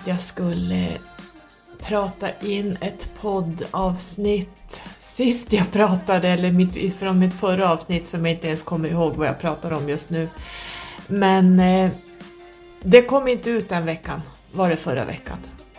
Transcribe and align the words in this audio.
att 0.00 0.06
jag 0.06 0.20
skulle 0.20 0.98
prata 1.78 2.28
in 2.40 2.76
ett 2.80 3.10
poddavsnitt 3.20 4.82
sist 5.00 5.52
jag 5.52 5.72
pratade, 5.72 6.28
eller 6.28 6.52
mitt, 6.52 6.94
från 6.94 7.18
mitt 7.18 7.34
förra 7.34 7.70
avsnitt 7.70 8.08
som 8.08 8.26
jag 8.26 8.34
inte 8.34 8.46
ens 8.46 8.62
kommer 8.62 8.88
ihåg 8.88 9.14
vad 9.14 9.28
jag 9.28 9.38
pratar 9.38 9.72
om 9.72 9.88
just 9.88 10.10
nu. 10.10 10.28
Men 11.06 11.60
eh, 11.60 11.90
det 12.82 13.02
kom 13.02 13.28
inte 13.28 13.50
ut 13.50 13.68
den 13.68 13.86
veckan, 13.86 14.20
var 14.52 14.68
det 14.68 14.76
förra 14.76 15.04
veckan. 15.04 15.36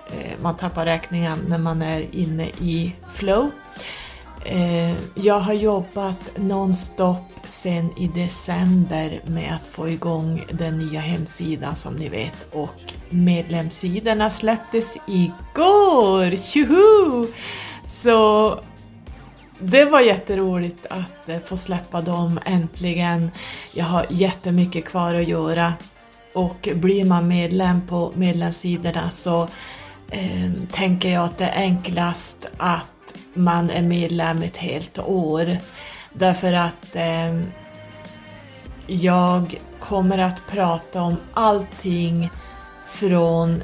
Eh, 0.08 0.32
man 0.42 0.58
tappar 0.58 0.86
räkningen 0.86 1.40
när 1.48 1.58
man 1.58 1.82
är 1.82 2.16
inne 2.16 2.46
i 2.46 2.96
flow. 3.12 3.50
Eh, 4.46 4.94
jag 5.16 5.40
har 5.40 5.54
jobbat 5.54 6.38
nonstop 6.38 7.32
sen 7.44 7.90
i 7.98 8.08
december 8.08 9.22
med 9.26 9.56
att 9.56 9.68
få 9.68 9.90
igång 9.90 10.44
den 10.52 10.80
nya 10.80 11.00
hemsidan 11.00 11.76
som 11.76 11.96
ni 11.96 12.10
vet 12.10 12.48
och 12.54 12.94
medlemssidorna 13.10 14.30
släpptes 14.30 14.98
igår! 15.08 16.38
Tjoho! 16.38 17.28
Så 17.88 18.60
det 19.60 19.86
var 19.86 20.00
jätteroligt 20.00 20.86
att 20.90 21.30
eh, 21.30 21.40
få 21.40 21.58
släppa 21.58 22.02
dem 22.02 22.40
äntligen. 22.46 23.32
Jag 23.74 23.86
har 23.86 24.06
jättemycket 24.10 24.86
kvar 24.86 25.14
att 25.14 25.28
göra 25.28 25.74
och 26.34 26.70
blir 26.76 27.06
man 27.06 27.28
medlem 27.28 27.88
på 27.88 28.12
medlemssidorna 28.16 29.12
så 29.12 29.48
eh, 30.12 30.52
tänker 30.72 31.10
jag 31.10 31.26
att 31.26 31.38
det 31.38 31.46
är 31.46 31.62
enklast 31.62 32.48
att 32.58 32.88
man 33.34 33.70
är 33.70 33.82
medlem 33.82 34.42
ett 34.42 34.58
helt 34.58 35.00
år. 35.00 35.58
Därför 36.14 36.54
att 36.54 36.96
eh, 36.96 37.42
jag 38.88 39.60
kommer 39.80 40.18
att 40.18 40.48
prata 40.52 41.02
om 41.02 41.18
allting 41.34 42.30
från 42.88 43.64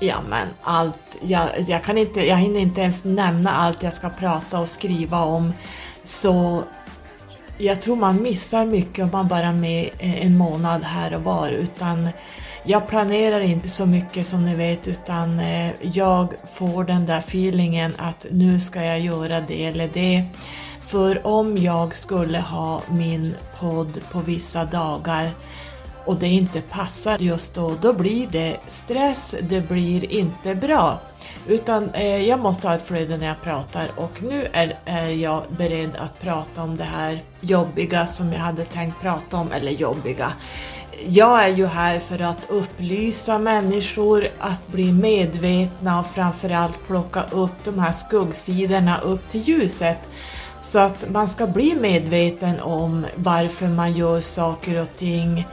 Ja 0.00 0.16
men 0.28 0.48
allt, 0.62 1.16
jag, 1.20 1.48
jag, 1.68 1.84
kan 1.84 1.98
inte, 1.98 2.26
jag 2.26 2.36
hinner 2.36 2.60
inte 2.60 2.80
ens 2.80 3.04
nämna 3.04 3.50
allt 3.50 3.82
jag 3.82 3.92
ska 3.92 4.08
prata 4.10 4.60
och 4.60 4.68
skriva 4.68 5.24
om. 5.24 5.52
Så 6.02 6.62
jag 7.58 7.82
tror 7.82 7.96
man 7.96 8.22
missar 8.22 8.66
mycket 8.66 9.04
om 9.04 9.10
man 9.12 9.28
bara 9.28 9.46
är 9.46 9.52
med 9.52 9.90
en 9.98 10.38
månad 10.38 10.82
här 10.82 11.14
och 11.14 11.22
var 11.22 11.48
utan 11.48 12.08
jag 12.66 12.86
planerar 12.86 13.40
inte 13.40 13.68
så 13.68 13.86
mycket 13.86 14.26
som 14.26 14.44
ni 14.44 14.54
vet 14.54 14.88
utan 14.88 15.40
eh, 15.40 15.72
jag 15.82 16.34
får 16.52 16.84
den 16.84 17.06
där 17.06 17.18
feelingen 17.18 17.92
att 17.98 18.26
nu 18.30 18.60
ska 18.60 18.84
jag 18.84 19.00
göra 19.00 19.40
det 19.40 19.64
eller 19.64 19.88
det. 19.92 20.24
För 20.86 21.26
om 21.26 21.56
jag 21.58 21.96
skulle 21.96 22.38
ha 22.38 22.82
min 22.90 23.34
podd 23.60 24.00
på 24.12 24.20
vissa 24.20 24.64
dagar 24.64 25.30
och 26.04 26.16
det 26.16 26.28
inte 26.28 26.60
passar 26.60 27.18
just 27.18 27.54
då, 27.54 27.74
då 27.80 27.92
blir 27.92 28.26
det 28.26 28.56
stress, 28.66 29.34
det 29.42 29.60
blir 29.60 30.12
inte 30.12 30.54
bra. 30.54 31.00
Utan 31.46 31.90
eh, 31.94 32.28
jag 32.28 32.40
måste 32.40 32.68
ha 32.68 32.74
ett 32.74 32.86
flöde 32.86 33.16
när 33.16 33.26
jag 33.26 33.42
pratar 33.42 33.86
och 33.96 34.22
nu 34.22 34.48
är, 34.52 34.74
är 34.84 35.08
jag 35.08 35.42
beredd 35.48 35.96
att 35.96 36.20
prata 36.20 36.62
om 36.62 36.76
det 36.76 36.84
här 36.84 37.20
jobbiga 37.40 38.06
som 38.06 38.32
jag 38.32 38.40
hade 38.40 38.64
tänkt 38.64 39.00
prata 39.00 39.36
om, 39.36 39.52
eller 39.52 39.72
jobbiga. 39.72 40.32
Jag 41.08 41.44
är 41.44 41.48
ju 41.48 41.66
här 41.66 42.00
för 42.00 42.22
att 42.22 42.50
upplysa 42.50 43.38
människor, 43.38 44.28
att 44.38 44.68
bli 44.68 44.92
medvetna 44.92 46.00
och 46.00 46.06
framförallt 46.06 46.86
plocka 46.86 47.22
upp 47.30 47.64
de 47.64 47.78
här 47.78 47.92
skuggsidorna 47.92 49.00
upp 49.00 49.28
till 49.28 49.40
ljuset. 49.40 49.98
Så 50.62 50.78
att 50.78 51.10
man 51.10 51.28
ska 51.28 51.46
bli 51.46 51.74
medveten 51.74 52.60
om 52.60 53.06
varför 53.14 53.66
man 53.66 53.92
gör 53.92 54.20
saker 54.20 54.80
och 54.80 54.98
ting 54.98 55.46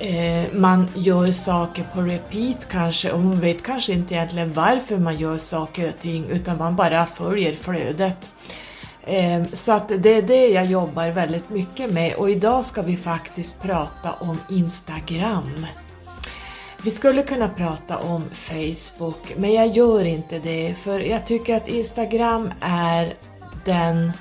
eh, 0.00 0.44
man 0.52 0.88
gör 0.94 1.32
saker 1.32 1.84
på 1.94 2.00
repeat 2.02 2.68
kanske 2.70 3.12
och 3.12 3.20
man 3.20 3.40
vet 3.40 3.62
kanske 3.62 3.92
inte 3.92 4.14
egentligen 4.14 4.52
varför 4.52 4.96
man 4.96 5.16
gör 5.16 5.38
saker 5.38 5.88
och 5.88 6.00
ting 6.00 6.24
utan 6.30 6.58
man 6.58 6.76
bara 6.76 7.06
följer 7.06 7.54
flödet. 7.54 8.30
Ehm, 9.06 9.46
så 9.52 9.72
att 9.72 9.88
det 9.88 10.14
är 10.14 10.22
det 10.22 10.48
jag 10.48 10.66
jobbar 10.66 11.10
väldigt 11.10 11.50
mycket 11.50 11.92
med 11.92 12.14
och 12.14 12.30
idag 12.30 12.64
ska 12.64 12.82
vi 12.82 12.96
faktiskt 12.96 13.62
prata 13.62 14.12
om 14.12 14.38
Instagram. 14.50 15.66
Vi 16.84 16.90
skulle 16.90 17.22
kunna 17.22 17.48
prata 17.48 17.98
om 17.98 18.24
Facebook 18.30 19.36
men 19.36 19.52
jag 19.52 19.66
gör 19.76 20.04
inte 20.04 20.38
det 20.38 20.74
för 20.82 21.00
jag 21.00 21.26
tycker 21.26 21.56
att 21.56 21.68
Instagram 21.68 22.50
är 22.60 23.14
den 23.64 24.12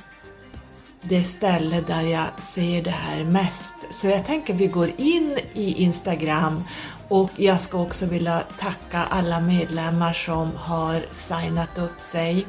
det 1.02 1.24
ställe 1.24 1.84
där 1.88 2.02
jag 2.02 2.26
ser 2.38 2.82
det 2.82 2.92
här 2.92 3.24
mest. 3.24 3.76
Så 3.92 4.08
jag 4.08 4.26
tänker 4.26 4.54
vi 4.54 4.68
går 4.68 4.90
in 4.98 5.38
i 5.54 5.84
Instagram 5.84 6.64
och 7.08 7.30
jag 7.36 7.62
ska 7.62 7.82
också 7.82 8.06
vilja 8.06 8.44
tacka 8.60 9.04
alla 9.10 9.42
medlemmar 9.42 10.14
som 10.14 10.52
har 10.56 11.02
signat 11.12 11.78
upp 11.78 12.00
sig. 12.00 12.46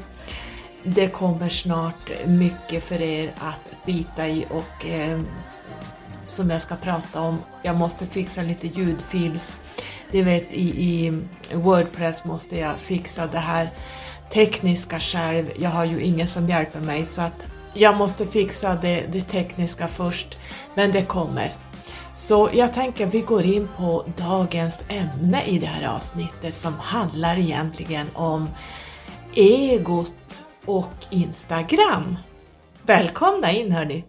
Det 0.87 1.07
kommer 1.07 1.49
snart 1.49 2.25
mycket 2.25 2.83
för 2.83 3.01
er 3.01 3.31
att 3.37 3.85
bita 3.85 4.27
i 4.27 4.45
och 4.49 4.85
eh, 4.85 5.19
som 6.27 6.49
jag 6.49 6.61
ska 6.61 6.75
prata 6.75 7.21
om. 7.21 7.37
Jag 7.63 7.77
måste 7.77 8.05
fixa 8.05 8.41
lite 8.41 8.67
ljudfils. 8.67 9.57
Det 10.11 10.23
vet 10.23 10.53
i, 10.53 10.85
i 10.85 11.21
Wordpress 11.53 12.25
måste 12.25 12.57
jag 12.57 12.77
fixa 12.77 13.27
det 13.27 13.39
här 13.39 13.69
tekniska 14.33 14.99
själv. 14.99 15.45
Jag 15.59 15.69
har 15.69 15.85
ju 15.85 16.01
ingen 16.01 16.27
som 16.27 16.49
hjälper 16.49 16.79
mig 16.79 17.05
så 17.05 17.21
att 17.21 17.47
jag 17.73 17.97
måste 17.97 18.25
fixa 18.25 18.75
det, 18.81 19.05
det 19.11 19.21
tekniska 19.21 19.87
först, 19.87 20.37
men 20.75 20.91
det 20.91 21.05
kommer. 21.05 21.55
Så 22.13 22.49
jag 22.53 22.73
tänker 22.73 23.05
vi 23.05 23.21
går 23.21 23.43
in 23.43 23.69
på 23.77 24.05
dagens 24.17 24.83
ämne 24.87 25.43
i 25.45 25.59
det 25.59 25.65
här 25.65 25.87
avsnittet 25.95 26.55
som 26.55 26.73
handlar 26.73 27.37
egentligen 27.37 28.07
om 28.13 28.49
egot 29.33 30.44
och 30.65 31.05
Instagram. 31.09 32.17
Välkomna 32.81 33.51
in 33.51 33.71
hörni! 33.71 34.03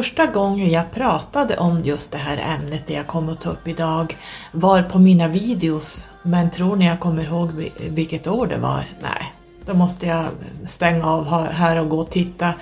Första 0.00 0.26
gången 0.26 0.70
jag 0.70 0.92
pratade 0.92 1.56
om 1.56 1.84
just 1.84 2.12
det 2.12 2.18
här 2.18 2.56
ämnet 2.58 2.86
det 2.86 2.94
jag 2.94 3.06
kommer 3.06 3.32
att 3.32 3.40
ta 3.40 3.50
upp 3.50 3.68
idag 3.68 4.16
var 4.52 4.82
på 4.82 4.98
mina 4.98 5.28
videos. 5.28 6.04
Men 6.22 6.50
tror 6.50 6.76
ni 6.76 6.86
jag 6.86 7.00
kommer 7.00 7.24
ihåg 7.24 7.70
vilket 7.88 8.26
år 8.26 8.46
det 8.46 8.56
var? 8.56 8.84
Nej, 9.02 9.32
då 9.66 9.74
måste 9.74 10.06
jag 10.06 10.24
stänga 10.66 11.06
av 11.06 11.50
här 11.52 11.80
och 11.80 11.88
gå 11.88 11.98
och 11.98 12.10
titta 12.10 12.52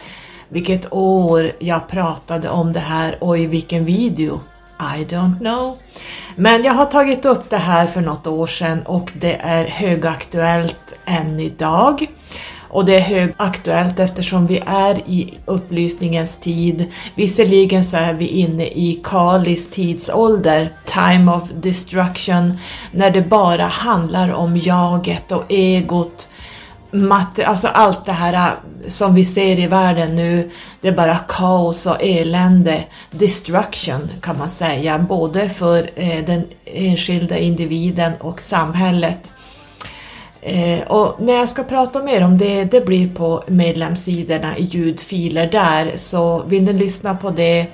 vilket 0.48 0.92
år 0.92 1.52
jag 1.58 1.88
pratade 1.88 2.48
om 2.48 2.72
det 2.72 2.80
här 2.80 3.24
och 3.24 3.38
i 3.38 3.46
vilken 3.46 3.84
video. 3.84 4.40
I 4.80 5.04
don't 5.04 5.38
know. 5.38 5.76
Men 6.36 6.62
jag 6.62 6.74
har 6.74 6.86
tagit 6.86 7.24
upp 7.24 7.50
det 7.50 7.56
här 7.56 7.86
för 7.86 8.00
något 8.00 8.26
år 8.26 8.46
sedan 8.46 8.82
och 8.82 9.12
det 9.14 9.36
är 9.36 9.64
högaktuellt 9.64 10.94
än 11.04 11.40
idag. 11.40 12.06
Och 12.68 12.84
det 12.84 12.96
är 12.96 13.00
högaktuellt 13.00 14.00
eftersom 14.00 14.46
vi 14.46 14.62
är 14.66 14.94
i 15.06 15.34
upplysningens 15.44 16.36
tid. 16.36 16.84
Visserligen 17.14 17.84
så 17.84 17.96
är 17.96 18.12
vi 18.12 18.26
inne 18.26 18.66
i 18.66 19.00
Kalis 19.04 19.70
tidsålder, 19.70 20.72
time 20.84 21.32
of 21.32 21.42
destruction, 21.54 22.58
när 22.92 23.10
det 23.10 23.22
bara 23.22 23.66
handlar 23.66 24.32
om 24.32 24.56
jaget 24.56 25.32
och 25.32 25.44
egot 25.48 26.28
matte, 26.90 27.46
alltså 27.46 27.68
allt 27.68 28.04
det 28.04 28.12
här 28.12 28.32
äh, 28.32 28.52
som 28.88 29.14
vi 29.14 29.24
ser 29.24 29.58
i 29.58 29.66
världen 29.66 30.16
nu, 30.16 30.50
det 30.80 30.88
är 30.88 30.92
bara 30.92 31.18
kaos 31.18 31.86
och 31.86 32.02
elände, 32.02 32.84
destruction 33.10 34.10
kan 34.22 34.38
man 34.38 34.48
säga, 34.48 34.98
både 34.98 35.48
för 35.48 35.90
eh, 35.94 36.24
den 36.24 36.44
enskilda 36.64 37.38
individen 37.38 38.12
och 38.20 38.40
samhället. 38.40 39.18
Eh, 40.40 40.86
och 40.86 41.20
när 41.20 41.32
jag 41.32 41.48
ska 41.48 41.62
prata 41.64 42.02
mer 42.02 42.24
om 42.24 42.38
det, 42.38 42.64
det 42.64 42.86
blir 42.86 43.14
på 43.14 43.44
medlemssidorna 43.46 44.58
i 44.58 44.62
ljudfiler 44.62 45.50
där, 45.52 45.92
så 45.96 46.42
vill 46.42 46.64
ni 46.64 46.72
lyssna 46.72 47.14
på 47.14 47.30
det 47.30 47.66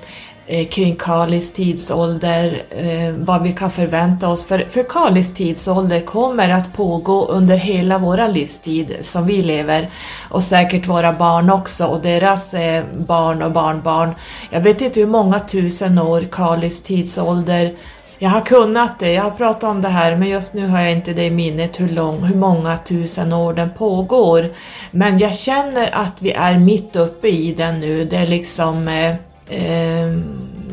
eh, 0.47 0.67
kring 0.67 0.95
Kalis 0.95 1.53
tidsålder, 1.53 2.61
eh, 2.69 3.11
vad 3.17 3.43
vi 3.43 3.51
kan 3.51 3.71
förvänta 3.71 4.29
oss. 4.29 4.45
För, 4.45 4.65
för 4.69 4.83
Kalis 4.83 5.33
tidsålder 5.33 6.01
kommer 6.01 6.49
att 6.49 6.73
pågå 6.73 7.25
under 7.25 7.57
hela 7.57 7.97
våra 7.97 8.27
livstid 8.27 8.97
som 9.01 9.25
vi 9.25 9.41
lever 9.41 9.89
och 10.29 10.43
säkert 10.43 10.87
våra 10.87 11.13
barn 11.13 11.49
också 11.49 11.85
och 11.85 12.01
deras 12.01 12.53
eh, 12.53 12.83
barn 12.97 13.41
och 13.41 13.51
barnbarn. 13.51 14.15
Jag 14.49 14.61
vet 14.61 14.81
inte 14.81 14.99
hur 14.99 15.07
många 15.07 15.39
tusen 15.39 15.99
år 15.99 16.21
Kalis 16.31 16.81
tidsålder 16.81 17.73
jag 18.19 18.29
har 18.29 18.41
kunnat 18.41 18.99
det, 18.99 19.13
jag 19.13 19.23
har 19.23 19.31
pratat 19.31 19.63
om 19.63 19.81
det 19.81 19.87
här 19.87 20.15
men 20.15 20.29
just 20.29 20.53
nu 20.53 20.67
har 20.67 20.79
jag 20.79 20.91
inte 20.91 21.13
det 21.13 21.23
i 21.23 21.31
minnet 21.31 21.79
hur, 21.79 21.89
lång, 21.89 22.23
hur 22.23 22.35
många 22.35 22.77
tusen 22.77 23.33
år 23.33 23.53
den 23.53 23.69
pågår. 23.69 24.49
Men 24.91 25.19
jag 25.19 25.35
känner 25.35 25.95
att 25.95 26.21
vi 26.21 26.31
är 26.31 26.57
mitt 26.57 26.95
uppe 26.95 27.27
i 27.27 27.53
den 27.53 27.79
nu, 27.79 28.05
det 28.05 28.17
är 28.17 28.27
liksom 28.27 28.87
eh, 28.87 29.15
eh, 29.49 30.19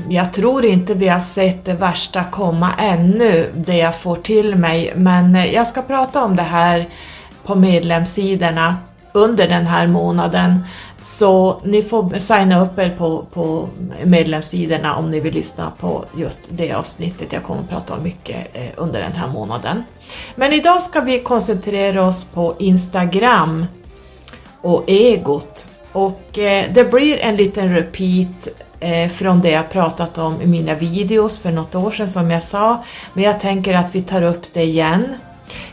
jag 0.09 0.33
tror 0.33 0.65
inte 0.65 0.95
vi 0.95 1.09
har 1.09 1.21
sett 1.21 1.65
det 1.65 1.75
värsta 1.75 2.25
komma 2.25 2.71
ännu, 2.79 3.51
det 3.55 3.77
jag 3.77 3.97
får 3.97 4.17
till 4.17 4.57
mig, 4.57 4.93
men 4.97 5.37
eh, 5.37 5.55
jag 5.55 5.67
ska 5.67 5.83
prata 5.83 6.25
om 6.25 6.37
det 6.37 6.43
här 6.43 6.87
på 7.47 7.55
medlemssidorna 7.55 8.77
under 9.13 9.49
den 9.49 9.67
här 9.67 9.87
månaden. 9.87 10.65
Så 11.03 11.61
ni 11.65 11.83
får 11.83 12.19
signa 12.19 12.63
upp 12.63 12.79
er 12.79 12.95
på, 12.99 13.27
på 13.33 13.69
medlemssidorna 14.05 14.97
om 14.97 15.11
ni 15.11 15.21
vill 15.21 15.35
lyssna 15.35 15.73
på 15.81 16.05
just 16.17 16.43
det 16.49 16.73
avsnittet 16.73 17.33
jag 17.33 17.43
kommer 17.43 17.61
att 17.61 17.69
prata 17.69 17.95
om 17.95 18.03
mycket 18.03 18.57
eh, 18.57 18.67
under 18.77 19.01
den 19.01 19.13
här 19.13 19.29
månaden. 19.29 19.85
Men 20.35 20.53
idag 20.53 20.83
ska 20.83 21.01
vi 21.01 21.19
koncentrera 21.19 22.07
oss 22.07 22.25
på 22.25 22.55
Instagram 22.59 23.67
och 24.61 24.85
egot. 24.87 25.69
Och 25.93 26.39
eh, 26.39 26.65
det 26.73 26.85
blir 26.85 27.19
en 27.19 27.37
liten 27.37 27.75
repeat 27.75 28.49
eh, 28.81 29.09
från 29.09 29.41
det 29.41 29.51
jag 29.51 29.71
pratat 29.71 30.19
om 30.19 30.43
i 30.43 30.47
mina 30.47 30.75
videos 30.75 31.39
för 31.39 31.51
något 31.51 31.75
år 31.75 31.91
sedan 31.91 32.09
som 32.09 32.31
jag 32.31 32.43
sa. 32.43 32.85
Men 33.15 33.25
jag 33.25 33.41
tänker 33.41 33.75
att 33.75 33.95
vi 33.95 34.03
tar 34.03 34.23
upp 34.23 34.43
det 34.53 34.63
igen. 34.63 35.15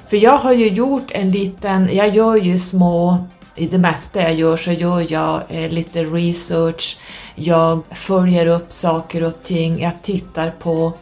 För 0.09 0.17
jag 0.17 0.37
har 0.37 0.53
ju 0.53 0.67
gjort 0.69 1.11
en 1.11 1.31
liten, 1.31 1.89
jag 1.93 2.15
gör 2.15 2.35
ju 2.35 2.59
små 2.59 3.17
i 3.55 3.67
det 3.67 3.77
mesta 3.77 4.21
jag 4.21 4.33
gör 4.33 4.57
så 4.57 4.71
gör 4.71 5.11
jag 5.11 5.43
eh, 5.49 5.69
lite 5.69 6.03
research, 6.03 6.97
jag 7.35 7.81
följer 7.91 8.45
upp 8.45 8.73
saker 8.73 9.23
och 9.23 9.43
ting, 9.43 9.81
jag 9.81 10.01
tittar 10.03 10.49
på 10.49 10.93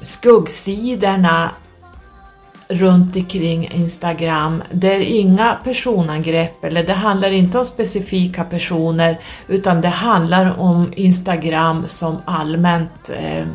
skuggsidorna 0.00 1.50
runt 2.70 3.16
omkring 3.16 3.70
Instagram. 3.72 4.62
Det 4.72 4.94
är 4.94 5.00
inga 5.00 5.58
personangrepp 5.64 6.64
eller 6.64 6.84
det 6.84 6.92
handlar 6.92 7.30
inte 7.30 7.58
om 7.58 7.64
specifika 7.64 8.44
personer 8.44 9.20
utan 9.48 9.80
det 9.80 9.88
handlar 9.88 10.60
om 10.60 10.92
Instagram 10.96 11.88
som 11.88 12.18
allmänt, 12.24 13.10
eh, 13.10 13.46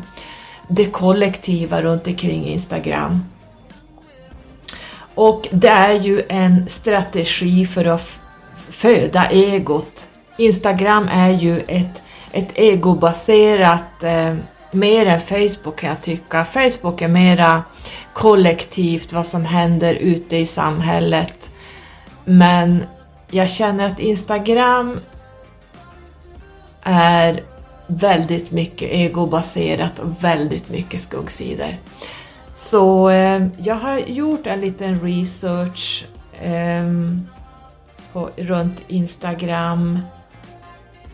det 0.68 0.84
kollektiva 0.84 1.82
runt 1.82 2.06
omkring 2.06 2.46
Instagram. 2.46 3.24
Och 5.16 5.48
det 5.50 5.68
är 5.68 5.94
ju 5.94 6.22
en 6.28 6.68
strategi 6.68 7.66
för 7.66 7.84
att 7.84 8.18
föda 8.70 9.26
egot. 9.30 10.08
Instagram 10.38 11.08
är 11.12 11.30
ju 11.30 11.60
ett, 11.60 12.02
ett 12.32 12.48
egobaserat, 12.54 14.02
eh, 14.02 14.34
mer 14.70 15.06
än 15.06 15.20
Facebook 15.20 15.76
kan 15.76 15.88
jag 15.88 16.02
tycka. 16.02 16.44
Facebook 16.44 17.02
är 17.02 17.08
mera 17.08 17.62
kollektivt, 18.12 19.12
vad 19.12 19.26
som 19.26 19.44
händer 19.44 19.94
ute 19.94 20.36
i 20.36 20.46
samhället. 20.46 21.50
Men 22.24 22.84
jag 23.30 23.50
känner 23.50 23.86
att 23.86 24.00
Instagram 24.00 25.00
är 26.82 27.42
väldigt 27.86 28.50
mycket 28.50 28.90
egobaserat 28.90 29.98
och 29.98 30.24
väldigt 30.24 30.68
mycket 30.68 31.00
skuggsidor. 31.00 31.76
Så 32.56 33.10
eh, 33.10 33.46
jag 33.58 33.74
har 33.74 33.98
gjort 33.98 34.46
en 34.46 34.60
liten 34.60 35.00
research 35.00 36.06
eh, 36.40 36.86
på, 38.12 38.30
runt 38.36 38.82
Instagram 38.88 39.98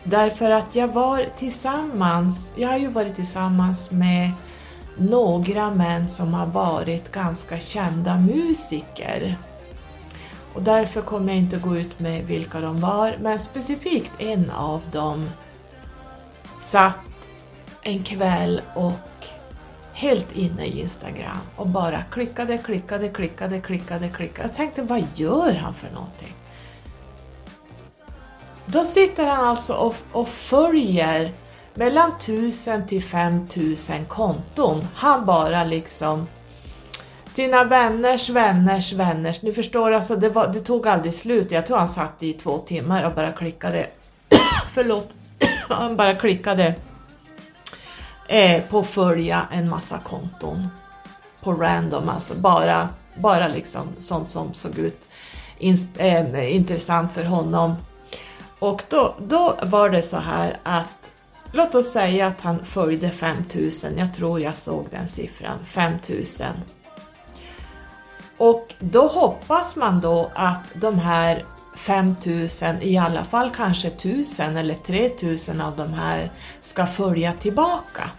därför 0.03 0.49
att 0.49 0.75
jag 0.75 0.87
var 0.87 1.25
tillsammans, 1.37 2.51
jag 2.55 2.69
har 2.69 2.77
ju 2.77 2.87
varit 2.87 3.15
tillsammans 3.15 3.91
med 3.91 4.31
några 4.97 5.73
män 5.73 6.07
som 6.07 6.33
har 6.33 6.45
varit 6.45 7.11
ganska 7.11 7.59
kända 7.59 8.19
musiker. 8.19 9.37
Och 10.53 10.61
därför 10.61 11.01
kommer 11.01 11.27
jag 11.27 11.37
inte 11.37 11.57
gå 11.57 11.77
ut 11.77 11.99
med 11.99 12.25
vilka 12.25 12.59
de 12.59 12.79
var, 12.79 13.15
men 13.21 13.39
specifikt 13.39 14.11
en 14.19 14.51
av 14.51 14.81
dem 14.91 15.29
satt 16.59 16.97
en 17.81 18.03
kväll 18.03 18.61
och 18.75 18.93
helt 20.03 20.37
inne 20.37 20.65
i 20.65 20.81
Instagram 20.81 21.37
och 21.55 21.69
bara 21.69 22.03
klickade, 22.11 22.57
klickade, 22.57 23.09
klickade, 23.09 23.59
klickade, 23.59 24.09
klickade. 24.09 24.47
Jag 24.47 24.55
tänkte, 24.55 24.81
vad 24.81 25.03
gör 25.15 25.53
han 25.53 25.73
för 25.73 25.89
någonting? 25.89 26.33
Då 28.65 28.83
sitter 28.83 29.27
han 29.27 29.45
alltså 29.45 29.73
och, 29.73 29.95
och 30.11 30.27
följer 30.27 31.33
mellan 31.73 32.11
1000 32.11 32.87
till 32.87 33.03
5000 33.03 34.05
konton. 34.05 34.87
Han 34.95 35.25
bara 35.25 35.63
liksom 35.63 36.27
sina 37.25 37.63
vänners 37.63 38.29
vänners 38.29 38.93
vänners. 38.93 39.41
Ni 39.41 39.53
förstår 39.53 39.91
alltså, 39.91 40.15
det, 40.15 40.29
var, 40.29 40.47
det 40.47 40.59
tog 40.59 40.87
aldrig 40.87 41.13
slut. 41.13 41.51
Jag 41.51 41.67
tror 41.67 41.77
han 41.77 41.87
satt 41.87 42.23
i 42.23 42.33
två 42.33 42.57
timmar 42.57 43.03
och 43.03 43.13
bara 43.13 43.31
klickade. 43.31 43.87
Förlåt. 44.73 45.09
han 45.69 45.95
bara 45.95 46.15
klickade 46.15 46.75
eh, 48.27 48.63
på 48.63 48.79
att 48.79 48.87
följa 48.87 49.47
en 49.51 49.69
massa 49.69 49.99
konton 49.99 50.67
på 51.43 51.53
random, 51.53 52.09
alltså 52.09 52.33
bara, 52.35 52.89
bara 53.15 53.47
liksom 53.47 53.87
sånt 53.97 54.29
som 54.29 54.53
såg 54.53 54.77
ut 54.77 55.09
in, 55.57 55.77
eh, 55.97 56.55
intressant 56.55 57.13
för 57.13 57.23
honom. 57.23 57.75
Och 58.59 58.83
då, 58.89 59.15
då 59.19 59.55
var 59.63 59.89
det 59.89 60.01
så 60.01 60.17
här 60.17 60.57
att 60.63 61.11
låt 61.51 61.75
oss 61.75 61.91
säga 61.91 62.27
att 62.27 62.41
han 62.41 62.65
följde 62.65 63.09
5000, 63.09 63.97
jag 63.97 64.13
tror 64.13 64.39
jag 64.39 64.55
såg 64.55 64.85
den 64.91 65.07
siffran, 65.07 65.59
5000. 65.65 66.47
Och 68.37 68.73
då 68.79 69.07
hoppas 69.07 69.75
man 69.75 70.01
då 70.01 70.31
att 70.35 70.71
de 70.73 70.99
här 70.99 71.45
5000, 71.83 72.81
i 72.81 72.97
alla 72.97 73.23
fall 73.23 73.49
kanske 73.55 73.87
1000 73.87 74.57
eller 74.57 74.75
3000 74.75 75.61
av 75.61 75.75
de 75.75 75.93
här 75.93 76.31
ska 76.61 76.85
följa 76.85 77.33
tillbaka. 77.33 78.09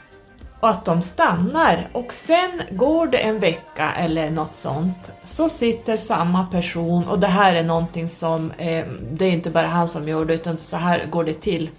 Och 0.60 0.70
att 0.70 0.84
de 0.84 1.02
stannar 1.02 1.88
och 1.92 2.12
sen 2.12 2.60
går 2.70 3.06
det 3.06 3.18
en 3.18 3.38
vecka 3.38 3.92
eller 3.92 4.30
något 4.30 4.54
sånt 4.54 5.12
så 5.24 5.48
sitter 5.48 5.96
samma 5.96 6.46
person 6.46 7.08
och 7.08 7.18
det 7.18 7.26
här 7.26 7.54
är 7.54 7.64
någonting 7.64 8.08
som, 8.08 8.50
eh, 8.50 8.86
det 9.10 9.24
är 9.24 9.32
inte 9.32 9.50
bara 9.50 9.66
han 9.66 9.88
som 9.88 10.08
gör 10.08 10.24
det 10.24 10.34
utan 10.34 10.56
så 10.56 10.76
här 10.76 11.06
går 11.06 11.24
det 11.24 11.40
till. 11.40 11.70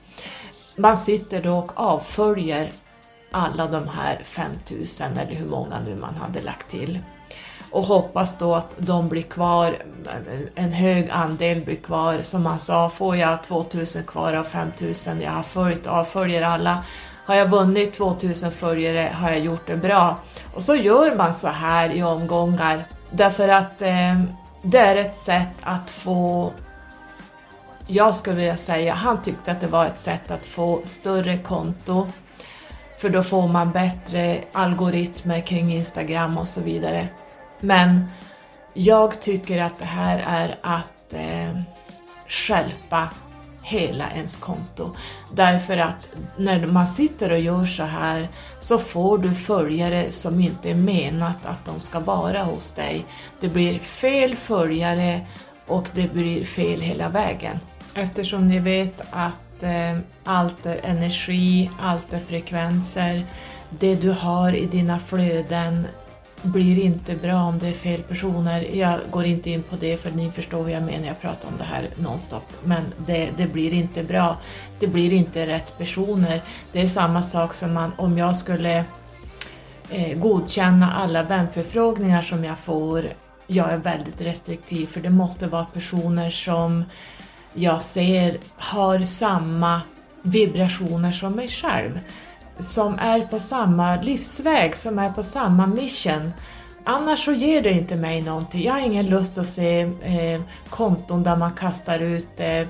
Man 0.76 0.98
sitter 0.98 1.42
då 1.42 1.58
och 1.58 1.72
avföljer 1.76 2.72
alla 3.32 3.68
de 3.68 3.88
här 3.88 4.22
5000 4.24 5.18
eller 5.18 5.36
hur 5.36 5.48
många 5.48 5.80
nu 5.86 5.96
man 5.96 6.16
hade 6.16 6.42
lagt 6.42 6.70
till 6.70 7.00
och 7.76 7.84
hoppas 7.84 8.38
då 8.38 8.56
att 8.56 8.74
de 8.78 9.10
blir 9.10 9.22
kvar, 9.22 9.76
en 10.56 10.74
hög 10.74 11.10
andel 11.10 11.66
blir 11.66 11.76
kvar. 11.76 12.20
Som 12.22 12.46
han 12.46 12.60
sa, 12.60 12.90
får 12.90 13.18
jag 13.18 13.44
2000 13.44 14.04
kvar 14.04 14.34
av 14.34 14.44
5000 14.44 15.22
jag 15.22 15.32
har 15.32 15.44
följt, 15.44 15.88
avföljer 15.88 16.42
alla, 16.42 16.84
har 17.26 17.36
jag 17.36 17.48
vunnit 17.48 17.94
2000 17.94 18.52
följare 18.52 19.10
har 19.14 19.30
jag 19.30 19.40
gjort 19.40 19.68
det 19.68 19.76
bra. 19.76 20.20
Och 20.54 20.64
så 20.64 20.76
gör 20.76 21.16
man 21.16 21.34
så 21.34 21.48
här 21.48 21.96
i 21.96 22.04
omgångar 22.04 22.84
därför 23.12 23.50
att 23.50 23.82
eh, 23.82 24.22
det 24.62 24.80
är 24.80 24.96
ett 24.96 25.16
sätt 25.16 25.56
att 25.64 25.90
få 25.90 26.52
jag 27.88 28.16
skulle 28.16 28.36
vilja 28.36 28.58
säga, 28.58 28.94
han 28.94 29.22
tyckte 29.22 29.52
att 29.52 29.62
det 29.62 29.68
var 29.68 29.86
ett 29.86 30.00
sätt 30.00 30.32
att 30.32 30.46
få 30.46 30.82
större 30.84 31.38
konto 31.38 32.08
för 32.98 33.10
då 33.10 33.24
får 33.24 33.48
man 33.48 33.72
bättre 33.72 34.38
algoritmer 34.52 35.42
kring 35.42 35.74
Instagram 35.74 36.38
och 36.38 36.48
så 36.48 36.62
vidare. 36.62 37.08
Men 37.60 38.06
jag 38.74 39.22
tycker 39.22 39.58
att 39.58 39.80
det 39.80 39.86
här 39.86 40.24
är 40.28 40.56
att 40.62 41.14
eh, 41.14 41.62
skälpa 42.28 43.10
hela 43.66 44.12
ens 44.12 44.38
konto. 44.38 44.96
Därför 45.34 45.78
att 45.78 46.08
när 46.38 46.66
man 46.66 46.88
sitter 46.88 47.32
och 47.32 47.40
gör 47.40 47.66
så 47.66 47.84
här 47.84 48.28
så 48.60 48.78
får 48.78 49.18
du 49.18 49.32
följare 49.36 50.12
som 50.12 50.40
inte 50.40 50.70
är 50.70 50.76
menat 50.76 51.46
att 51.46 51.66
de 51.66 51.80
ska 51.80 52.00
vara 52.00 52.44
hos 52.44 52.72
dig. 52.72 53.06
Det 53.42 53.50
blir 53.50 53.80
fel 53.80 54.36
följare 54.36 55.22
och 55.68 55.86
det 55.94 56.14
blir 56.14 56.46
fel 56.46 56.82
hela 56.82 57.10
vägen. 57.10 57.60
Eftersom 57.94 58.48
ni 58.48 58.60
vet 58.60 59.02
att 59.12 59.64
eh, 59.64 60.00
allt 60.24 60.66
är 60.66 60.80
energi, 60.84 61.72
allt 61.82 62.14
är 62.14 62.20
frekvenser, 62.20 63.26
det 63.70 63.96
du 63.96 64.12
har 64.12 64.56
i 64.56 64.66
dina 64.66 65.00
flöden 65.00 65.88
blir 66.46 66.80
inte 66.80 67.16
bra 67.16 67.44
om 67.44 67.60
det 67.60 67.68
är 67.68 67.74
fel 67.74 68.04
personer. 68.04 68.62
Jag 68.62 69.00
går 69.12 69.26
inte 69.26 69.50
in 69.50 69.64
på 69.64 69.76
det 69.76 69.98
för 69.98 70.12
ni 70.12 70.32
förstår 70.32 70.64
vad 70.64 70.72
jag 70.72 70.84
menar, 70.84 71.08
jag 71.08 71.22
pratar 71.22 71.48
om 71.48 71.54
det 71.58 71.64
här 71.64 71.90
nonstop. 71.96 72.44
Men 72.64 72.84
det, 73.08 73.30
det 73.38 73.48
blir 73.48 73.74
inte 73.74 74.04
bra. 74.04 74.38
Det 74.80 74.88
blir 74.88 75.14
inte 75.14 75.48
rätt 75.48 75.78
personer. 75.78 76.42
Det 76.72 76.82
är 76.82 76.88
samma 76.88 77.22
sak 77.22 77.54
som 77.54 77.74
man, 77.74 77.92
om 77.98 78.18
jag 78.18 78.38
skulle 78.38 78.86
eh, 79.90 80.18
godkänna 80.18 80.94
alla 80.94 81.24
vänförfrågningar 81.24 82.22
som 82.22 82.44
jag 82.44 82.60
får. 82.60 83.06
Jag 83.48 83.72
är 83.72 83.78
väldigt 83.78 84.22
restriktiv 84.22 84.88
för 84.88 85.02
det 85.02 85.10
måste 85.10 85.48
vara 85.48 85.66
personer 85.66 86.30
som 86.30 86.84
jag 87.54 87.82
ser 87.82 88.38
har 88.58 89.00
samma 89.00 89.82
vibrationer 90.22 91.12
som 91.12 91.34
mig 91.34 91.48
själv 91.48 92.00
som 92.60 93.00
är 93.00 93.22
på 93.22 93.40
samma 93.40 94.02
livsväg, 94.02 94.78
som 94.78 95.00
är 95.00 95.12
på 95.12 95.24
samma 95.24 95.68
mission. 95.68 96.32
Annars 96.84 97.26
så 97.26 97.32
ger 97.32 97.62
det 97.62 97.72
inte 97.72 97.96
mig 97.96 98.22
någonting. 98.22 98.64
Jag 98.64 98.74
har 98.74 98.80
ingen 98.80 99.06
lust 99.06 99.38
att 99.38 99.48
se 99.48 99.82
eh, 99.82 100.42
konton 100.70 101.24
där 101.24 101.36
man 101.36 101.52
kastar 101.52 102.00
ut 102.00 102.40
eh, 102.40 102.68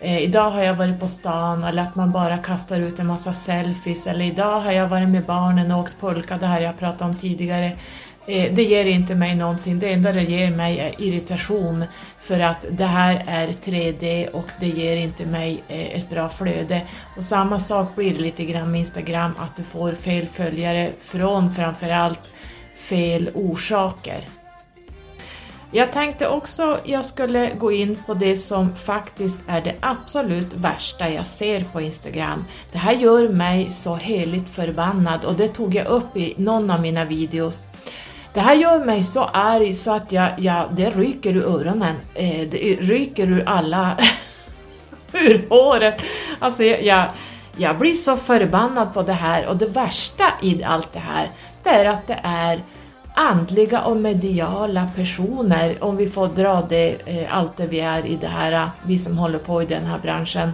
eh, 0.00 0.18
Idag 0.18 0.50
har 0.50 0.62
jag 0.62 0.74
varit 0.74 1.00
på 1.00 1.08
stan 1.08 1.64
eller 1.64 1.82
att 1.82 1.94
man 1.94 2.12
bara 2.12 2.38
kastar 2.38 2.80
ut 2.80 2.98
en 2.98 3.06
massa 3.06 3.32
selfies 3.32 4.06
eller 4.06 4.24
idag 4.24 4.60
har 4.60 4.72
jag 4.72 4.88
varit 4.88 5.08
med 5.08 5.24
barnen 5.24 5.72
och 5.72 5.80
åkt 5.80 6.00
pulka, 6.00 6.38
det 6.38 6.46
här 6.46 6.60
jag 6.60 6.78
pratat 6.78 7.02
om 7.02 7.14
tidigare. 7.14 7.72
Eh, 8.26 8.54
det 8.54 8.62
ger 8.62 8.84
inte 8.84 9.14
mig 9.14 9.34
någonting, 9.34 9.78
det 9.78 9.92
enda 9.92 10.12
det 10.12 10.22
ger 10.22 10.50
mig 10.50 10.78
är 10.78 11.00
irritation 11.00 11.84
för 12.18 12.40
att 12.40 12.64
det 12.70 12.84
här 12.84 13.24
är 13.26 13.48
3D 13.48 14.28
och 14.30 14.46
det 14.60 14.68
ger 14.68 14.96
inte 14.96 15.26
mig 15.26 15.62
eh, 15.68 15.98
ett 15.98 16.10
bra 16.10 16.28
flöde. 16.28 16.82
Och 17.16 17.24
samma 17.24 17.58
sak 17.58 17.96
blir 17.96 18.14
det 18.14 18.20
lite 18.20 18.44
grann 18.44 18.70
med 18.70 18.80
Instagram, 18.80 19.32
att 19.38 19.56
du 19.56 19.62
får 19.62 19.92
fel 19.92 20.26
följare 20.26 20.90
från 21.00 21.54
framförallt 21.54 22.32
fel 22.74 23.30
orsaker. 23.34 24.28
Jag 25.74 25.92
tänkte 25.92 26.28
också 26.28 26.78
jag 26.84 27.04
skulle 27.04 27.50
gå 27.54 27.72
in 27.72 27.98
på 28.06 28.14
det 28.14 28.36
som 28.36 28.76
faktiskt 28.76 29.40
är 29.46 29.60
det 29.60 29.74
absolut 29.80 30.54
värsta 30.54 31.10
jag 31.10 31.26
ser 31.26 31.64
på 31.64 31.80
Instagram. 31.80 32.44
Det 32.72 32.78
här 32.78 32.92
gör 32.92 33.28
mig 33.28 33.70
så 33.70 33.94
heligt 33.94 34.48
förbannad 34.48 35.24
och 35.24 35.34
det 35.34 35.48
tog 35.48 35.74
jag 35.74 35.86
upp 35.86 36.16
i 36.16 36.34
någon 36.36 36.70
av 36.70 36.80
mina 36.80 37.04
videos. 37.04 37.66
Det 38.32 38.40
här 38.40 38.54
gör 38.54 38.84
mig 38.84 39.04
så 39.04 39.24
arg 39.24 39.74
så 39.74 39.92
att 39.92 40.12
jag, 40.12 40.30
jag, 40.38 40.74
det 40.74 40.90
ryker 40.90 41.36
ur 41.36 41.44
öronen. 41.44 41.96
Eh, 42.14 42.48
det 42.48 42.76
ryker 42.80 43.30
ur 43.30 43.48
alla... 43.48 43.96
ur 45.12 45.48
håret. 45.48 46.02
Alltså 46.38 46.62
jag, 46.62 47.06
jag, 47.56 47.78
blir 47.78 47.92
så 47.92 48.16
förbannad 48.16 48.94
på 48.94 49.02
det 49.02 49.12
här 49.12 49.46
och 49.46 49.56
det 49.56 49.66
värsta 49.66 50.24
i 50.42 50.64
allt 50.64 50.92
det 50.92 50.98
här, 50.98 51.28
det 51.62 51.70
är 51.70 51.84
att 51.84 52.06
det 52.06 52.18
är 52.22 52.62
andliga 53.14 53.82
och 53.84 53.96
mediala 53.96 54.88
personer, 54.96 55.84
om 55.84 55.96
vi 55.96 56.10
får 56.10 56.28
dra 56.28 56.66
det, 56.68 56.96
eh, 57.06 57.36
allt 57.36 57.56
det 57.56 57.66
vi 57.66 57.80
är 57.80 58.06
i 58.06 58.16
det 58.16 58.26
här, 58.26 58.70
vi 58.82 58.98
som 58.98 59.18
håller 59.18 59.38
på 59.38 59.62
i 59.62 59.66
den 59.66 59.84
här 59.84 59.98
branschen. 59.98 60.52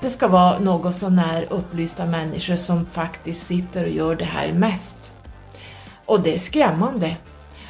Det 0.00 0.10
ska 0.10 0.28
vara 0.28 0.58
något 0.58 0.96
sånär 0.96 1.46
upplysta 1.50 2.06
människor 2.06 2.56
som 2.56 2.86
faktiskt 2.86 3.46
sitter 3.46 3.84
och 3.84 3.90
gör 3.90 4.14
det 4.14 4.24
här 4.24 4.52
mest. 4.52 5.12
Och 6.06 6.20
det 6.20 6.34
är 6.34 6.38
skrämmande. 6.38 7.16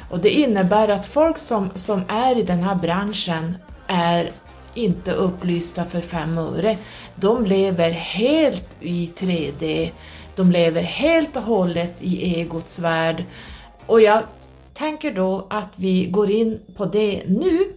Och 0.09 0.19
det 0.19 0.29
innebär 0.29 0.87
att 0.87 1.05
folk 1.05 1.37
som, 1.37 1.69
som 1.75 2.03
är 2.07 2.37
i 2.37 2.43
den 2.43 2.63
här 2.63 2.75
branschen 2.75 3.57
är 3.87 4.31
inte 4.73 5.11
upplysta 5.11 5.85
för 5.85 6.01
fem 6.01 6.37
öre. 6.37 6.77
De 7.15 7.45
lever 7.45 7.91
helt 7.91 8.67
i 8.79 9.11
3D, 9.17 9.91
de 10.35 10.51
lever 10.51 10.83
helt 10.83 11.35
och 11.35 11.43
hållet 11.43 11.95
i 11.99 12.39
egots 12.39 12.79
värld. 12.79 13.23
Och 13.85 14.01
jag 14.01 14.23
tänker 14.73 15.11
då 15.11 15.47
att 15.49 15.69
vi 15.75 16.05
går 16.05 16.29
in 16.31 16.59
på 16.75 16.85
det 16.85 17.23
nu. 17.27 17.73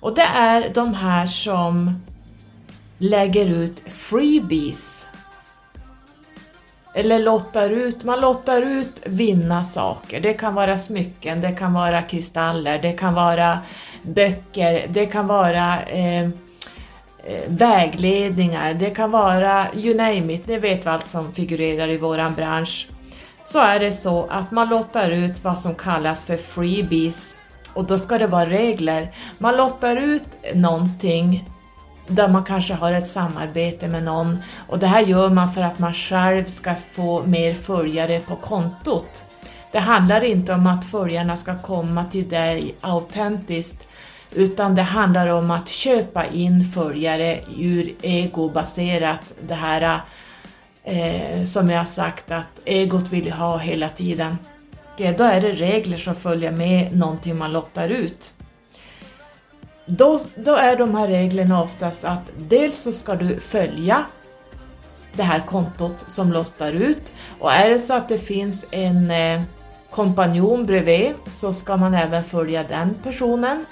Och 0.00 0.14
det 0.14 0.28
är 0.34 0.74
de 0.74 0.94
här 0.94 1.26
som 1.26 2.02
lägger 2.98 3.46
ut 3.46 3.82
freebies 3.86 4.99
eller 6.94 7.18
lottar 7.18 7.70
ut, 7.70 8.04
man 8.04 8.20
lottar 8.20 8.62
ut 8.62 9.02
vinna 9.04 9.64
saker. 9.64 10.20
Det 10.20 10.34
kan 10.34 10.54
vara 10.54 10.78
smycken, 10.78 11.40
det 11.40 11.52
kan 11.52 11.72
vara 11.72 12.02
kristaller, 12.02 12.78
det 12.82 12.92
kan 12.92 13.14
vara 13.14 13.58
böcker, 14.02 14.86
det 14.88 15.06
kan 15.06 15.26
vara 15.26 15.82
eh, 15.82 16.24
eh, 16.24 16.30
vägledningar, 17.48 18.74
det 18.74 18.90
kan 18.90 19.10
vara 19.10 19.66
you 19.74 19.94
name 19.96 20.32
it, 20.32 20.46
ni 20.46 20.58
vet 20.58 20.84
vad 20.84 20.94
allt 20.94 21.06
som 21.06 21.32
figurerar 21.32 21.88
i 21.88 21.96
våran 21.96 22.34
bransch. 22.34 22.88
Så 23.44 23.58
är 23.58 23.80
det 23.80 23.92
så 23.92 24.26
att 24.30 24.50
man 24.50 24.68
lottar 24.68 25.10
ut 25.10 25.44
vad 25.44 25.58
som 25.58 25.74
kallas 25.74 26.24
för 26.24 26.36
freebies 26.36 27.36
och 27.74 27.84
då 27.84 27.98
ska 27.98 28.18
det 28.18 28.26
vara 28.26 28.50
regler. 28.50 29.14
Man 29.38 29.56
lottar 29.56 29.96
ut 29.96 30.26
någonting 30.54 31.49
där 32.10 32.28
man 32.28 32.44
kanske 32.44 32.74
har 32.74 32.92
ett 32.92 33.08
samarbete 33.08 33.88
med 33.88 34.02
någon 34.02 34.38
och 34.68 34.78
det 34.78 34.86
här 34.86 35.00
gör 35.00 35.30
man 35.30 35.52
för 35.52 35.62
att 35.62 35.78
man 35.78 35.92
själv 35.92 36.44
ska 36.44 36.74
få 36.92 37.22
mer 37.26 37.54
följare 37.54 38.20
på 38.20 38.36
kontot. 38.36 39.24
Det 39.72 39.78
handlar 39.78 40.20
inte 40.20 40.54
om 40.54 40.66
att 40.66 40.84
följarna 40.84 41.36
ska 41.36 41.58
komma 41.58 42.04
till 42.04 42.28
dig 42.28 42.74
autentiskt 42.80 43.88
utan 44.32 44.74
det 44.74 44.82
handlar 44.82 45.26
om 45.26 45.50
att 45.50 45.68
köpa 45.68 46.26
in 46.26 46.64
följare 46.64 47.40
ur 47.58 47.94
egobaserat, 48.02 49.34
det 49.48 49.54
här 49.54 50.00
eh, 50.84 51.44
som 51.44 51.70
jag 51.70 51.88
sagt 51.88 52.30
att 52.30 52.60
egot 52.64 53.12
vill 53.12 53.32
ha 53.32 53.58
hela 53.58 53.88
tiden. 53.88 54.38
Då 54.96 55.24
är 55.24 55.40
det 55.40 55.52
regler 55.52 55.96
som 55.96 56.14
följer 56.14 56.52
med 56.52 56.96
någonting 56.96 57.38
man 57.38 57.52
lottar 57.52 57.88
ut. 57.88 58.34
Då, 59.90 60.18
då 60.34 60.54
är 60.54 60.76
de 60.76 60.94
här 60.94 61.08
reglerna 61.08 61.62
oftast 61.62 62.04
att 62.04 62.22
dels 62.36 62.82
så 62.82 62.92
ska 62.92 63.14
du 63.14 63.40
följa 63.40 64.04
det 65.12 65.22
här 65.22 65.40
kontot 65.46 66.04
som 66.06 66.32
lottar 66.32 66.72
ut 66.72 67.12
och 67.38 67.52
är 67.52 67.70
det 67.70 67.78
så 67.78 67.94
att 67.94 68.08
det 68.08 68.18
finns 68.18 68.64
en 68.70 69.10
eh, 69.10 69.42
kompanjon 69.90 70.66
bredvid 70.66 71.14
så 71.26 71.52
ska 71.52 71.76
man 71.76 71.94
även 71.94 72.24
följa 72.24 72.62
den 72.62 72.94
personen. 73.02 73.64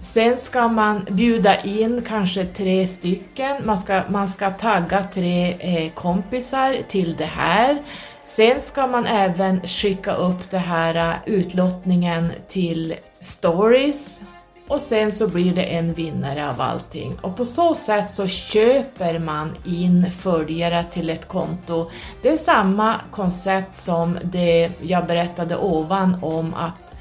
Sen 0.00 0.38
ska 0.38 0.68
man 0.68 1.06
bjuda 1.10 1.62
in 1.62 2.02
kanske 2.08 2.46
tre 2.46 2.86
stycken, 2.86 3.56
man 3.64 3.78
ska, 3.78 4.02
man 4.08 4.28
ska 4.28 4.50
tagga 4.50 5.04
tre 5.04 5.56
eh, 5.58 5.92
kompisar 5.92 6.76
till 6.88 7.16
det 7.16 7.24
här. 7.24 7.82
Sen 8.24 8.60
ska 8.60 8.86
man 8.86 9.06
även 9.06 9.60
skicka 9.60 10.12
upp 10.12 10.50
det 10.50 10.58
här 10.58 11.10
uh, 11.10 11.14
utlottningen 11.26 12.32
till 12.48 12.94
stories 13.20 14.22
och 14.68 14.80
sen 14.80 15.12
så 15.12 15.28
blir 15.28 15.54
det 15.54 15.62
en 15.62 15.92
vinnare 15.92 16.50
av 16.50 16.60
allting. 16.60 17.18
Och 17.20 17.36
på 17.36 17.44
så 17.44 17.74
sätt 17.74 18.10
så 18.10 18.26
köper 18.26 19.18
man 19.18 19.56
in 19.64 20.10
följare 20.10 20.84
till 20.92 21.10
ett 21.10 21.28
konto. 21.28 21.90
Det 22.22 22.28
är 22.28 22.36
samma 22.36 22.94
koncept 23.10 23.78
som 23.78 24.18
det 24.22 24.70
jag 24.80 25.06
berättade 25.06 25.56
ovan 25.56 26.18
om 26.22 26.54
att 26.54 26.94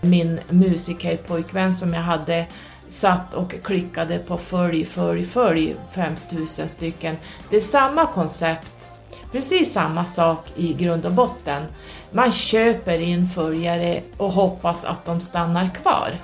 min 0.00 0.40
musikerpojkvän 0.48 1.74
som 1.74 1.94
jag 1.94 2.02
hade 2.02 2.46
satt 2.88 3.34
och 3.34 3.54
klickade 3.64 4.18
på 4.18 4.38
följ, 4.38 4.84
följ, 4.84 5.24
följ 5.24 5.76
5000 5.94 6.68
stycken. 6.68 7.16
Det 7.50 7.56
är 7.56 7.60
samma 7.60 8.06
koncept, 8.06 8.88
precis 9.32 9.72
samma 9.72 10.04
sak 10.04 10.52
i 10.56 10.74
grund 10.74 11.06
och 11.06 11.12
botten. 11.12 11.62
Man 12.10 12.32
köper 12.32 12.98
in 12.98 13.28
följare 13.28 14.02
och 14.16 14.32
hoppas 14.32 14.84
att 14.84 15.04
de 15.04 15.20
stannar 15.20 15.68
kvar. 15.82 16.14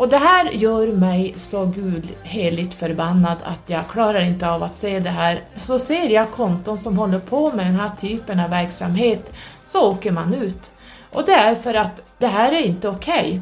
Och 0.00 0.08
det 0.08 0.18
här 0.18 0.50
gör 0.50 0.92
mig 0.92 1.34
så 1.36 1.66
gud 1.66 2.08
heligt 2.22 2.74
förbannad 2.74 3.36
att 3.44 3.60
jag 3.70 3.88
klarar 3.88 4.20
inte 4.20 4.50
av 4.50 4.62
att 4.62 4.76
se 4.76 5.00
det 5.00 5.10
här. 5.10 5.40
Så 5.56 5.78
ser 5.78 6.08
jag 6.08 6.30
konton 6.30 6.78
som 6.78 6.98
håller 6.98 7.18
på 7.18 7.52
med 7.52 7.66
den 7.66 7.76
här 7.76 7.88
typen 7.88 8.40
av 8.40 8.50
verksamhet 8.50 9.32
så 9.66 9.90
åker 9.90 10.12
man 10.12 10.34
ut. 10.34 10.72
Och 11.12 11.24
det 11.26 11.32
är 11.32 11.54
för 11.54 11.74
att 11.74 12.14
det 12.18 12.26
här 12.26 12.52
är 12.52 12.66
inte 12.66 12.88
okej. 12.88 13.28
Okay. 13.28 13.40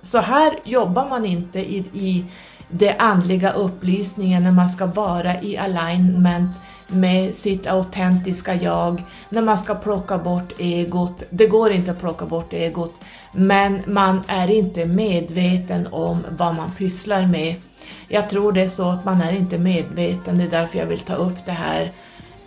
Så 0.00 0.18
här 0.18 0.52
jobbar 0.64 1.08
man 1.08 1.24
inte 1.24 1.58
i, 1.58 1.76
i 1.92 2.24
det 2.68 2.96
andliga 2.96 3.52
upplysningen 3.52 4.42
när 4.42 4.52
man 4.52 4.68
ska 4.68 4.86
vara 4.86 5.40
i 5.40 5.56
alignment 5.56 6.60
med 6.88 7.34
sitt 7.34 7.66
autentiska 7.66 8.54
jag, 8.54 9.02
när 9.28 9.42
man 9.42 9.58
ska 9.58 9.74
plocka 9.74 10.18
bort 10.18 10.52
egot. 10.58 11.22
Det 11.30 11.46
går 11.46 11.72
inte 11.72 11.90
att 11.90 12.00
plocka 12.00 12.26
bort 12.26 12.52
egot, 12.52 13.00
men 13.32 13.82
man 13.86 14.22
är 14.26 14.50
inte 14.50 14.84
medveten 14.84 15.88
om 15.90 16.26
vad 16.30 16.54
man 16.54 16.70
pysslar 16.70 17.26
med. 17.26 17.54
Jag 18.08 18.30
tror 18.30 18.52
det 18.52 18.62
är 18.62 18.68
så 18.68 18.90
att 18.90 19.04
man 19.04 19.22
är 19.22 19.32
inte 19.32 19.58
medveten, 19.58 20.38
det 20.38 20.44
är 20.44 20.50
därför 20.50 20.78
jag 20.78 20.86
vill 20.86 21.00
ta 21.00 21.14
upp 21.14 21.46
det 21.46 21.52
här 21.52 21.92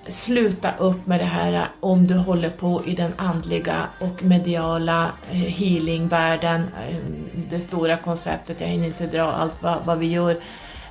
sluta 0.09 0.71
upp 0.77 1.07
med 1.07 1.19
det 1.19 1.25
här 1.25 1.67
om 1.79 2.07
du 2.07 2.15
håller 2.15 2.49
på 2.49 2.81
i 2.85 2.95
den 2.95 3.13
andliga 3.17 3.87
och 3.99 4.23
mediala 4.23 5.11
eh, 5.31 5.37
healingvärlden, 5.37 6.61
eh, 6.61 6.95
det 7.49 7.59
stora 7.59 7.97
konceptet, 7.97 8.61
jag 8.61 8.67
hinner 8.67 8.87
inte 8.87 9.05
dra 9.05 9.31
allt 9.31 9.55
vad, 9.61 9.85
vad 9.85 9.97
vi 9.97 10.07
gör, 10.07 10.37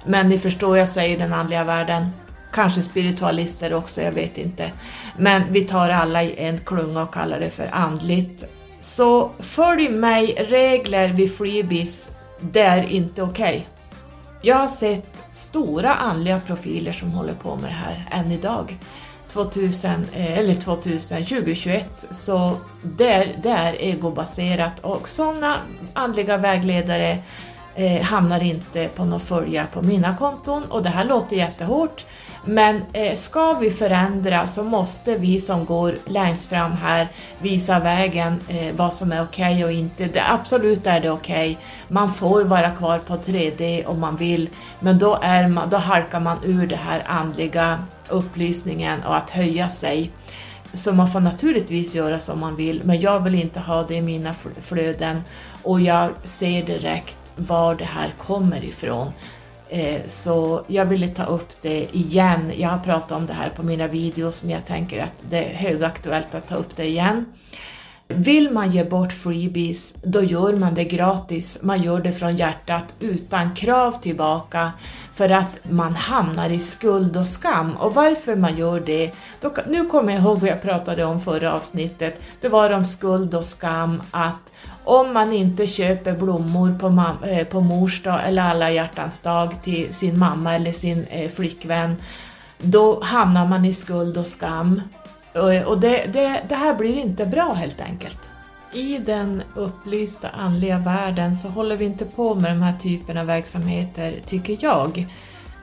men 0.04 0.28
ni 0.28 0.38
förstår 0.38 0.78
jag 0.78 0.88
säger 0.88 1.18
den 1.18 1.32
andliga 1.32 1.64
världen. 1.64 2.06
Kanske 2.52 2.82
spiritualister 2.82 3.74
också, 3.74 4.02
jag 4.02 4.12
vet 4.12 4.38
inte. 4.38 4.72
Men 5.16 5.42
vi 5.50 5.60
tar 5.60 5.90
alla 5.90 6.22
i 6.22 6.34
en 6.38 6.58
klunga 6.58 7.02
och 7.02 7.14
kallar 7.14 7.40
det 7.40 7.50
för 7.50 7.68
andligt. 7.72 8.44
Så 8.78 9.30
följ 9.38 9.88
mig, 9.88 10.46
regler 10.48 11.08
vid 11.08 11.36
freebies, 11.36 12.10
det 12.40 12.60
är 12.60 12.82
inte 12.82 13.22
okej. 13.22 13.48
Okay. 13.48 13.62
Jag 14.42 14.56
har 14.56 14.66
sett 14.66 15.06
stora 15.32 15.94
andliga 15.94 16.40
profiler 16.40 16.92
som 16.92 17.10
håller 17.10 17.34
på 17.34 17.56
med 17.56 17.70
det 17.70 17.74
här 17.74 18.08
än 18.10 18.32
idag. 18.32 18.78
2000, 19.32 19.90
eh, 20.12 20.38
eller 20.38 20.54
2000, 20.54 21.24
2021, 21.24 22.06
så 22.10 22.56
det, 22.82 23.28
det 23.42 23.50
är 23.50 23.72
egobaserat 23.72 24.72
och 24.80 25.08
sådana 25.08 25.56
andliga 25.94 26.36
vägledare 26.36 27.18
eh, 27.74 28.02
hamnar 28.02 28.42
inte 28.42 28.88
på 28.88 29.04
några 29.04 29.18
följa 29.18 29.66
på 29.72 29.82
mina 29.82 30.16
konton 30.16 30.64
och 30.64 30.82
det 30.82 30.88
här 30.88 31.04
låter 31.04 31.36
jättehårt 31.36 32.04
men 32.48 32.82
eh, 32.92 33.16
ska 33.16 33.52
vi 33.52 33.70
förändra 33.70 34.46
så 34.46 34.62
måste 34.62 35.18
vi 35.18 35.40
som 35.40 35.64
går 35.64 35.96
längst 36.06 36.48
fram 36.48 36.72
här 36.72 37.08
visa 37.38 37.78
vägen 37.78 38.40
eh, 38.48 38.74
vad 38.76 38.94
som 38.94 39.12
är 39.12 39.22
okej 39.22 39.54
okay 39.54 39.64
och 39.64 39.72
inte. 39.72 40.06
Det, 40.06 40.30
absolut 40.30 40.86
är 40.86 41.00
det 41.00 41.10
okej. 41.10 41.50
Okay. 41.50 41.64
Man 41.88 42.14
får 42.14 42.44
vara 42.44 42.70
kvar 42.70 42.98
på 42.98 43.16
3D 43.16 43.86
om 43.86 44.00
man 44.00 44.16
vill, 44.16 44.48
men 44.80 44.98
då, 44.98 45.18
är 45.22 45.48
man, 45.48 45.70
då 45.70 45.76
halkar 45.76 46.20
man 46.20 46.38
ur 46.44 46.66
det 46.66 46.76
här 46.76 47.02
andliga 47.06 47.84
upplysningen 48.08 49.02
och 49.02 49.16
att 49.16 49.30
höja 49.30 49.68
sig. 49.68 50.10
Så 50.72 50.92
man 50.92 51.12
får 51.12 51.20
naturligtvis 51.20 51.94
göra 51.94 52.20
som 52.20 52.40
man 52.40 52.56
vill, 52.56 52.82
men 52.84 53.00
jag 53.00 53.20
vill 53.20 53.34
inte 53.34 53.60
ha 53.60 53.82
det 53.82 53.94
i 53.94 54.02
mina 54.02 54.34
flöden 54.60 55.22
och 55.62 55.80
jag 55.80 56.10
ser 56.24 56.62
direkt 56.62 57.16
var 57.36 57.74
det 57.74 57.84
här 57.84 58.14
kommer 58.18 58.64
ifrån. 58.64 59.12
Eh, 59.68 60.00
så 60.06 60.64
jag 60.66 60.84
ville 60.84 61.08
ta 61.08 61.24
upp 61.24 61.62
det 61.62 61.96
igen. 61.96 62.52
Jag 62.56 62.68
har 62.68 62.78
pratat 62.78 63.12
om 63.12 63.26
det 63.26 63.32
här 63.32 63.50
på 63.50 63.62
mina 63.62 63.86
videos 63.86 64.42
men 64.42 64.52
jag 64.52 64.66
tänker 64.66 65.02
att 65.02 65.12
det 65.30 65.44
är 65.44 65.54
högaktuellt 65.54 66.34
att 66.34 66.48
ta 66.48 66.54
upp 66.54 66.76
det 66.76 66.86
igen. 66.86 67.24
Vill 68.10 68.50
man 68.50 68.70
ge 68.70 68.84
bort 68.84 69.12
freebies, 69.12 69.94
då 70.02 70.22
gör 70.22 70.56
man 70.56 70.74
det 70.74 70.84
gratis. 70.84 71.58
Man 71.62 71.82
gör 71.82 72.00
det 72.00 72.12
från 72.12 72.36
hjärtat 72.36 72.84
utan 73.00 73.54
krav 73.54 73.92
tillbaka 73.92 74.72
för 75.14 75.30
att 75.30 75.58
man 75.70 75.94
hamnar 75.94 76.50
i 76.50 76.58
skuld 76.58 77.16
och 77.16 77.26
skam. 77.26 77.76
Och 77.76 77.94
varför 77.94 78.36
man 78.36 78.56
gör 78.56 78.80
det, 78.80 79.12
då, 79.40 79.52
nu 79.68 79.84
kommer 79.84 80.12
jag 80.12 80.22
ihåg 80.22 80.38
vad 80.38 80.50
jag 80.50 80.62
pratade 80.62 81.04
om 81.04 81.20
förra 81.20 81.52
avsnittet. 81.52 82.20
Det 82.40 82.48
var 82.48 82.70
om 82.70 82.84
skuld 82.84 83.34
och 83.34 83.44
skam, 83.44 84.02
att 84.10 84.52
om 84.88 85.12
man 85.12 85.32
inte 85.32 85.66
köper 85.66 86.12
blommor 86.12 86.78
på, 86.80 86.88
mam- 86.88 87.28
eh, 87.28 87.44
på 87.46 87.60
mors 87.60 88.02
dag 88.02 88.20
eller 88.26 88.42
alla 88.42 88.70
hjärtans 88.70 89.18
dag 89.18 89.54
till 89.62 89.94
sin 89.94 90.18
mamma 90.18 90.54
eller 90.54 90.72
sin 90.72 91.04
eh, 91.04 91.30
flickvän, 91.30 91.96
då 92.58 93.02
hamnar 93.02 93.46
man 93.46 93.64
i 93.64 93.74
skuld 93.74 94.18
och 94.18 94.26
skam. 94.26 94.82
Och, 95.34 95.54
eh, 95.54 95.62
och 95.62 95.80
det, 95.80 96.06
det, 96.12 96.42
det 96.48 96.54
här 96.54 96.74
blir 96.74 96.98
inte 96.98 97.26
bra 97.26 97.52
helt 97.52 97.80
enkelt. 97.80 98.18
I 98.72 98.98
den 98.98 99.42
upplysta 99.54 100.28
andliga 100.28 100.78
världen 100.78 101.36
så 101.36 101.48
håller 101.48 101.76
vi 101.76 101.84
inte 101.84 102.04
på 102.04 102.34
med 102.34 102.52
den 102.52 102.62
här 102.62 102.78
typen 102.78 103.18
av 103.18 103.26
verksamheter, 103.26 104.14
tycker 104.26 104.56
jag. 104.60 105.06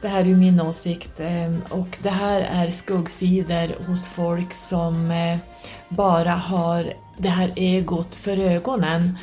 Det 0.02 0.08
här 0.08 0.20
är 0.20 0.26
ju 0.26 0.36
min 0.36 0.62
åsikt 0.62 1.20
eh, 1.20 1.78
och 1.80 1.98
det 2.04 2.10
här 2.10 2.42
är 2.42 2.72
skuggsidor 2.72 3.88
hos 3.88 4.08
folk 4.08 4.54
som 4.54 5.14
bara 5.90 6.32
har 6.32 6.94
det 7.17 7.30
här 7.30 7.51
egot 7.56 8.15
för 8.15 8.38
ögonen. 8.38 9.17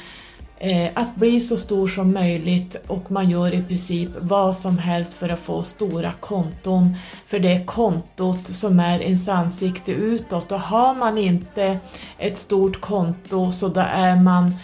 Eh, 0.64 0.90
att 0.94 1.16
bli 1.16 1.40
så 1.40 1.56
stor 1.56 1.88
som 1.88 2.12
möjligt 2.12 2.76
och 2.86 3.10
man 3.10 3.30
gör 3.30 3.54
i 3.54 3.62
princip 3.62 4.10
vad 4.20 4.56
som 4.56 4.78
helst 4.78 5.14
för 5.14 5.28
att 5.28 5.38
få 5.38 5.62
stora 5.62 6.12
konton. 6.20 6.96
För 7.26 7.38
det 7.38 7.52
är 7.52 7.64
kontot 7.64 8.46
som 8.46 8.80
är 8.80 9.00
ens 9.00 9.28
ansikte 9.28 9.92
utåt 9.92 10.52
och 10.52 10.60
har 10.60 10.94
man 10.94 11.18
inte 11.18 11.78
ett 12.18 12.38
stort 12.38 12.80
konto 12.80 13.52
så 13.52 13.68
då 13.68 13.80
är 13.80 14.16
man 14.16 14.54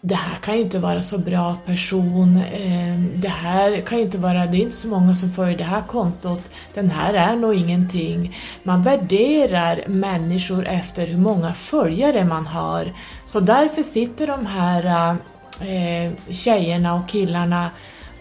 det 0.00 0.14
här 0.14 0.36
kan 0.36 0.54
ju 0.54 0.60
inte 0.60 0.78
vara 0.78 1.02
så 1.02 1.18
bra 1.18 1.56
person, 1.66 2.36
eh, 2.36 2.98
det 3.14 3.28
här 3.28 3.80
kan 3.80 3.98
ju 3.98 4.04
inte 4.04 4.18
vara, 4.18 4.46
det 4.46 4.56
är 4.56 4.60
inte 4.60 4.76
så 4.76 4.88
många 4.88 5.14
som 5.14 5.30
följer 5.30 5.58
det 5.58 5.64
här 5.64 5.82
kontot, 5.82 6.50
den 6.74 6.90
här 6.90 7.14
är 7.14 7.36
nog 7.36 7.54
ingenting. 7.54 8.36
Man 8.62 8.82
värderar 8.82 9.80
människor 9.86 10.66
efter 10.66 11.06
hur 11.06 11.18
många 11.18 11.54
följare 11.54 12.24
man 12.24 12.46
har. 12.46 12.92
Så 13.26 13.40
därför 13.40 13.82
sitter 13.82 14.26
de 14.26 14.46
här 14.46 15.16
eh, 15.60 16.12
tjejerna 16.30 16.94
och 16.94 17.08
killarna 17.08 17.70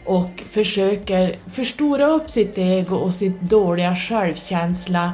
och 0.06 0.44
försöker 0.52 1.36
förstora 1.52 2.06
upp 2.06 2.30
sitt 2.30 2.58
ego 2.58 2.96
och 2.96 3.14
sin 3.14 3.38
dåliga 3.42 3.96
självkänsla 3.96 5.12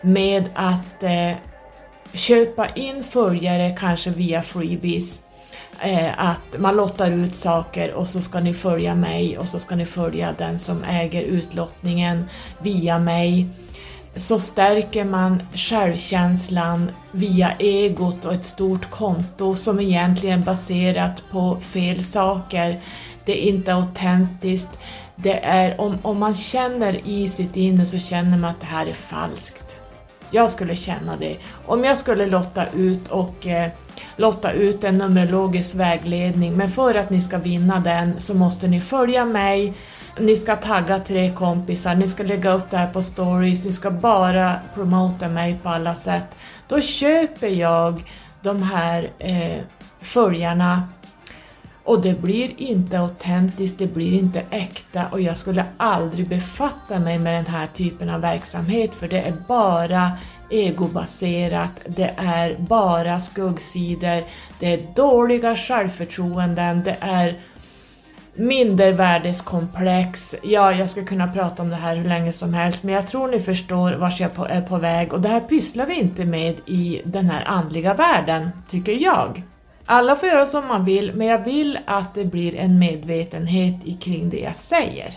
med 0.00 0.44
att 0.54 1.02
eh, 1.02 1.32
köpa 2.12 2.68
in 2.68 3.04
följare 3.04 3.76
kanske 3.78 4.10
via 4.10 4.42
freebies 4.42 5.22
Eh, 5.80 6.28
att 6.28 6.58
man 6.58 6.76
lottar 6.76 7.10
ut 7.10 7.34
saker 7.34 7.94
och 7.94 8.08
så 8.08 8.20
ska 8.20 8.40
ni 8.40 8.54
följa 8.54 8.94
mig 8.94 9.38
och 9.38 9.48
så 9.48 9.58
ska 9.58 9.76
ni 9.76 9.86
följa 9.86 10.34
den 10.38 10.58
som 10.58 10.84
äger 10.84 11.22
utlottningen 11.22 12.24
via 12.62 12.98
mig. 12.98 13.48
Så 14.16 14.38
stärker 14.38 15.04
man 15.04 15.42
självkänslan 15.54 16.90
via 17.12 17.52
egot 17.58 18.24
och 18.24 18.32
ett 18.32 18.44
stort 18.44 18.90
konto 18.90 19.56
som 19.56 19.80
egentligen 19.80 20.40
är 20.40 20.44
baserat 20.44 21.22
på 21.30 21.56
fel 21.60 22.04
saker. 22.04 22.80
Det 23.24 23.48
är 23.48 23.52
inte 23.52 23.74
autentiskt. 23.74 24.78
Det 25.16 25.44
är, 25.44 25.80
om, 25.80 25.98
om 26.02 26.18
man 26.18 26.34
känner 26.34 27.08
i 27.08 27.28
sitt 27.28 27.56
inre 27.56 27.86
så 27.86 27.98
känner 27.98 28.38
man 28.38 28.50
att 28.50 28.60
det 28.60 28.66
här 28.66 28.86
är 28.86 28.92
falskt. 28.92 29.78
Jag 30.30 30.50
skulle 30.50 30.76
känna 30.76 31.16
det. 31.16 31.36
Om 31.66 31.84
jag 31.84 31.98
skulle 31.98 32.26
lotta 32.26 32.66
ut 32.76 33.08
och 33.08 33.46
eh, 33.46 33.70
lotta 34.16 34.52
ut 34.52 34.84
en 34.84 34.98
numerologisk 34.98 35.74
vägledning 35.74 36.56
men 36.56 36.70
för 36.70 36.94
att 36.94 37.10
ni 37.10 37.20
ska 37.20 37.38
vinna 37.38 37.80
den 37.80 38.20
så 38.20 38.34
måste 38.34 38.68
ni 38.68 38.80
följa 38.80 39.24
mig, 39.24 39.74
ni 40.18 40.36
ska 40.36 40.56
tagga 40.56 40.98
tre 40.98 41.32
kompisar, 41.32 41.94
ni 41.94 42.08
ska 42.08 42.22
lägga 42.22 42.52
upp 42.52 42.70
det 42.70 42.76
här 42.76 42.92
på 42.92 43.02
stories, 43.02 43.64
ni 43.64 43.72
ska 43.72 43.90
bara 43.90 44.54
promota 44.74 45.28
mig 45.28 45.58
på 45.62 45.68
alla 45.68 45.94
sätt. 45.94 46.26
Då 46.68 46.80
köper 46.80 47.48
jag 47.48 48.04
de 48.42 48.62
här 48.62 49.10
eh, 49.18 49.60
följarna 50.00 50.82
och 51.86 52.00
det 52.00 52.22
blir 52.22 52.50
inte 52.56 52.98
autentiskt, 52.98 53.78
det 53.78 53.94
blir 53.94 54.18
inte 54.18 54.42
äkta. 54.50 55.04
Och 55.12 55.20
jag 55.20 55.38
skulle 55.38 55.64
aldrig 55.76 56.28
befatta 56.28 56.98
mig 56.98 57.18
med 57.18 57.34
den 57.34 57.54
här 57.54 57.66
typen 57.66 58.10
av 58.10 58.20
verksamhet 58.20 58.94
för 58.94 59.08
det 59.08 59.20
är 59.20 59.34
bara 59.48 60.12
egobaserat, 60.50 61.70
det 61.86 62.10
är 62.16 62.56
bara 62.58 63.20
skuggsidor, 63.20 64.22
det 64.60 64.74
är 64.74 64.94
dåliga 64.94 65.56
självförtroenden, 65.56 66.82
det 66.84 66.96
är 67.00 67.40
mindervärdeskomplex. 68.34 70.34
Ja, 70.42 70.72
jag 70.72 70.90
ska 70.90 71.04
kunna 71.04 71.32
prata 71.32 71.62
om 71.62 71.68
det 71.68 71.76
här 71.76 71.96
hur 71.96 72.08
länge 72.08 72.32
som 72.32 72.54
helst, 72.54 72.82
men 72.82 72.94
jag 72.94 73.06
tror 73.06 73.28
ni 73.28 73.40
förstår 73.40 73.92
vart 73.92 74.20
jag 74.20 74.50
är 74.50 74.62
på 74.62 74.78
väg. 74.78 75.12
Och 75.12 75.20
det 75.20 75.28
här 75.28 75.40
pysslar 75.40 75.86
vi 75.86 75.94
inte 75.94 76.24
med 76.24 76.56
i 76.66 77.02
den 77.04 77.30
här 77.30 77.44
andliga 77.46 77.94
världen, 77.94 78.50
tycker 78.70 78.92
jag. 78.92 79.42
Alla 79.88 80.16
får 80.16 80.28
göra 80.28 80.46
som 80.46 80.66
man 80.66 80.84
vill, 80.84 81.12
men 81.14 81.26
jag 81.26 81.44
vill 81.44 81.78
att 81.86 82.14
det 82.14 82.24
blir 82.24 82.54
en 82.54 82.78
medvetenhet 82.78 84.00
kring 84.00 84.30
det 84.30 84.40
jag 84.40 84.56
säger. 84.56 85.10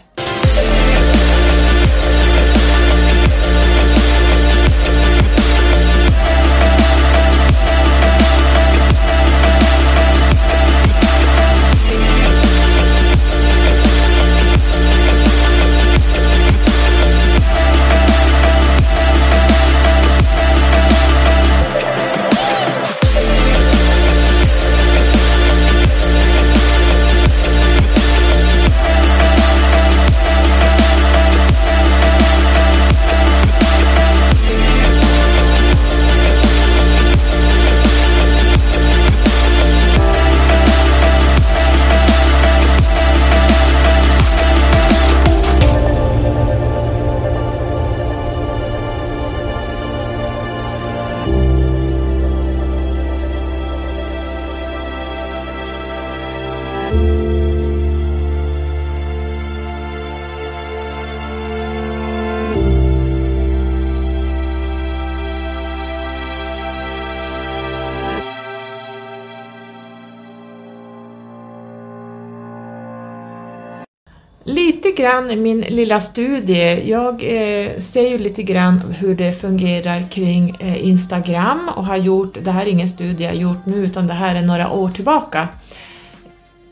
Grann 75.27 75.43
min 75.43 75.61
lilla 75.61 76.01
studie. 76.01 76.89
Jag 76.89 77.13
eh, 77.13 77.79
ser 77.79 78.09
ju 78.09 78.17
lite 78.17 78.43
grann 78.43 78.79
hur 78.79 79.15
det 79.15 79.33
fungerar 79.33 80.09
kring 80.09 80.57
eh, 80.59 80.87
Instagram 80.87 81.69
och 81.75 81.85
har 81.85 81.97
gjort, 81.97 82.37
det 82.43 82.51
här 82.51 82.65
är 82.65 82.69
ingen 82.69 82.89
studie 82.89 83.23
jag 83.23 83.31
har 83.31 83.37
gjort 83.37 83.65
nu 83.65 83.75
utan 83.75 84.07
det 84.07 84.13
här 84.13 84.35
är 84.35 84.41
några 84.41 84.71
år 84.71 84.89
tillbaka. 84.89 85.47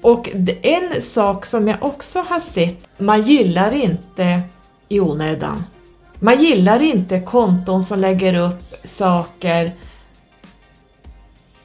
Och 0.02 0.30
en 0.62 1.02
sak 1.02 1.46
som 1.46 1.68
jag 1.68 1.78
också 1.84 2.20
har 2.20 2.40
sett, 2.40 2.90
man 2.98 3.24
gillar 3.24 3.72
inte 3.72 4.42
i 4.90 5.00
onödan. 5.00 5.64
Man 6.20 6.44
gillar 6.44 6.82
inte 6.82 7.20
konton 7.20 7.84
som 7.84 8.00
lägger 8.00 8.36
upp 8.36 8.74
saker 8.84 9.72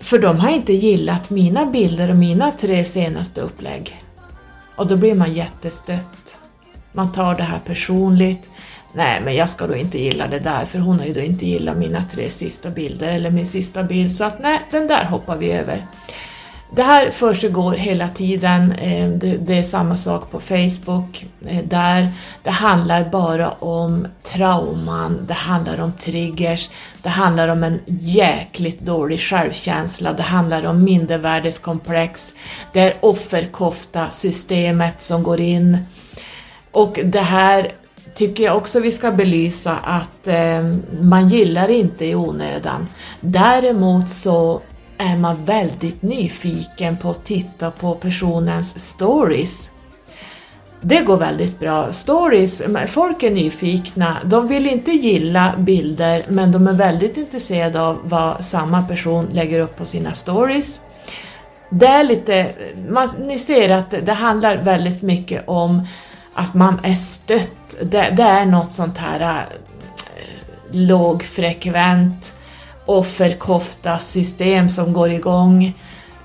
för 0.00 0.18
de 0.18 0.38
har 0.38 0.50
inte 0.50 0.72
gillat 0.72 1.30
mina 1.30 1.66
bilder 1.66 2.10
och 2.10 2.18
mina 2.18 2.50
tre 2.50 2.84
senaste 2.84 3.40
upplägg. 3.40 4.02
Och 4.76 4.86
då 4.86 4.96
blir 4.96 5.14
man 5.14 5.32
jättestött. 5.32 6.41
Man 6.92 7.12
tar 7.12 7.34
det 7.34 7.42
här 7.42 7.60
personligt. 7.66 8.50
Nej, 8.92 9.20
men 9.24 9.34
jag 9.34 9.48
ska 9.48 9.66
då 9.66 9.76
inte 9.76 9.98
gilla 9.98 10.26
det 10.26 10.38
där 10.38 10.64
för 10.64 10.78
hon 10.78 10.98
har 10.98 11.06
ju 11.06 11.12
då 11.12 11.20
inte 11.20 11.46
gillat 11.46 11.76
mina 11.76 12.04
tre 12.12 12.30
sista 12.30 12.70
bilder 12.70 13.08
eller 13.08 13.30
min 13.30 13.46
sista 13.46 13.82
bild 13.82 14.14
så 14.14 14.24
att 14.24 14.40
nej, 14.40 14.60
den 14.70 14.86
där 14.86 15.04
hoppar 15.04 15.36
vi 15.36 15.52
över. 15.52 15.86
Det 16.74 16.82
här 16.82 17.10
försiggår 17.10 17.72
hela 17.72 18.08
tiden. 18.08 18.72
Eh, 18.72 19.08
det 19.38 19.58
är 19.58 19.62
samma 19.62 19.96
sak 19.96 20.30
på 20.30 20.40
Facebook. 20.40 21.26
Eh, 21.46 21.64
där 21.64 22.08
Det 22.42 22.50
handlar 22.50 23.10
bara 23.10 23.50
om 23.50 24.06
trauman, 24.22 25.24
det 25.26 25.34
handlar 25.34 25.80
om 25.80 25.92
triggers, 25.92 26.70
det 27.02 27.08
handlar 27.08 27.48
om 27.48 27.64
en 27.64 27.80
jäkligt 27.86 28.80
dålig 28.80 29.20
självkänsla, 29.20 30.12
det 30.12 30.22
handlar 30.22 30.66
om 30.66 30.84
mindervärdeskomplex, 30.84 32.34
det 32.72 32.80
är 32.80 32.94
offerkofta-systemet 33.00 35.02
som 35.02 35.22
går 35.22 35.40
in. 35.40 35.78
Och 36.72 37.00
det 37.04 37.20
här 37.20 37.72
tycker 38.14 38.44
jag 38.44 38.56
också 38.56 38.80
vi 38.80 38.90
ska 38.90 39.10
belysa 39.10 39.76
att 39.76 40.26
eh, 40.26 40.74
man 41.00 41.28
gillar 41.28 41.70
inte 41.70 42.06
i 42.06 42.14
onödan. 42.14 42.88
Däremot 43.20 44.10
så 44.10 44.60
är 44.98 45.16
man 45.16 45.44
väldigt 45.44 46.02
nyfiken 46.02 46.96
på 46.96 47.10
att 47.10 47.24
titta 47.24 47.70
på 47.70 47.94
personens 47.94 48.78
stories. 48.78 49.70
Det 50.80 51.00
går 51.00 51.16
väldigt 51.16 51.60
bra. 51.60 51.92
Stories, 51.92 52.62
folk 52.88 53.22
är 53.22 53.30
nyfikna, 53.30 54.16
de 54.24 54.48
vill 54.48 54.66
inte 54.66 54.90
gilla 54.90 55.54
bilder 55.58 56.26
men 56.28 56.52
de 56.52 56.66
är 56.66 56.72
väldigt 56.72 57.16
intresserade 57.16 57.82
av 57.82 57.98
vad 58.04 58.44
samma 58.44 58.82
person 58.82 59.28
lägger 59.32 59.60
upp 59.60 59.76
på 59.76 59.84
sina 59.84 60.14
stories. 60.14 60.80
Det 61.70 61.86
är 61.86 62.04
lite, 62.04 62.48
man, 62.88 63.08
ni 63.18 63.38
ser 63.38 63.68
att 63.68 63.90
det 64.02 64.12
handlar 64.12 64.56
väldigt 64.56 65.02
mycket 65.02 65.48
om 65.48 65.86
att 66.34 66.54
man 66.54 66.80
är 66.82 66.94
stött. 66.94 67.76
Det, 67.82 68.10
det 68.16 68.22
är 68.22 68.46
något 68.46 68.72
sånt 68.72 68.98
här 68.98 69.20
äh, 69.20 69.56
lågfrekvent 70.70 72.34
offerkofta 72.86 73.98
system 73.98 74.68
som 74.68 74.92
går 74.92 75.10
igång. 75.10 75.74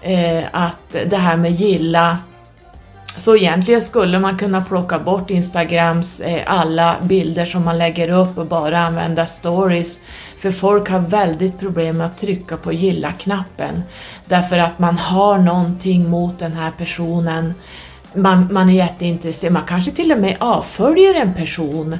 Eh, 0.02 0.44
att 0.52 0.96
det 1.10 1.18
här 1.18 1.38
med 1.38 1.52
gilla. 1.52 2.18
Så 3.18 3.36
egentligen 3.36 3.82
skulle 3.82 4.20
man 4.20 4.38
kunna 4.38 4.62
plocka 4.62 5.00
bort 5.00 5.30
Instagrams 5.30 6.20
eh, 6.20 6.42
alla 6.46 6.96
bilder 7.02 7.46
som 7.46 7.66
man 7.66 7.78
lägger 7.78 8.10
upp 8.10 8.38
och 8.38 8.48
bara 8.48 8.80
använda 8.80 9.26
stories. 9.26 10.00
För 10.40 10.52
folk 10.52 10.90
har 10.90 11.00
väldigt 11.00 11.60
problem 11.60 11.98
med 11.98 12.08
att 12.08 12.18
trycka 12.18 12.58
på 12.58 12.74
gilla-knappen. 12.74 13.84
Därför 14.26 14.60
att 14.60 14.80
man 14.80 14.98
har 14.98 15.38
någonting 15.38 16.10
mot 16.10 16.40
den 16.40 16.54
här 16.54 16.72
personen. 16.78 17.54
Man, 18.14 18.54
man 18.54 18.70
är 18.70 18.74
jätteintresserad, 18.74 19.54
man 19.54 19.66
kanske 19.68 19.92
till 19.92 20.12
och 20.12 20.22
med 20.22 20.38
avföljer 20.40 21.14
en 21.16 21.34
person 21.34 21.98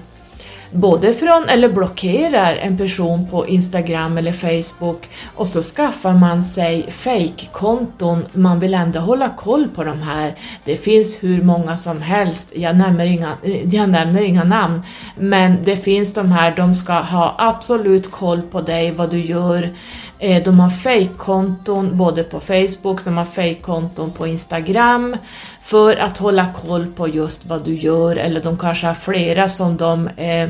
både 0.72 1.14
från 1.14 1.50
eller 1.50 1.70
blockerar 1.70 2.56
en 2.56 2.78
person 2.78 3.28
på 3.28 3.48
Instagram 3.48 4.18
eller 4.18 4.32
Facebook 4.32 5.10
och 5.36 5.50
så 5.50 5.62
skaffar 5.62 6.14
man 6.14 6.44
sig 6.44 6.92
fake-konton. 6.92 8.26
Man 8.34 8.60
vill 8.60 8.74
ändå 8.74 9.00
hålla 9.00 9.30
koll 9.30 9.68
på 9.76 9.84
de 9.84 10.02
här. 10.02 10.36
Det 10.66 10.78
finns 10.78 11.24
hur 11.24 11.42
många 11.42 11.78
som 11.78 12.02
helst, 12.02 12.52
jag 12.56 12.76
nämner 12.76 13.06
inga, 13.06 13.38
eh, 13.44 13.76
jag 13.76 13.90
nämner 13.90 14.22
inga 14.22 14.44
namn, 14.44 14.82
men 15.18 15.64
det 15.64 15.78
finns 15.78 16.14
de 16.14 16.32
här, 16.32 16.56
de 16.56 16.76
ska 16.76 16.94
ha 16.94 17.36
absolut 17.38 18.12
koll 18.12 18.42
på 18.42 18.62
dig, 18.62 18.92
vad 18.92 19.10
du 19.10 19.20
gör. 19.20 19.76
Eh, 20.20 20.44
de 20.44 20.60
har 20.60 20.70
fejkkonton 20.70 21.98
både 21.98 22.24
på 22.24 22.40
Facebook, 22.40 23.06
de 23.06 23.18
har 23.18 23.26
fejkkonton 23.26 24.12
på 24.12 24.28
Instagram 24.28 25.18
för 25.62 25.98
att 25.98 26.18
hålla 26.18 26.54
koll 26.54 26.88
på 26.88 27.08
just 27.08 27.46
vad 27.46 27.66
du 27.66 27.76
gör 27.76 28.16
eller 28.16 28.42
de 28.42 28.58
kanske 28.58 28.88
har 28.88 28.94
flera 28.94 29.50
som 29.50 29.78
de 29.78 30.08
eh, 30.08 30.50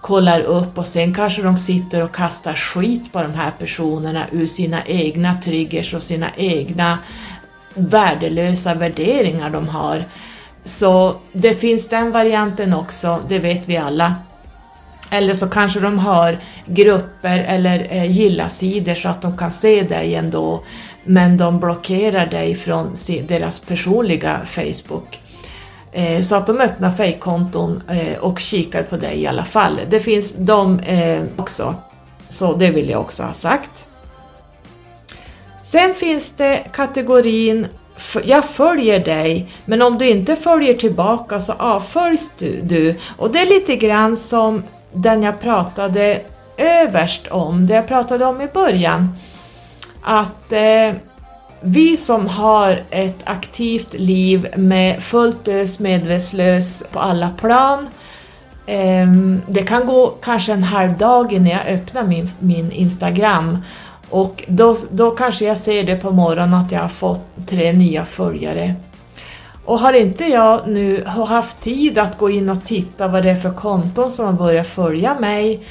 kollar 0.00 0.40
upp 0.40 0.78
och 0.78 0.86
sen 0.86 1.14
kanske 1.14 1.42
de 1.42 1.56
sitter 1.56 2.02
och 2.02 2.14
kastar 2.14 2.54
skit 2.54 3.12
på 3.12 3.22
de 3.22 3.34
här 3.34 3.50
personerna 3.58 4.26
ur 4.32 4.46
sina 4.46 4.86
egna 4.86 5.34
triggers 5.34 5.94
och 5.94 6.02
sina 6.02 6.30
egna 6.36 6.98
värdelösa 7.74 8.74
värderingar 8.74 9.50
de 9.50 9.68
har. 9.68 10.04
Så 10.64 11.16
det 11.32 11.54
finns 11.54 11.88
den 11.88 12.12
varianten 12.12 12.74
också, 12.74 13.20
det 13.28 13.38
vet 13.38 13.68
vi 13.68 13.76
alla. 13.76 14.14
Eller 15.10 15.34
så 15.34 15.48
kanske 15.48 15.80
de 15.80 15.98
har 15.98 16.38
grupper 16.66 17.38
eller 17.38 17.86
eh, 17.90 18.10
gilla-sidor 18.10 18.94
så 18.94 19.08
att 19.08 19.22
de 19.22 19.36
kan 19.36 19.50
se 19.50 19.82
dig 19.82 20.14
ändå 20.14 20.62
men 21.04 21.36
de 21.36 21.60
blockerar 21.60 22.26
dig 22.26 22.54
från 22.54 22.94
deras 23.28 23.60
personliga 23.60 24.40
Facebook. 24.44 25.18
Eh, 25.92 26.22
så 26.22 26.36
att 26.36 26.46
de 26.46 26.60
öppnar 26.60 26.90
fejkkonton 26.90 27.82
eh, 27.88 28.18
och 28.18 28.38
kikar 28.38 28.82
på 28.82 28.96
dig 28.96 29.22
i 29.22 29.26
alla 29.26 29.44
fall. 29.44 29.80
Det 29.90 30.00
finns 30.00 30.34
de 30.38 30.78
eh, 30.78 31.22
också, 31.36 31.74
så 32.28 32.52
det 32.52 32.70
vill 32.70 32.90
jag 32.90 33.00
också 33.00 33.22
ha 33.22 33.32
sagt. 33.32 33.86
Sen 35.62 35.94
finns 35.94 36.32
det 36.36 36.64
kategorin 36.72 37.66
jag 38.24 38.44
följer 38.44 39.04
dig, 39.04 39.48
men 39.64 39.82
om 39.82 39.98
du 39.98 40.08
inte 40.08 40.36
följer 40.36 40.74
tillbaka 40.74 41.40
så 41.40 41.52
avföljs 41.52 42.32
du. 42.38 42.60
du. 42.62 42.96
Och 43.16 43.30
det 43.30 43.38
är 43.38 43.46
lite 43.46 43.76
grann 43.76 44.16
som 44.16 44.62
den 44.92 45.22
jag 45.22 45.40
pratade 45.40 46.20
överst 46.56 47.26
om, 47.26 47.66
det 47.66 47.74
jag 47.74 47.88
pratade 47.88 48.24
om 48.24 48.40
i 48.40 48.46
början. 48.46 49.14
Att 50.02 50.52
eh, 50.52 50.92
vi 51.60 51.96
som 51.96 52.26
har 52.26 52.84
ett 52.90 53.18
aktivt 53.24 53.94
liv 53.94 54.48
med 54.56 55.02
fullt 55.02 55.48
ös 55.48 55.78
medvetslös 55.78 56.84
på 56.92 57.00
alla 57.00 57.30
plan. 57.30 57.88
Eh, 58.66 59.06
det 59.46 59.62
kan 59.62 59.86
gå 59.86 60.06
kanske 60.06 60.52
en 60.52 60.64
halv 60.64 60.98
dag 60.98 61.32
innan 61.32 61.46
jag 61.46 61.66
öppnar 61.66 62.04
min, 62.04 62.30
min 62.38 62.72
Instagram 62.72 63.58
och 64.10 64.44
då, 64.48 64.76
då 64.90 65.10
kanske 65.10 65.44
jag 65.44 65.58
ser 65.58 65.84
det 65.84 65.96
på 65.96 66.10
morgonen 66.10 66.54
att 66.54 66.72
jag 66.72 66.80
har 66.80 66.88
fått 66.88 67.22
tre 67.46 67.72
nya 67.72 68.04
följare. 68.04 68.74
Och 69.68 69.78
har 69.78 69.92
inte 69.92 70.24
jag 70.24 70.68
nu 70.68 71.04
haft 71.04 71.60
tid 71.60 71.98
att 71.98 72.18
gå 72.18 72.30
in 72.30 72.48
och 72.48 72.64
titta 72.64 73.08
vad 73.08 73.22
det 73.22 73.30
är 73.30 73.36
för 73.36 73.54
konton 73.54 74.10
som 74.10 74.26
har 74.26 74.32
börjat 74.32 74.68
följa 74.68 75.18
mig 75.20 75.66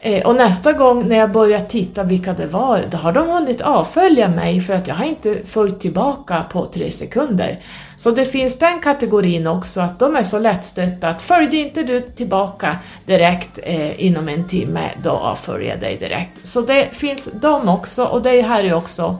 eh, 0.00 0.26
och 0.26 0.36
nästa 0.36 0.72
gång 0.72 1.08
när 1.08 1.16
jag 1.16 1.32
börjar 1.32 1.60
titta 1.60 2.02
vilka 2.02 2.32
det 2.32 2.46
var, 2.46 2.84
då 2.90 2.96
har 2.96 3.12
de 3.12 3.28
hunnit 3.28 3.60
avfölja 3.60 4.28
mig 4.28 4.60
för 4.60 4.74
att 4.74 4.88
jag 4.88 4.94
har 4.94 5.04
inte 5.04 5.36
följt 5.44 5.80
tillbaka 5.80 6.44
på 6.52 6.66
tre 6.66 6.90
sekunder. 6.90 7.60
Så 7.96 8.10
det 8.10 8.24
finns 8.24 8.58
den 8.58 8.80
kategorin 8.80 9.46
också, 9.46 9.80
att 9.80 9.98
de 9.98 10.16
är 10.16 10.22
så 10.22 10.38
lättstötta 10.38 11.08
att 11.08 11.22
följde 11.22 11.56
inte 11.56 11.82
du 11.82 12.00
tillbaka 12.00 12.76
direkt 13.06 13.58
eh, 13.62 14.04
inom 14.06 14.28
en 14.28 14.48
timme, 14.48 14.90
då 15.02 15.10
avföljer 15.10 15.70
jag 15.70 15.80
dig 15.80 15.96
direkt. 15.96 16.48
Så 16.48 16.60
det 16.60 16.88
finns 16.92 17.28
de 17.32 17.68
också, 17.68 18.04
och 18.04 18.22
det 18.22 18.42
här 18.42 18.64
är 18.64 18.74
också 18.74 19.18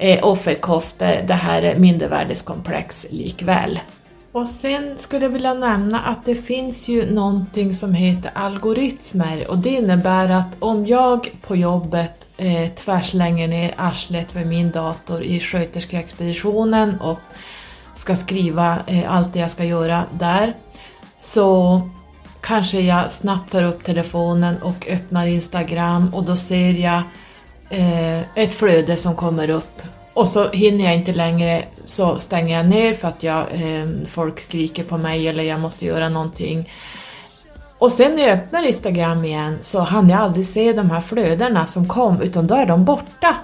eh, 0.00 0.26
offerkoftor, 0.26 1.26
det 1.26 1.34
här 1.34 1.62
är 1.62 1.76
mindervärdeskomplex 1.76 3.06
likväl. 3.10 3.80
Och 4.32 4.48
sen 4.48 4.94
skulle 4.98 5.24
jag 5.24 5.30
vilja 5.30 5.54
nämna 5.54 6.00
att 6.00 6.24
det 6.24 6.34
finns 6.34 6.88
ju 6.88 7.12
någonting 7.12 7.74
som 7.74 7.94
heter 7.94 8.30
algoritmer 8.34 9.50
och 9.50 9.58
det 9.58 9.70
innebär 9.70 10.28
att 10.28 10.56
om 10.58 10.86
jag 10.86 11.30
på 11.46 11.56
jobbet 11.56 12.26
eh, 12.36 12.70
tvärslänger 12.70 13.48
ner 13.48 13.74
arslet 13.76 14.34
med 14.34 14.46
min 14.46 14.70
dator 14.70 15.22
i 15.22 15.40
sköterskeexpeditionen 15.40 17.00
och 17.00 17.20
ska 17.94 18.16
skriva 18.16 18.78
eh, 18.86 19.12
allt 19.14 19.32
det 19.32 19.38
jag 19.38 19.50
ska 19.50 19.64
göra 19.64 20.04
där 20.10 20.54
så 21.18 21.80
kanske 22.40 22.80
jag 22.80 23.10
snabbt 23.10 23.52
tar 23.52 23.62
upp 23.62 23.84
telefonen 23.84 24.62
och 24.62 24.88
öppnar 24.88 25.26
Instagram 25.26 26.14
och 26.14 26.24
då 26.24 26.36
ser 26.36 26.72
jag 26.72 27.02
eh, 27.70 28.20
ett 28.20 28.54
flöde 28.54 28.96
som 28.96 29.16
kommer 29.16 29.50
upp 29.50 29.82
och 30.12 30.28
så 30.28 30.50
hinner 30.50 30.84
jag 30.84 30.94
inte 30.94 31.12
längre 31.12 31.64
så 31.84 32.18
stänger 32.18 32.56
jag 32.56 32.68
ner 32.68 32.94
för 32.94 33.08
att 33.08 33.22
jag, 33.22 33.40
eh, 33.40 33.88
folk 34.08 34.40
skriker 34.40 34.82
på 34.82 34.98
mig 34.98 35.28
eller 35.28 35.42
jag 35.42 35.60
måste 35.60 35.86
göra 35.86 36.08
någonting. 36.08 36.70
Och 37.78 37.92
sen 37.92 38.16
när 38.16 38.22
jag 38.22 38.38
öppnar 38.38 38.62
Instagram 38.62 39.24
igen 39.24 39.58
så 39.62 39.80
hann 39.80 40.10
jag 40.10 40.20
aldrig 40.20 40.46
se 40.46 40.72
de 40.72 40.90
här 40.90 41.00
flödena 41.00 41.66
som 41.66 41.88
kom 41.88 42.22
utan 42.22 42.46
då 42.46 42.54
är 42.54 42.66
de 42.66 42.84
borta. 42.84 43.36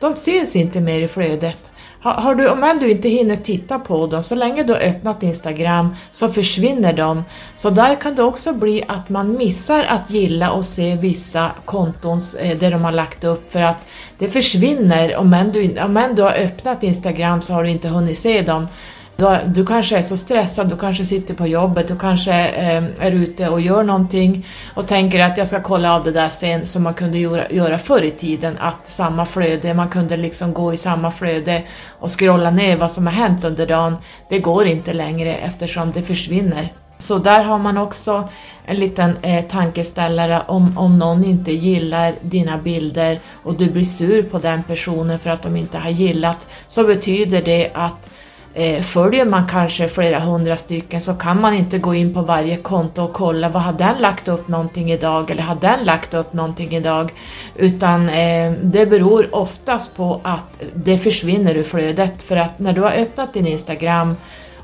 De 0.00 0.16
syns 0.16 0.56
inte 0.56 0.80
mer 0.80 1.02
i 1.02 1.08
flödet. 1.08 1.71
Har, 2.02 2.12
har 2.12 2.34
du, 2.34 2.48
om 2.48 2.78
du 2.80 2.90
inte 2.90 3.08
hinner 3.08 3.36
titta 3.36 3.78
på 3.78 4.06
dem, 4.06 4.22
så 4.22 4.34
länge 4.34 4.62
du 4.62 4.72
har 4.72 4.80
öppnat 4.80 5.22
Instagram 5.22 5.96
så 6.10 6.28
försvinner 6.28 6.92
de. 6.92 7.24
Så 7.54 7.70
där 7.70 7.94
kan 7.94 8.14
det 8.14 8.22
också 8.22 8.52
bli 8.52 8.84
att 8.88 9.08
man 9.08 9.36
missar 9.36 9.84
att 9.84 10.10
gilla 10.10 10.52
och 10.52 10.64
se 10.64 10.96
vissa 10.96 11.50
konton 11.64 12.20
eh, 12.40 12.58
där 12.58 12.70
de 12.70 12.84
har 12.84 12.92
lagt 12.92 13.24
upp 13.24 13.52
för 13.52 13.62
att 13.62 13.86
det 14.18 14.28
försvinner. 14.28 15.16
Om 15.16 15.50
du, 15.52 15.80
om 15.80 16.14
du 16.16 16.22
har 16.22 16.32
öppnat 16.32 16.82
Instagram 16.82 17.42
så 17.42 17.52
har 17.52 17.64
du 17.64 17.70
inte 17.70 17.88
hunnit 17.88 18.18
se 18.18 18.42
dem. 18.42 18.66
Du, 19.16 19.38
du 19.46 19.66
kanske 19.66 19.98
är 19.98 20.02
så 20.02 20.16
stressad, 20.16 20.68
du 20.68 20.76
kanske 20.76 21.04
sitter 21.04 21.34
på 21.34 21.46
jobbet, 21.46 21.88
du 21.88 21.98
kanske 21.98 22.32
eh, 22.48 22.84
är 22.98 23.12
ute 23.12 23.48
och 23.48 23.60
gör 23.60 23.82
någonting 23.82 24.46
och 24.74 24.86
tänker 24.86 25.24
att 25.24 25.38
jag 25.38 25.46
ska 25.46 25.62
kolla 25.62 25.94
av 25.94 26.04
det 26.04 26.12
där 26.12 26.28
sen 26.28 26.66
som 26.66 26.82
man 26.82 26.94
kunde 26.94 27.18
göra, 27.18 27.50
göra 27.50 27.78
förr 27.78 28.02
i 28.02 28.10
tiden, 28.10 28.58
att 28.60 28.88
samma 28.88 29.26
flöde, 29.26 29.74
man 29.74 29.88
kunde 29.88 30.16
liksom 30.16 30.54
gå 30.54 30.74
i 30.74 30.76
samma 30.76 31.10
flöde 31.10 31.62
och 31.88 32.18
scrolla 32.18 32.50
ner 32.50 32.76
vad 32.76 32.90
som 32.90 33.06
har 33.06 33.14
hänt 33.14 33.44
under 33.44 33.66
dagen. 33.66 33.96
Det 34.28 34.38
går 34.38 34.66
inte 34.66 34.92
längre 34.92 35.34
eftersom 35.34 35.92
det 35.92 36.02
försvinner. 36.02 36.72
Så 36.98 37.18
där 37.18 37.44
har 37.44 37.58
man 37.58 37.78
också 37.78 38.28
en 38.64 38.76
liten 38.76 39.16
eh, 39.22 39.44
tankeställare 39.44 40.42
om, 40.46 40.78
om 40.78 40.98
någon 40.98 41.24
inte 41.24 41.52
gillar 41.52 42.14
dina 42.20 42.58
bilder 42.58 43.20
och 43.42 43.54
du 43.54 43.70
blir 43.70 43.84
sur 43.84 44.22
på 44.22 44.38
den 44.38 44.62
personen 44.62 45.18
för 45.18 45.30
att 45.30 45.42
de 45.42 45.56
inte 45.56 45.78
har 45.78 45.90
gillat 45.90 46.48
så 46.66 46.84
betyder 46.84 47.42
det 47.42 47.70
att 47.74 48.10
Eh, 48.54 48.82
följer 48.82 49.24
man 49.24 49.48
kanske 49.48 49.88
flera 49.88 50.20
hundra 50.20 50.56
stycken 50.56 51.00
så 51.00 51.14
kan 51.14 51.40
man 51.40 51.54
inte 51.54 51.78
gå 51.78 51.94
in 51.94 52.14
på 52.14 52.22
varje 52.22 52.56
konto 52.56 53.02
och 53.02 53.12
kolla 53.12 53.48
vad 53.48 53.62
har 53.62 53.72
den 53.72 53.98
lagt 53.98 54.28
upp 54.28 54.48
någonting 54.48 54.92
idag 54.92 55.30
eller 55.30 55.42
har 55.42 55.54
den 55.54 55.84
lagt 55.84 56.14
upp 56.14 56.32
någonting 56.32 56.76
idag 56.76 57.12
utan 57.56 58.08
eh, 58.08 58.52
det 58.62 58.86
beror 58.86 59.34
oftast 59.34 59.94
på 59.94 60.20
att 60.24 60.62
det 60.74 60.98
försvinner 60.98 61.54
ur 61.54 61.62
flödet 61.62 62.22
för 62.22 62.36
att 62.36 62.58
när 62.58 62.72
du 62.72 62.80
har 62.80 62.92
öppnat 62.92 63.34
din 63.34 63.46
Instagram 63.46 64.16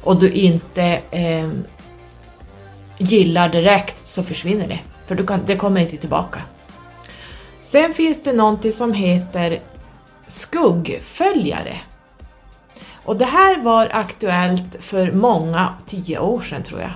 och 0.04 0.20
du 0.20 0.30
inte 0.30 1.00
eh, 1.10 1.48
gillar 2.98 3.48
direkt 3.48 4.06
så 4.06 4.22
försvinner 4.22 4.68
det 4.68 4.78
för 5.06 5.14
du 5.14 5.26
kan, 5.26 5.40
det 5.46 5.56
kommer 5.56 5.80
inte 5.80 5.96
tillbaka. 5.96 6.42
Sen 7.62 7.94
finns 7.94 8.22
det 8.22 8.32
någonting 8.32 8.72
som 8.72 8.92
heter 8.92 9.60
skuggföljare. 10.26 11.76
Och 13.08 13.16
det 13.16 13.24
här 13.24 13.62
var 13.62 13.88
aktuellt 13.92 14.76
för 14.80 15.12
många, 15.12 15.74
tio 15.86 16.18
år 16.18 16.40
sedan 16.40 16.62
tror 16.62 16.80
jag. 16.80 16.90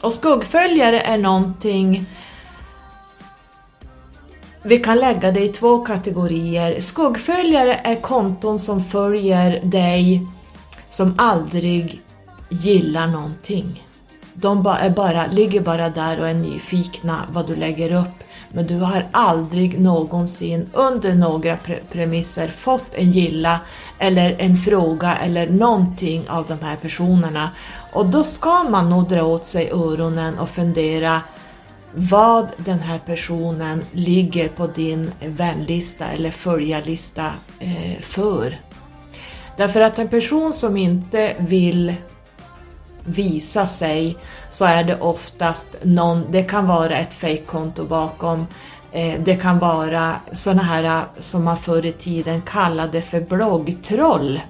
Och 0.00 0.12
skuggföljare 0.12 1.00
är 1.00 1.18
någonting 1.18 2.06
vi 4.62 4.78
kan 4.78 4.98
lägga 4.98 5.30
det 5.32 5.40
i 5.40 5.48
två 5.48 5.84
kategorier. 5.84 6.80
Skuggföljare 6.80 7.74
är 7.74 8.00
konton 8.00 8.58
som 8.58 8.84
följer 8.84 9.60
dig 9.64 10.26
som 10.90 11.14
aldrig 11.18 12.02
gillar 12.48 13.06
någonting. 13.06 13.82
De 14.34 14.66
är 14.66 14.90
bara, 14.90 15.26
ligger 15.26 15.60
bara 15.60 15.88
där 15.88 16.20
och 16.20 16.28
är 16.28 16.34
nyfikna 16.34 17.26
vad 17.32 17.46
du 17.46 17.56
lägger 17.56 17.92
upp 17.92 18.24
men 18.52 18.66
du 18.66 18.78
har 18.78 19.06
aldrig 19.10 19.80
någonsin 19.80 20.70
under 20.72 21.14
några 21.14 21.56
pre 21.56 21.78
premisser 21.92 22.48
fått 22.48 22.94
en 22.94 23.10
gilla 23.10 23.60
eller 23.98 24.34
en 24.38 24.56
fråga 24.56 25.16
eller 25.16 25.48
någonting 25.48 26.28
av 26.28 26.46
de 26.46 26.58
här 26.66 26.76
personerna. 26.76 27.50
Och 27.92 28.06
då 28.06 28.22
ska 28.24 28.62
man 28.62 28.90
nog 28.90 29.08
dra 29.08 29.22
åt 29.22 29.44
sig 29.44 29.70
öronen 29.70 30.38
och 30.38 30.50
fundera 30.50 31.20
vad 31.94 32.46
den 32.56 32.78
här 32.78 32.98
personen 32.98 33.84
ligger 33.92 34.48
på 34.48 34.66
din 34.66 35.10
vänlista 35.20 36.06
eller 36.06 36.30
följarlista 36.30 37.32
eh, 37.58 38.00
för. 38.00 38.60
Därför 39.56 39.80
att 39.80 39.98
en 39.98 40.08
person 40.08 40.52
som 40.52 40.76
inte 40.76 41.34
vill 41.38 41.94
visa 43.04 43.66
sig 43.66 44.16
så 44.50 44.64
är 44.64 44.84
det 44.84 45.00
oftast 45.00 45.68
någon, 45.82 46.24
det 46.30 46.42
kan 46.42 46.66
vara 46.66 46.98
ett 46.98 47.14
fejkkonto 47.14 47.84
bakom, 47.84 48.46
eh, 48.92 49.20
det 49.24 49.36
kan 49.36 49.58
vara 49.58 50.14
sådana 50.32 50.62
här 50.62 50.84
eh, 50.84 51.02
som 51.18 51.44
man 51.44 51.56
förr 51.56 51.86
i 51.86 51.92
tiden 51.92 52.42
kallade 52.42 53.02
för 53.02 53.20
bloggtroll. 53.20 54.40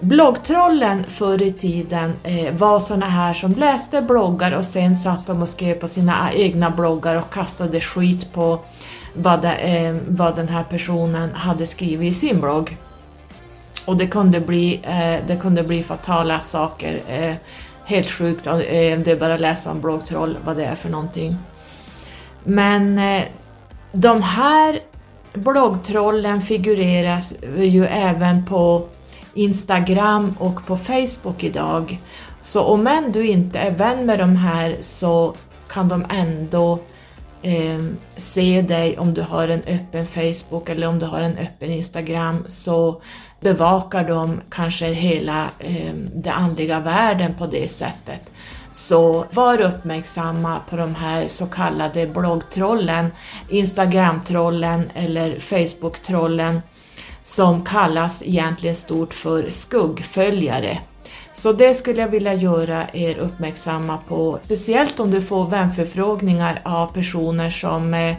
Bloggtrollen 0.00 1.04
förr 1.04 1.42
i 1.42 1.52
tiden 1.52 2.12
eh, 2.22 2.54
var 2.54 2.80
sådana 2.80 3.06
här 3.06 3.34
som 3.34 3.52
läste 3.52 4.02
bloggar 4.02 4.52
och 4.52 4.64
sen 4.64 4.96
satt 4.96 5.26
de 5.26 5.42
och 5.42 5.48
skrev 5.48 5.74
på 5.74 5.88
sina 5.88 6.32
egna 6.32 6.70
bloggar 6.70 7.16
och 7.16 7.32
kastade 7.32 7.80
skit 7.80 8.32
på 8.32 8.60
vad, 9.14 9.42
det, 9.42 10.00
vad 10.08 10.36
den 10.36 10.48
här 10.48 10.64
personen 10.64 11.34
hade 11.34 11.66
skrivit 11.66 12.12
i 12.12 12.14
sin 12.14 12.40
blogg. 12.40 12.76
Och 13.88 13.96
det 13.96 14.06
kunde 14.06 14.40
bli, 14.40 14.80
eh, 14.82 15.26
det 15.26 15.36
kunde 15.40 15.62
bli 15.62 15.82
fatala 15.82 16.40
saker 16.40 17.00
eh, 17.08 17.34
helt 17.84 18.10
sjukt, 18.10 18.46
eh, 18.46 18.54
det 18.58 19.08
är 19.08 19.20
bara 19.20 19.34
att 19.34 19.40
läsa 19.40 19.70
om 19.70 19.80
bloggtroll, 19.80 20.36
vad 20.44 20.56
det 20.56 20.64
är 20.64 20.74
för 20.74 20.88
någonting. 20.88 21.36
Men 22.44 22.98
eh, 22.98 23.22
de 23.92 24.22
här 24.22 24.80
bloggtrollen 25.32 26.42
figurerar 26.42 27.22
ju 27.58 27.86
även 27.86 28.46
på 28.46 28.86
Instagram 29.34 30.36
och 30.38 30.66
på 30.66 30.76
Facebook 30.76 31.44
idag. 31.44 32.00
Så 32.42 32.62
om 32.62 32.86
än 32.86 33.12
du 33.12 33.26
inte 33.26 33.58
är 33.58 33.70
vän 33.70 34.06
med 34.06 34.18
de 34.18 34.36
här 34.36 34.76
så 34.80 35.34
kan 35.68 35.88
de 35.88 36.04
ändå 36.10 36.78
eh, 37.42 37.84
se 38.16 38.62
dig 38.62 38.98
om 38.98 39.14
du 39.14 39.22
har 39.22 39.48
en 39.48 39.62
öppen 39.62 40.06
Facebook 40.06 40.68
eller 40.68 40.86
om 40.86 40.98
du 40.98 41.06
har 41.06 41.20
en 41.20 41.38
öppen 41.38 41.70
Instagram 41.70 42.44
så 42.48 43.00
bevakar 43.40 44.04
de 44.04 44.40
kanske 44.50 44.86
hela 44.86 45.50
eh, 45.58 45.94
den 45.94 46.32
andliga 46.32 46.80
världen 46.80 47.34
på 47.38 47.46
det 47.46 47.70
sättet. 47.70 48.30
Så 48.72 49.24
var 49.30 49.60
uppmärksamma 49.60 50.60
på 50.70 50.76
de 50.76 50.94
här 50.94 51.28
så 51.28 51.46
kallade 51.46 52.06
bloggtrollen, 52.06 53.10
Instagramtrollen 53.48 54.90
eller 54.94 55.40
Facebooktrollen 55.40 56.62
som 57.22 57.64
kallas 57.64 58.22
egentligen 58.22 58.76
stort 58.76 59.14
för 59.14 59.50
skuggföljare. 59.50 60.78
Så 61.32 61.52
det 61.52 61.74
skulle 61.74 62.00
jag 62.00 62.08
vilja 62.08 62.34
göra 62.34 62.86
er 62.92 63.18
uppmärksamma 63.18 63.98
på, 64.08 64.38
speciellt 64.44 65.00
om 65.00 65.10
du 65.10 65.22
får 65.22 65.46
vänförfrågningar 65.46 66.60
av 66.64 66.86
personer 66.86 67.50
som 67.50 67.94
eh, 67.94 68.16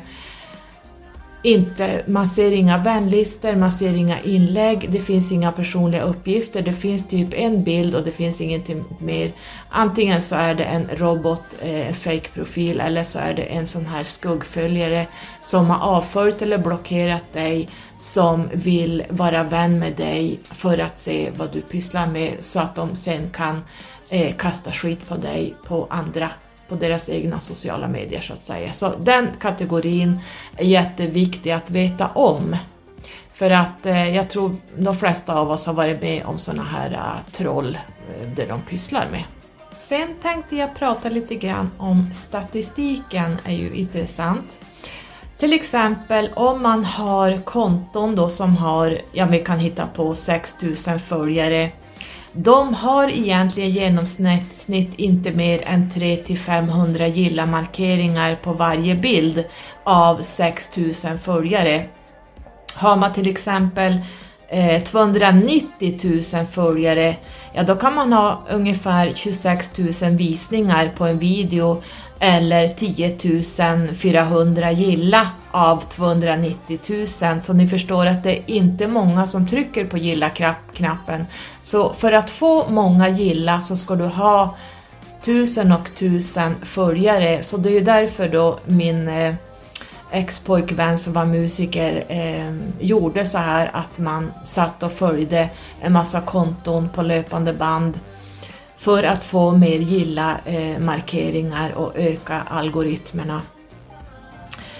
inte, 1.41 2.03
man 2.07 2.27
ser 2.27 2.51
inga 2.51 2.77
vänlister, 2.77 3.55
man 3.55 3.71
ser 3.71 3.95
inga 3.95 4.21
inlägg, 4.21 4.91
det 4.91 4.99
finns 4.99 5.31
inga 5.31 5.51
personliga 5.51 6.01
uppgifter, 6.01 6.61
det 6.61 6.73
finns 6.73 7.07
typ 7.07 7.33
en 7.33 7.63
bild 7.63 7.95
och 7.95 8.03
det 8.03 8.11
finns 8.11 8.41
ingenting 8.41 8.83
mer. 8.99 9.31
Antingen 9.69 10.21
så 10.21 10.35
är 10.35 10.53
det 10.53 10.63
en 10.63 10.89
robot, 10.97 11.43
eh, 11.61 11.93
fake-profil 11.93 12.79
eller 12.79 13.03
så 13.03 13.19
är 13.19 13.33
det 13.33 13.41
en 13.43 13.67
sån 13.67 13.85
här 13.85 14.03
skuggföljare 14.03 15.07
som 15.41 15.69
har 15.69 15.79
avföljt 15.79 16.41
eller 16.41 16.57
blockerat 16.57 17.33
dig 17.33 17.69
som 17.99 18.49
vill 18.53 19.03
vara 19.09 19.43
vän 19.43 19.79
med 19.79 19.95
dig 19.95 20.39
för 20.43 20.77
att 20.77 20.99
se 20.99 21.31
vad 21.37 21.53
du 21.53 21.61
pysslar 21.61 22.07
med 22.07 22.33
så 22.41 22.59
att 22.59 22.75
de 22.75 22.95
sen 22.95 23.29
kan 23.29 23.61
eh, 24.09 24.35
kasta 24.35 24.71
skit 24.71 25.09
på 25.09 25.15
dig 25.15 25.55
på 25.67 25.87
andra 25.89 26.29
på 26.69 26.75
deras 26.75 27.09
egna 27.09 27.41
sociala 27.41 27.87
medier 27.87 28.21
så 28.21 28.33
att 28.33 28.43
säga. 28.43 28.73
Så 28.73 28.95
den 28.99 29.27
kategorin 29.39 30.19
är 30.57 30.65
jätteviktig 30.65 31.51
att 31.51 31.69
veta 31.69 32.07
om. 32.07 32.55
För 33.33 33.51
att 33.51 33.85
eh, 33.85 34.15
jag 34.15 34.29
tror 34.29 34.55
de 34.75 34.95
flesta 34.95 35.33
av 35.33 35.51
oss 35.51 35.65
har 35.65 35.73
varit 35.73 36.01
med 36.01 36.25
om 36.25 36.37
sådana 36.37 36.63
här 36.63 36.91
uh, 36.91 37.31
troll 37.31 37.75
eh, 37.75 38.23
uh, 38.23 38.33
det 38.35 38.45
de 38.45 38.61
pysslar 38.61 39.07
med. 39.11 39.23
Sen 39.79 40.15
tänkte 40.21 40.55
jag 40.55 40.75
prata 40.75 41.09
lite 41.09 41.35
grann 41.35 41.71
om 41.77 42.13
statistiken 42.13 43.37
är 43.45 43.53
ju 43.53 43.71
intressant. 43.71 44.57
Till 45.37 45.53
exempel 45.53 46.29
om 46.35 46.61
man 46.61 46.85
har 46.85 47.37
konton 47.37 48.15
då 48.15 48.29
som 48.29 48.57
har, 48.57 49.01
ja 49.11 49.25
vi 49.25 49.39
kan 49.39 49.59
hitta 49.59 49.87
på 49.87 50.15
6000 50.15 50.99
följare 50.99 51.71
de 52.33 52.73
har 52.73 53.09
egentligen 53.09 53.69
genomsnitt 53.69 54.93
inte 54.95 55.31
mer 55.31 55.61
än 55.65 55.91
300-500 55.91 57.05
gilla-markeringar 57.07 58.35
på 58.35 58.53
varje 58.53 58.95
bild 58.95 59.43
av 59.83 60.21
6000 60.21 61.19
följare. 61.19 61.83
Har 62.75 62.95
man 62.95 63.13
till 63.13 63.29
exempel 63.29 63.99
eh, 64.47 64.83
290 64.83 65.99
000 66.33 66.45
följare, 66.45 67.15
ja 67.53 67.63
då 67.63 67.75
kan 67.75 67.95
man 67.95 68.13
ha 68.13 68.43
ungefär 68.49 69.13
26 69.15 69.77
000 69.77 70.11
visningar 70.11 70.91
på 70.97 71.05
en 71.05 71.19
video 71.19 71.81
eller 72.19 72.67
10 72.67 73.93
400 73.93 74.71
gilla 74.71 75.29
av 75.51 75.81
290 75.81 76.79
000 76.89 77.41
så 77.41 77.53
ni 77.53 77.67
förstår 77.67 78.05
att 78.05 78.23
det 78.23 78.37
är 78.37 78.49
inte 78.49 78.87
många 78.87 79.27
som 79.27 79.47
trycker 79.47 79.85
på 79.85 79.97
gilla-knappen. 79.97 81.25
Så 81.61 81.93
för 81.93 82.11
att 82.11 82.29
få 82.29 82.69
många 82.69 83.09
gilla 83.09 83.61
så 83.61 83.77
ska 83.77 83.95
du 83.95 84.05
ha 84.05 84.55
tusen 85.21 85.71
och 85.71 85.95
tusen 85.95 86.55
följare. 86.63 87.43
Så 87.43 87.57
det 87.57 87.69
är 87.69 87.73
ju 87.73 87.83
därför 87.83 88.29
då 88.29 88.59
min 88.65 89.07
eh, 89.07 89.33
ex-pojkvän 90.11 90.97
som 90.97 91.13
var 91.13 91.25
musiker 91.25 92.05
eh, 92.07 92.55
gjorde 92.79 93.25
så 93.25 93.37
här 93.37 93.69
att 93.73 93.97
man 93.97 94.31
satt 94.45 94.83
och 94.83 94.91
följde 94.91 95.49
en 95.81 95.93
massa 95.93 96.21
konton 96.21 96.89
på 96.89 97.01
löpande 97.01 97.53
band 97.53 97.99
för 98.79 99.03
att 99.03 99.23
få 99.23 99.51
mer 99.51 99.77
gilla-markeringar 99.77 101.69
eh, 101.69 101.77
och 101.77 101.93
öka 101.95 102.41
algoritmerna. 102.49 103.41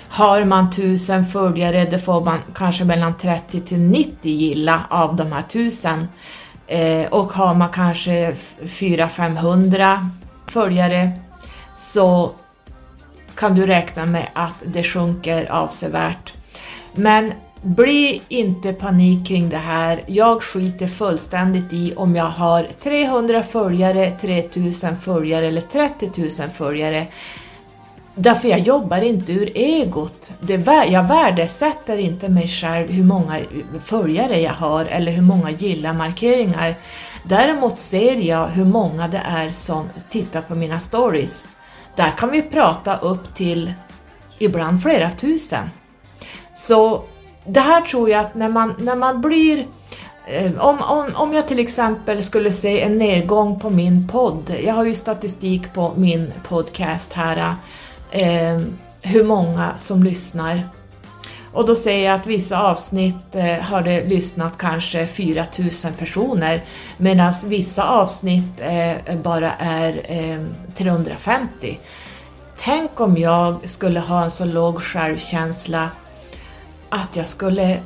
Har 0.09 0.43
man 0.43 0.67
1000 0.67 1.25
följare, 1.25 1.85
då 1.85 1.97
får 1.97 2.25
man 2.25 2.39
kanske 2.55 2.85
mellan 2.85 3.17
30 3.17 3.61
till 3.61 3.79
90 3.79 4.31
gilla 4.31 4.81
av 4.89 5.15
de 5.15 5.31
här 5.31 5.39
1000. 5.39 6.07
Eh, 6.67 7.05
och 7.07 7.33
har 7.33 7.53
man 7.53 7.69
kanske 7.69 8.35
400-500 8.61 10.09
följare 10.47 11.11
så 11.77 12.31
kan 13.35 13.55
du 13.55 13.65
räkna 13.65 14.05
med 14.05 14.27
att 14.33 14.55
det 14.65 14.83
sjunker 14.83 15.51
avsevärt. 15.51 16.33
Men 16.95 17.33
bli 17.61 18.21
inte 18.27 18.73
panik 18.73 19.27
kring 19.27 19.49
det 19.49 19.57
här. 19.57 20.03
Jag 20.07 20.43
skiter 20.43 20.87
fullständigt 20.87 21.73
i 21.73 21.93
om 21.95 22.15
jag 22.15 22.25
har 22.25 22.63
300 22.63 23.43
följare, 23.43 24.11
3000 24.21 24.97
följare 24.97 25.47
eller 25.47 25.61
30 25.61 26.11
000 26.17 26.29
följare. 26.53 27.07
Därför 28.15 28.47
jag 28.47 28.59
jobbar 28.59 29.01
inte 29.01 29.31
ur 29.33 29.57
egot. 29.57 30.31
Det, 30.39 30.85
jag 30.89 31.07
värdesätter 31.07 31.97
inte 31.97 32.29
mig 32.29 32.47
själv 32.47 32.91
hur 32.91 33.03
många 33.03 33.39
följare 33.83 34.39
jag 34.41 34.53
har 34.53 34.85
eller 34.85 35.11
hur 35.11 35.21
många 35.21 35.51
gilla-markeringar. 35.51 36.75
Däremot 37.23 37.79
ser 37.79 38.15
jag 38.15 38.47
hur 38.47 38.65
många 38.65 39.07
det 39.07 39.21
är 39.25 39.51
som 39.51 39.89
tittar 40.09 40.41
på 40.41 40.55
mina 40.55 40.79
stories. 40.79 41.45
Där 41.95 42.11
kan 42.17 42.31
vi 42.31 42.41
prata 42.41 42.97
upp 42.97 43.35
till 43.35 43.73
ibland 44.39 44.83
flera 44.83 45.11
tusen. 45.11 45.69
Så 46.53 47.03
det 47.53 47.59
här 47.59 47.81
tror 47.81 48.09
jag 48.09 48.21
att 48.21 48.35
när 48.35 48.49
man, 48.49 48.75
när 48.79 48.95
man 48.95 49.21
blir 49.21 49.67
eh, 50.27 50.51
om, 50.59 50.81
om, 50.81 51.11
om 51.15 51.33
jag 51.33 51.47
till 51.47 51.59
exempel 51.59 52.23
skulle 52.23 52.51
se 52.51 52.81
en 52.81 52.97
nedgång 52.97 53.59
på 53.59 53.69
min 53.69 54.07
podd, 54.07 54.55
jag 54.63 54.73
har 54.73 54.85
ju 54.85 54.93
statistik 54.93 55.73
på 55.73 55.93
min 55.97 56.33
podcast 56.47 57.13
här, 57.13 57.55
eh, 58.11 58.61
hur 59.01 59.23
många 59.23 59.77
som 59.77 60.03
lyssnar. 60.03 60.69
Och 61.53 61.65
då 61.65 61.75
ser 61.75 62.05
jag 62.05 62.15
att 62.15 62.27
vissa 62.27 62.61
avsnitt 62.61 63.35
eh, 63.35 63.59
har 63.59 63.81
det 63.81 64.03
lyssnat 64.03 64.57
kanske 64.57 65.07
4000 65.07 65.93
personer 65.93 66.63
medan 66.97 67.33
vissa 67.45 67.89
avsnitt 67.89 68.59
eh, 68.59 69.17
bara 69.23 69.51
är 69.59 70.01
eh, 70.07 70.39
350. 70.75 71.79
Tänk 72.57 72.99
om 72.99 73.17
jag 73.17 73.69
skulle 73.69 73.99
ha 73.99 74.23
en 74.23 74.31
så 74.31 74.45
låg 74.45 74.81
självkänsla 74.81 75.89
att 76.89 77.15
jag 77.15 77.27
skulle 77.27 77.79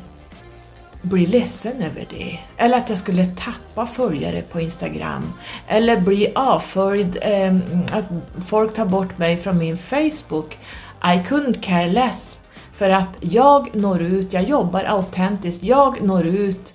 bli 1.02 1.26
ledsen 1.26 1.82
över 1.82 2.08
det. 2.10 2.40
Eller 2.58 2.78
att 2.78 2.90
jag 2.90 2.98
skulle 2.98 3.26
tappa 3.26 3.86
följare 3.86 4.42
på 4.42 4.62
Instagram. 4.62 5.34
Eller 5.68 6.02
bli 6.02 6.32
avföljd, 6.36 7.18
eh, 7.22 7.56
att 7.92 8.06
folk 8.48 8.74
tar 8.74 8.86
bort 8.86 9.18
mig 9.18 9.38
från 9.38 9.58
min 9.58 9.78
Facebook. 9.78 10.58
I 11.04 11.18
couldn't 11.28 11.62
care 11.62 11.88
less. 11.88 12.40
För 12.74 12.90
att 12.90 13.10
jag 13.20 13.76
når 13.76 14.02
ut, 14.02 14.34
jag 14.34 14.44
jobbar 14.44 14.84
autentiskt, 14.84 15.64
jag 15.64 16.02
når 16.02 16.26
ut 16.26 16.74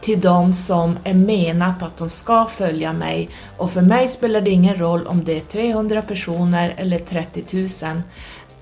till 0.00 0.20
de 0.20 0.52
som 0.52 0.98
är 1.04 1.14
menat 1.14 1.82
att 1.82 1.96
de 1.96 2.10
ska 2.10 2.46
följa 2.46 2.92
mig 2.92 3.28
och 3.56 3.70
för 3.70 3.82
mig 3.82 4.08
spelar 4.08 4.40
det 4.40 4.50
ingen 4.50 4.76
roll 4.76 5.06
om 5.06 5.24
det 5.24 5.36
är 5.36 5.40
300 5.40 6.02
personer 6.02 6.74
eller 6.76 6.98
30 6.98 7.44
000. 7.86 8.02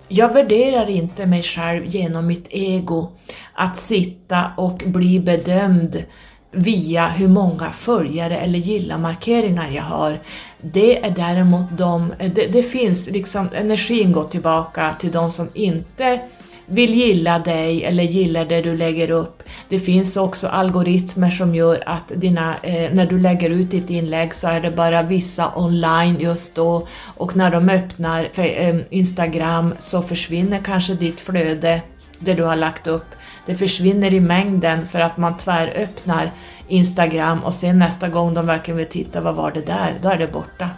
Jag 0.09 0.35
värderar 0.35 0.91
inte 0.91 1.27
mig 1.27 1.43
själv 1.43 1.87
genom 1.87 2.27
mitt 2.27 2.47
ego 2.51 3.09
att 3.53 3.79
sitta 3.79 4.51
och 4.57 4.83
bli 4.87 5.21
bedömd 5.21 6.05
via 6.51 7.09
hur 7.09 7.29
många 7.29 7.73
följare 7.73 8.37
eller 8.37 8.59
gilla-markeringar 8.59 9.71
jag 9.71 9.83
har. 9.83 10.19
Det 10.61 11.05
är 11.05 11.11
däremot 11.11 11.79
de, 11.79 12.13
det, 12.19 12.47
det 12.47 12.63
finns 12.63 13.07
liksom, 13.07 13.49
energin 13.55 14.13
går 14.13 14.25
tillbaka 14.25 14.95
till 15.01 15.13
de 15.13 15.31
som 15.31 15.49
inte 15.55 16.21
vill 16.67 16.95
gilla 16.95 17.39
dig 17.39 17.85
eller 17.85 18.05
gillar 18.05 18.45
det 18.45 18.63
du 18.63 18.77
lägger 18.77 19.11
upp. 19.11 19.43
Det 19.69 19.79
finns 19.79 20.17
också 20.17 20.49
algoritmer 20.49 21.31
som 21.31 21.55
gör 21.55 21.83
att 21.87 22.13
dina, 22.15 22.55
eh, 22.63 22.93
när 22.93 23.07
du 23.07 23.19
lägger 23.19 23.51
ut 23.51 23.71
ditt 23.71 23.91
inlägg 23.91 24.35
så 24.35 24.49
är 24.49 24.61
det 24.61 24.71
bara 24.71 25.03
vissa 25.03 25.53
online 25.57 26.17
just 26.21 26.55
då 26.55 26.87
och 27.05 27.37
när 27.37 27.51
de 27.51 27.69
öppnar 27.69 28.29
för, 28.33 28.43
eh, 28.43 28.77
Instagram 28.91 29.75
så 29.79 30.03
försvinner 30.03 30.61
kanske 30.65 30.95
ditt 30.95 31.21
flöde, 31.21 31.81
det 32.19 32.35
du 32.35 32.43
har 32.43 32.57
lagt 32.57 32.87
upp. 32.87 33.07
Det 33.47 33.55
försvinner 33.55 34.13
i 34.13 34.21
mängden 34.21 34.87
för 34.89 35.01
att 35.01 35.17
man 35.17 35.37
tväröppnar 35.37 36.33
Instagram 36.69 37.45
och 37.45 37.55
sen 37.55 37.79
nästa 37.79 38.09
gång 38.09 38.35
de 38.35 38.47
verkligen 38.47 38.79
vill 38.79 38.87
titta, 38.87 39.21
vad 39.21 39.35
var 39.35 39.51
det 39.51 39.67
där? 39.67 39.95
Då 40.03 40.09
är 40.09 40.19
det 40.19 40.33
borta. 40.33 40.69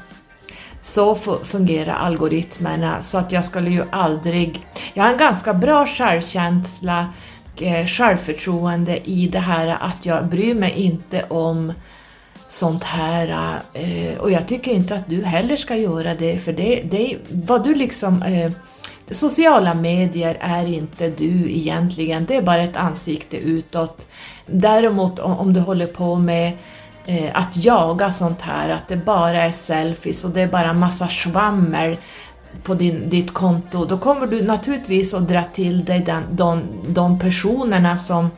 Så 0.89 1.15
fungerar 1.45 1.95
algoritmerna 1.95 3.03
så 3.03 3.19
att 3.19 3.33
jag 3.33 3.45
skulle 3.45 3.71
ju 3.71 3.85
aldrig... 3.91 4.67
Jag 4.95 5.05
har 5.05 5.13
en 5.13 5.19
ganska 5.19 5.55
bra 5.55 5.87
självkänsla, 5.87 7.13
eh, 7.61 7.87
självförtroende 7.87 9.11
i 9.11 9.29
det 9.29 9.39
här 9.39 9.77
att 9.81 10.07
jag 10.07 10.27
bryr 10.27 10.55
mig 10.55 10.73
inte 10.73 11.25
om 11.29 11.73
sånt 12.47 12.85
här 12.85 13.59
eh, 13.73 14.19
och 14.19 14.31
jag 14.31 14.49
tycker 14.49 14.71
inte 14.71 14.95
att 14.95 15.09
du 15.09 15.25
heller 15.25 15.57
ska 15.57 15.77
göra 15.77 16.15
det 16.15 16.39
för 16.39 16.53
det, 16.53 16.83
det 16.91 17.17
vad 17.29 17.65
du 17.65 17.75
liksom 17.75 18.23
eh, 18.23 18.53
Sociala 19.11 19.75
medier 19.75 20.37
är 20.41 20.67
inte 20.67 21.11
du 21.11 21.53
egentligen, 21.53 22.25
det 22.25 22.37
är 22.37 22.43
bara 22.43 22.63
ett 22.63 22.77
ansikte 22.77 23.37
utåt. 23.37 24.07
Däremot 24.47 25.19
om 25.19 25.53
du 25.53 25.61
håller 25.61 25.87
på 25.87 26.15
med 26.15 26.53
eh, 27.09 27.31
att 27.35 27.57
jaga 27.57 28.13
sånt 28.13 28.41
här, 28.41 28.69
att 28.69 28.89
det 28.89 28.97
bara 28.97 29.43
är 29.43 29.53
selfies 29.53 30.25
och 30.25 30.31
det 30.31 30.41
är 30.41 30.49
bara 30.49 30.73
massa 30.73 31.09
svammel 31.09 31.97
på 32.63 32.75
din, 32.75 33.11
ditt 33.11 33.35
konto, 33.35 33.85
då 33.85 33.99
kommer 33.99 34.27
du 34.27 34.43
naturligtvis 34.43 35.15
att 35.15 35.29
dra 35.29 35.45
till 35.45 35.85
dig 35.85 36.01
den, 36.01 36.23
de, 36.31 36.63
de 36.89 37.19
personerna 37.19 37.97
som 37.97 38.31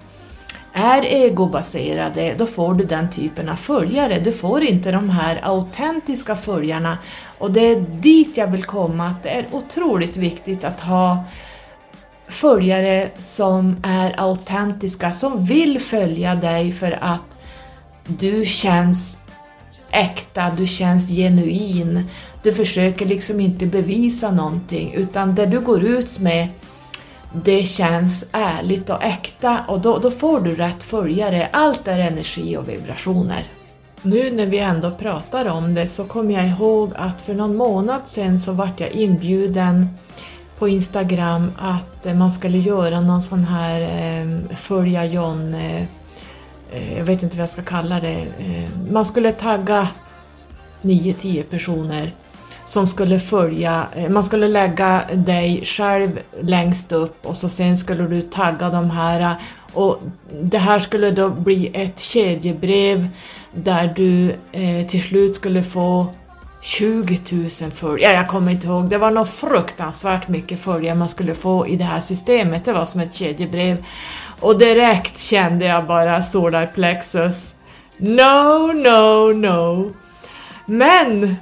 är 0.72 1.02
egobaserade, 1.02 2.34
då 2.38 2.46
får 2.46 2.74
du 2.74 2.84
den 2.84 3.10
typen 3.10 3.48
av 3.48 3.56
följare. 3.56 4.18
Du 4.18 4.32
får 4.32 4.62
inte 4.62 4.92
de 4.92 5.10
här 5.10 5.40
autentiska 5.42 6.36
följarna. 6.36 6.98
Och 7.38 7.50
det 7.50 7.60
är 7.60 7.80
dit 7.80 8.36
jag 8.36 8.46
vill 8.46 8.64
komma, 8.64 9.06
att 9.06 9.22
det 9.22 9.28
är 9.28 9.46
otroligt 9.52 10.16
viktigt 10.16 10.64
att 10.64 10.80
ha 10.80 11.24
följare 12.28 13.08
som 13.18 13.76
är 13.82 14.20
autentiska, 14.20 15.12
som 15.12 15.44
vill 15.44 15.80
följa 15.80 16.34
dig 16.34 16.72
för 16.72 16.98
att 17.00 17.29
du 18.06 18.44
känns 18.44 19.18
äkta, 19.90 20.52
du 20.56 20.66
känns 20.66 21.08
genuin. 21.08 22.08
Du 22.42 22.52
försöker 22.52 23.06
liksom 23.06 23.40
inte 23.40 23.66
bevisa 23.66 24.30
någonting 24.30 24.92
utan 24.94 25.34
det 25.34 25.46
du 25.46 25.60
går 25.60 25.84
ut 25.84 26.18
med 26.18 26.48
det 27.32 27.64
känns 27.64 28.24
ärligt 28.32 28.90
och 28.90 29.02
äkta 29.02 29.64
och 29.68 29.80
då, 29.80 29.98
då 29.98 30.10
får 30.10 30.40
du 30.40 30.54
rätt 30.54 30.82
följare. 30.82 31.48
Allt 31.52 31.88
är 31.88 31.98
energi 31.98 32.56
och 32.56 32.68
vibrationer. 32.68 33.44
Nu 34.02 34.30
när 34.30 34.46
vi 34.46 34.58
ändå 34.58 34.90
pratar 34.90 35.46
om 35.46 35.74
det 35.74 35.88
så 35.88 36.04
kommer 36.04 36.34
jag 36.34 36.48
ihåg 36.48 36.92
att 36.96 37.22
för 37.22 37.34
någon 37.34 37.56
månad 37.56 38.00
sedan 38.06 38.38
så 38.38 38.52
vart 38.52 38.80
jag 38.80 38.90
inbjuden 38.90 39.86
på 40.58 40.68
Instagram 40.68 41.52
att 41.58 42.06
eh, 42.06 42.14
man 42.14 42.32
skulle 42.32 42.58
göra 42.58 43.00
någon 43.00 43.22
sån 43.22 43.44
här 43.44 43.80
eh, 43.80 44.56
följa 44.56 45.04
John 45.04 45.54
eh, 45.54 45.84
Eh, 46.72 46.98
jag 46.98 47.04
vet 47.04 47.22
inte 47.22 47.36
vad 47.36 47.42
jag 47.42 47.50
ska 47.50 47.62
kalla 47.62 48.00
det, 48.00 48.26
eh, 48.38 48.92
man 48.92 49.04
skulle 49.04 49.32
tagga 49.32 49.88
9-10 50.82 51.42
personer 51.42 52.14
som 52.66 52.86
skulle 52.86 53.20
följa, 53.20 53.86
eh, 53.96 54.08
man 54.08 54.24
skulle 54.24 54.48
lägga 54.48 55.04
dig 55.14 55.64
själv 55.64 56.18
längst 56.40 56.92
upp 56.92 57.26
och 57.26 57.36
så 57.36 57.48
sen 57.48 57.76
skulle 57.76 58.06
du 58.06 58.22
tagga 58.22 58.70
de 58.70 58.90
här. 58.90 59.34
Och 59.72 59.98
det 60.42 60.58
här 60.58 60.78
skulle 60.78 61.10
då 61.10 61.28
bli 61.28 61.70
ett 61.74 62.00
kedjebrev 62.00 63.08
där 63.52 63.92
du 63.96 64.34
till 64.88 65.02
slut 65.02 65.36
skulle 65.36 65.62
få 65.62 66.06
20 66.60 67.20
000 67.30 67.50
följare, 67.70 68.16
jag 68.16 68.28
kommer 68.28 68.52
inte 68.52 68.66
ihåg, 68.66 68.90
det 68.90 68.98
var 68.98 69.10
nog 69.10 69.28
fruktansvärt 69.28 70.28
mycket 70.28 70.60
följare 70.60 70.94
man 70.94 71.08
skulle 71.08 71.34
få 71.34 71.66
i 71.66 71.76
det 71.76 71.84
här 71.84 72.00
systemet, 72.00 72.64
det 72.64 72.72
var 72.72 72.86
som 72.86 73.00
ett 73.00 73.14
kedjebrev. 73.14 73.84
Och 74.40 74.58
direkt 74.58 75.18
kände 75.18 75.64
jag 75.64 75.86
bara 75.86 76.22
solarplexus. 76.22 77.54
No, 77.96 78.72
no, 78.72 79.32
no. 79.32 79.92
Men 80.66 81.36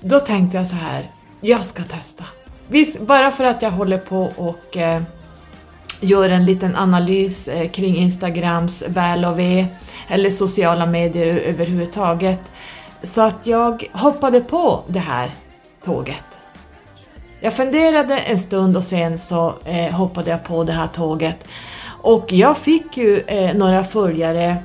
då 0.00 0.20
tänkte 0.20 0.56
jag 0.56 0.66
så 0.66 0.74
här, 0.74 1.10
jag 1.40 1.64
ska 1.64 1.82
testa. 1.84 2.24
Visst, 2.68 3.00
bara 3.00 3.30
för 3.30 3.44
att 3.44 3.62
jag 3.62 3.70
håller 3.70 3.98
på 3.98 4.32
och 4.36 4.76
eh, 4.76 5.02
gör 6.00 6.28
en 6.28 6.44
liten 6.44 6.76
analys 6.76 7.48
eh, 7.48 7.68
kring 7.68 7.96
Instagrams 7.96 8.82
väl 8.88 9.24
och 9.24 9.38
ve, 9.38 9.66
eller 10.08 10.30
sociala 10.30 10.86
medier 10.86 11.26
överhuvudtaget. 11.26 12.40
Så 13.02 13.22
att 13.22 13.46
jag 13.46 13.90
hoppade 13.92 14.40
på 14.40 14.84
det 14.86 14.98
här 14.98 15.30
tåget. 15.84 16.24
Jag 17.40 17.54
funderade 17.54 18.18
en 18.18 18.38
stund 18.38 18.76
och 18.76 18.84
sen 18.84 19.18
så 19.18 19.54
eh, 19.64 19.92
hoppade 19.92 20.30
jag 20.30 20.44
på 20.44 20.64
det 20.64 20.72
här 20.72 20.86
tåget. 20.86 21.48
Och 22.02 22.32
jag 22.32 22.58
fick 22.58 22.96
ju 22.96 23.20
eh, 23.20 23.54
några 23.54 23.84
följare, 23.84 24.56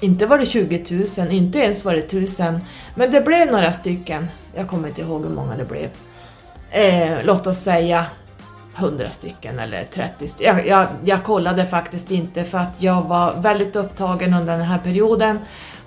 inte 0.00 0.26
var 0.26 0.38
det 0.38 0.46
20 0.46 1.06
000, 1.18 1.30
inte 1.30 1.58
ens 1.58 1.84
var 1.84 1.92
det 1.92 1.98
1000, 1.98 2.60
men 2.94 3.10
det 3.10 3.20
blev 3.20 3.52
några 3.52 3.72
stycken. 3.72 4.28
Jag 4.54 4.68
kommer 4.68 4.88
inte 4.88 5.00
ihåg 5.00 5.24
hur 5.24 5.34
många 5.34 5.56
det 5.56 5.64
blev. 5.64 5.88
Eh, 6.70 7.18
låt 7.24 7.46
oss 7.46 7.58
säga 7.58 8.06
100 8.78 9.10
stycken 9.10 9.58
eller 9.58 9.84
30 9.84 10.28
stycken. 10.28 10.56
Jag, 10.56 10.66
jag, 10.66 10.88
jag, 11.04 11.24
kollade 11.24 11.66
faktiskt 11.66 12.10
inte 12.10 12.44
för 12.44 12.58
att 12.58 12.72
jag 12.78 13.02
var 13.02 13.34
väldigt 13.34 13.76
upptagen 13.76 14.34
under 14.34 14.52
den 14.52 14.66
här 14.66 14.78
perioden. 14.78 15.38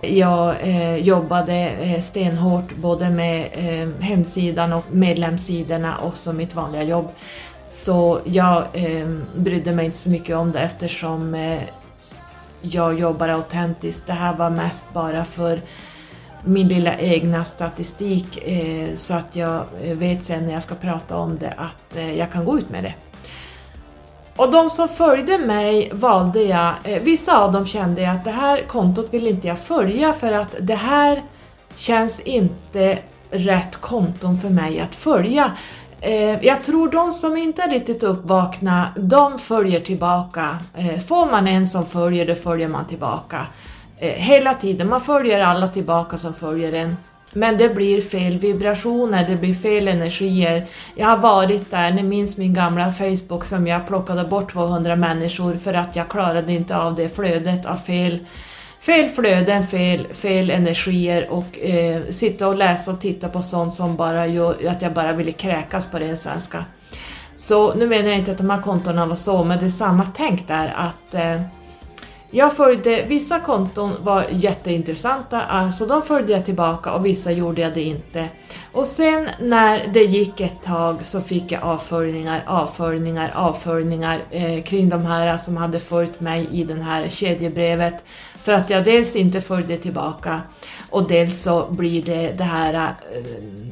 Jag 0.01 0.55
eh, 0.61 0.95
jobbade 0.95 1.69
eh, 1.69 2.01
stenhårt 2.01 2.75
både 2.75 3.09
med 3.09 3.45
eh, 3.53 4.03
hemsidan 4.03 4.73
och 4.73 4.85
medlemssidorna 4.89 5.97
och 5.97 6.15
så 6.15 6.33
mitt 6.33 6.55
vanliga 6.55 6.83
jobb. 6.83 7.11
Så 7.71 8.19
jag 8.23 8.63
eh, 8.73 9.07
brydde 9.35 9.71
mig 9.71 9.85
inte 9.85 9.97
så 9.97 10.09
mycket 10.09 10.35
om 10.35 10.51
det 10.51 10.59
eftersom 10.59 11.35
eh, 11.35 11.61
jag 12.61 12.99
jobbar 12.99 13.29
autentiskt. 13.29 14.07
Det 14.07 14.13
här 14.13 14.33
var 14.33 14.49
mest 14.49 14.93
bara 14.93 15.25
för 15.25 15.61
min 16.43 16.67
lilla 16.67 16.97
egna 16.97 17.45
statistik 17.45 18.47
eh, 18.47 18.95
så 18.95 19.13
att 19.13 19.35
jag 19.35 19.63
eh, 19.83 19.97
vet 19.97 20.23
sen 20.23 20.45
när 20.45 20.53
jag 20.53 20.63
ska 20.63 20.75
prata 20.75 21.17
om 21.17 21.37
det 21.37 21.53
att 21.57 21.97
eh, 21.97 22.17
jag 22.17 22.31
kan 22.31 22.45
gå 22.45 22.57
ut 22.57 22.69
med 22.69 22.83
det. 22.83 22.93
Och 24.35 24.51
de 24.51 24.69
som 24.69 24.87
följde 24.87 25.37
mig 25.37 25.89
valde 25.93 26.43
jag, 26.43 26.73
eh, 26.83 27.01
vissa 27.01 27.39
av 27.39 27.51
dem 27.51 27.65
kände 27.65 28.01
jag 28.01 28.15
att 28.15 28.23
det 28.23 28.31
här 28.31 28.63
kontot 28.67 29.13
vill 29.13 29.27
inte 29.27 29.47
jag 29.47 29.59
följa 29.59 30.13
för 30.13 30.31
att 30.31 30.55
det 30.59 30.75
här 30.75 31.23
känns 31.75 32.19
inte 32.19 32.97
rätt 33.31 33.75
konton 33.75 34.37
för 34.37 34.49
mig 34.49 34.79
att 34.79 34.95
följa. 34.95 35.51
Eh, 36.03 36.45
jag 36.45 36.63
tror 36.63 36.91
de 36.91 37.11
som 37.11 37.37
inte 37.37 37.61
är 37.61 37.69
riktigt 37.69 38.03
uppvakna, 38.03 38.93
de 38.97 39.39
följer 39.39 39.79
tillbaka. 39.79 40.57
Eh, 40.75 40.99
får 40.99 41.31
man 41.31 41.47
en 41.47 41.67
som 41.67 41.85
följer, 41.85 42.27
då 42.27 42.35
följer 42.35 42.67
man 42.67 42.87
tillbaka. 42.87 43.47
Eh, 43.97 44.09
hela 44.09 44.53
tiden, 44.53 44.89
man 44.89 45.01
följer 45.01 45.41
alla 45.41 45.67
tillbaka 45.67 46.17
som 46.17 46.33
följer 46.33 46.73
en. 46.73 46.97
Men 47.33 47.57
det 47.57 47.75
blir 47.75 48.01
fel 48.01 48.37
vibrationer, 48.37 49.25
det 49.29 49.35
blir 49.35 49.53
fel 49.53 49.87
energier. 49.87 50.65
Jag 50.95 51.07
har 51.07 51.17
varit 51.17 51.71
där, 51.71 51.91
ni 51.91 52.03
minns 52.03 52.37
min 52.37 52.53
gamla 52.53 52.93
Facebook 52.93 53.45
som 53.45 53.67
jag 53.67 53.87
plockade 53.87 54.23
bort 54.23 54.51
200 54.51 54.95
människor 54.95 55.55
för 55.55 55.73
att 55.73 55.95
jag 55.95 56.09
klarade 56.09 56.53
inte 56.53 56.77
av 56.77 56.95
det 56.95 57.09
flödet 57.15 57.65
av 57.65 57.75
fel, 57.75 58.19
fel 58.81 59.09
flöden, 59.09 59.67
fel, 59.67 60.07
fel 60.13 60.49
energier 60.49 61.29
och 61.29 61.59
eh, 61.59 62.01
sitta 62.09 62.47
och 62.47 62.55
läsa 62.55 62.91
och 62.91 63.01
titta 63.01 63.29
på 63.29 63.41
sånt 63.41 63.73
som 63.73 63.95
bara 63.95 64.27
gör 64.27 64.67
att 64.67 64.81
jag 64.81 64.93
bara 64.93 65.13
ville 65.13 65.31
kräkas 65.31 65.87
på 65.87 65.97
ren 65.99 66.17
svenska. 66.17 66.65
Så 67.35 67.73
nu 67.73 67.87
menar 67.87 68.09
jag 68.09 68.17
inte 68.17 68.31
att 68.31 68.37
de 68.37 68.49
här 68.49 68.61
kontona 68.61 69.05
var 69.05 69.15
så, 69.15 69.43
men 69.43 69.59
det 69.59 69.65
är 69.65 69.69
samma 69.69 70.07
tänk 70.15 70.47
där 70.47 70.73
att 70.77 71.13
eh, 71.13 71.41
jag 72.33 72.55
följde, 72.55 73.05
vissa 73.07 73.39
konton 73.39 73.91
var 73.99 74.25
jätteintressanta, 74.31 75.41
alltså 75.41 75.85
de 75.85 76.01
följde 76.01 76.33
jag 76.33 76.45
tillbaka 76.45 76.93
och 76.93 77.05
vissa 77.05 77.31
gjorde 77.31 77.61
jag 77.61 77.73
det 77.73 77.81
inte. 77.81 78.27
Och 78.71 78.85
sen 78.85 79.29
när 79.39 79.87
det 79.93 80.03
gick 80.03 80.41
ett 80.41 80.61
tag 80.61 81.05
så 81.05 81.21
fick 81.21 81.51
jag 81.51 81.63
avföljningar, 81.63 82.43
avföljningar, 82.47 83.31
avföljningar 83.35 84.19
eh, 84.31 84.63
kring 84.63 84.89
de 84.89 85.05
här 85.05 85.37
som 85.37 85.57
hade 85.57 85.79
följt 85.79 86.19
mig 86.19 86.47
i 86.51 86.63
det 86.63 86.83
här 86.83 87.09
kedjebrevet. 87.09 88.03
För 88.43 88.53
att 88.53 88.69
jag 88.69 88.83
dels 88.83 89.15
inte 89.15 89.41
följde 89.41 89.77
tillbaka 89.77 90.41
och 90.89 91.07
dels 91.07 91.41
så 91.41 91.67
blir 91.71 92.03
det 92.03 92.33
det 92.37 92.43
här, 92.43 92.73
eh, 92.73 92.91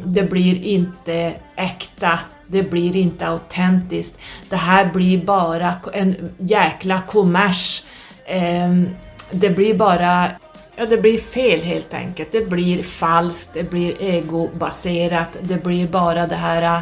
det 0.06 0.24
blir 0.24 0.64
inte 0.64 1.34
äkta, 1.56 2.20
det 2.48 2.64
blir 2.64 2.96
inte 2.96 3.28
autentiskt. 3.28 4.18
Det 4.50 4.56
här 4.56 4.94
blir 4.94 5.26
bara 5.26 5.74
en 5.94 6.30
jäkla 6.38 7.02
kommers 7.02 7.84
ehm, 8.26 8.90
det 9.32 9.50
blir 9.50 9.74
bara 9.74 10.28
Ja, 10.76 10.86
det 10.86 10.98
blir 10.98 11.18
fel 11.18 11.60
helt 11.60 11.94
enkelt. 11.94 12.32
Det 12.32 12.50
blir 12.50 12.84
falskt, 12.84 13.50
det 13.54 13.70
blir 13.70 14.04
egobaserat, 14.04 15.30
det 15.42 15.64
blir 15.64 15.88
bara 15.88 16.28
det 16.28 16.36
här 16.36 16.62
eh, 16.62 16.82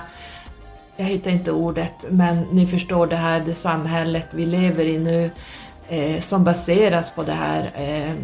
jag 0.98 1.06
hittar 1.06 1.32
inte 1.32 1.52
ordet, 1.52 2.06
men 2.10 2.42
ni 2.52 2.68
förstår 2.68 3.08
det 3.08 3.16
här, 3.16 3.40
det 3.46 3.54
samhället 3.54 4.28
vi 4.32 4.46
lever 4.46 4.86
i 4.86 4.98
nu 4.98 5.30
eh, 5.90 6.20
som 6.20 6.44
baseras 6.44 7.12
på 7.12 7.24
det 7.24 7.34
här. 7.34 7.72
Eh, 7.76 8.16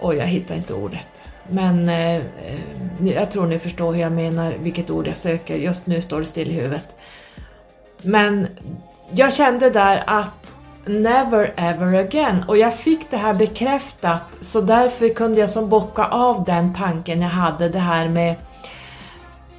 oj, 0.00 0.16
jag 0.16 0.26
hittar 0.26 0.54
inte 0.54 0.74
ordet. 0.74 1.22
Men 1.48 1.88
eh, 1.88 2.16
eh, 2.16 2.20
jag 3.04 3.30
tror 3.30 3.46
ni 3.46 3.58
förstår 3.58 3.92
hur 3.92 4.00
jag 4.00 4.12
menar, 4.12 4.54
vilket 4.58 4.90
ord 4.90 5.06
jag 5.06 5.16
söker. 5.16 5.56
Just 5.56 5.86
nu 5.86 6.00
står 6.00 6.20
det 6.20 6.26
still 6.26 6.50
i 6.50 6.54
huvudet. 6.54 6.88
Men 8.02 8.46
jag 9.10 9.32
kände 9.32 9.70
där 9.70 10.04
att 10.06 10.54
Never 10.86 11.54
ever 11.56 11.94
again. 11.94 12.44
Och 12.48 12.58
jag 12.58 12.74
fick 12.74 13.10
det 13.10 13.16
här 13.16 13.34
bekräftat 13.34 14.22
så 14.40 14.60
därför 14.60 15.14
kunde 15.14 15.40
jag 15.40 15.50
som 15.50 15.68
bocka 15.68 16.04
av 16.04 16.44
den 16.44 16.74
tanken 16.74 17.22
jag 17.22 17.28
hade 17.28 17.68
det 17.68 17.78
här 17.78 18.08
med 18.08 18.34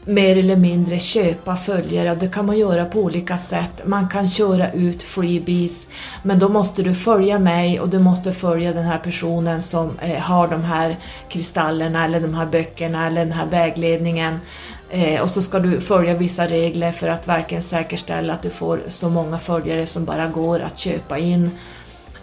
mer 0.06 0.38
eller 0.38 0.56
mindre 0.56 1.00
köpa 1.00 1.56
följare 1.56 2.12
och 2.12 2.18
det 2.18 2.28
kan 2.28 2.46
man 2.46 2.58
göra 2.58 2.86
på 2.86 3.00
olika 3.00 3.38
sätt. 3.38 3.82
Man 3.86 4.10
kan 4.10 4.30
köra 4.30 4.72
ut 4.72 5.04
freebies 5.04 5.88
men 6.24 6.40
då 6.40 6.50
måste 6.50 6.84
du 6.84 6.96
följa 6.96 7.40
mig 7.40 7.80
och 7.80 7.90
du 7.90 8.00
måste 8.00 8.34
följa 8.34 8.74
den 8.74 8.86
här 8.86 8.98
personen 9.00 9.62
som 9.62 10.00
eh, 10.00 10.20
har 10.20 10.48
de 10.48 10.64
här 10.64 10.98
kristallerna 11.30 12.06
eller 12.06 12.20
de 12.20 12.34
här 12.34 12.46
böckerna 12.46 13.08
eller 13.08 13.26
den 13.26 13.34
här 13.34 13.48
vägledningen. 13.48 14.40
Eh, 14.90 15.22
och 15.22 15.30
så 15.30 15.42
ska 15.42 15.60
du 15.60 15.82
följa 15.82 16.18
vissa 16.18 16.48
regler 16.48 16.92
för 16.92 17.08
att 17.08 17.28
verkligen 17.28 17.64
säkerställa 17.64 18.34
att 18.34 18.42
du 18.42 18.50
får 18.50 18.82
så 18.88 19.10
många 19.10 19.40
följare 19.40 19.86
som 19.86 20.06
bara 20.06 20.28
går 20.28 20.60
att 20.60 20.78
köpa 20.78 21.18
in. 21.18 21.52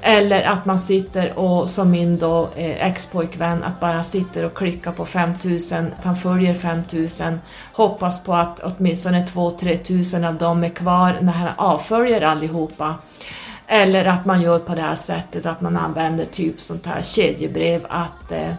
Eller 0.04 0.42
att 0.42 0.66
man 0.66 0.78
sitter 0.78 1.38
och, 1.38 1.70
som 1.70 1.90
min 1.90 2.18
då 2.18 2.48
eh, 2.56 2.86
ex-pojkvän, 2.86 3.64
att 3.64 3.80
bara 3.80 4.04
sitter 4.04 4.44
och 4.44 4.54
klickar 4.54 4.92
på 4.92 5.06
5000, 5.06 5.92
att 5.98 6.04
han 6.04 6.16
följer 6.16 6.54
5000, 6.54 7.40
hoppas 7.72 8.22
på 8.22 8.34
att 8.34 8.60
åtminstone 8.62 9.26
2-3 9.26 9.82
tusen 9.82 10.24
av 10.24 10.34
dem 10.34 10.64
är 10.64 10.68
kvar 10.68 11.18
när 11.20 11.32
han 11.32 11.48
avföljer 11.56 12.20
allihopa. 12.20 12.94
Eller 13.66 14.04
att 14.04 14.24
man 14.24 14.42
gör 14.42 14.58
på 14.58 14.74
det 14.74 14.82
här 14.82 14.96
sättet, 14.96 15.46
att 15.46 15.60
man 15.60 15.76
använder 15.76 16.24
typ 16.24 16.60
sånt 16.60 16.86
här 16.86 17.02
kedjebrev, 17.02 17.86
att 17.88 18.32
eh, 18.32 18.54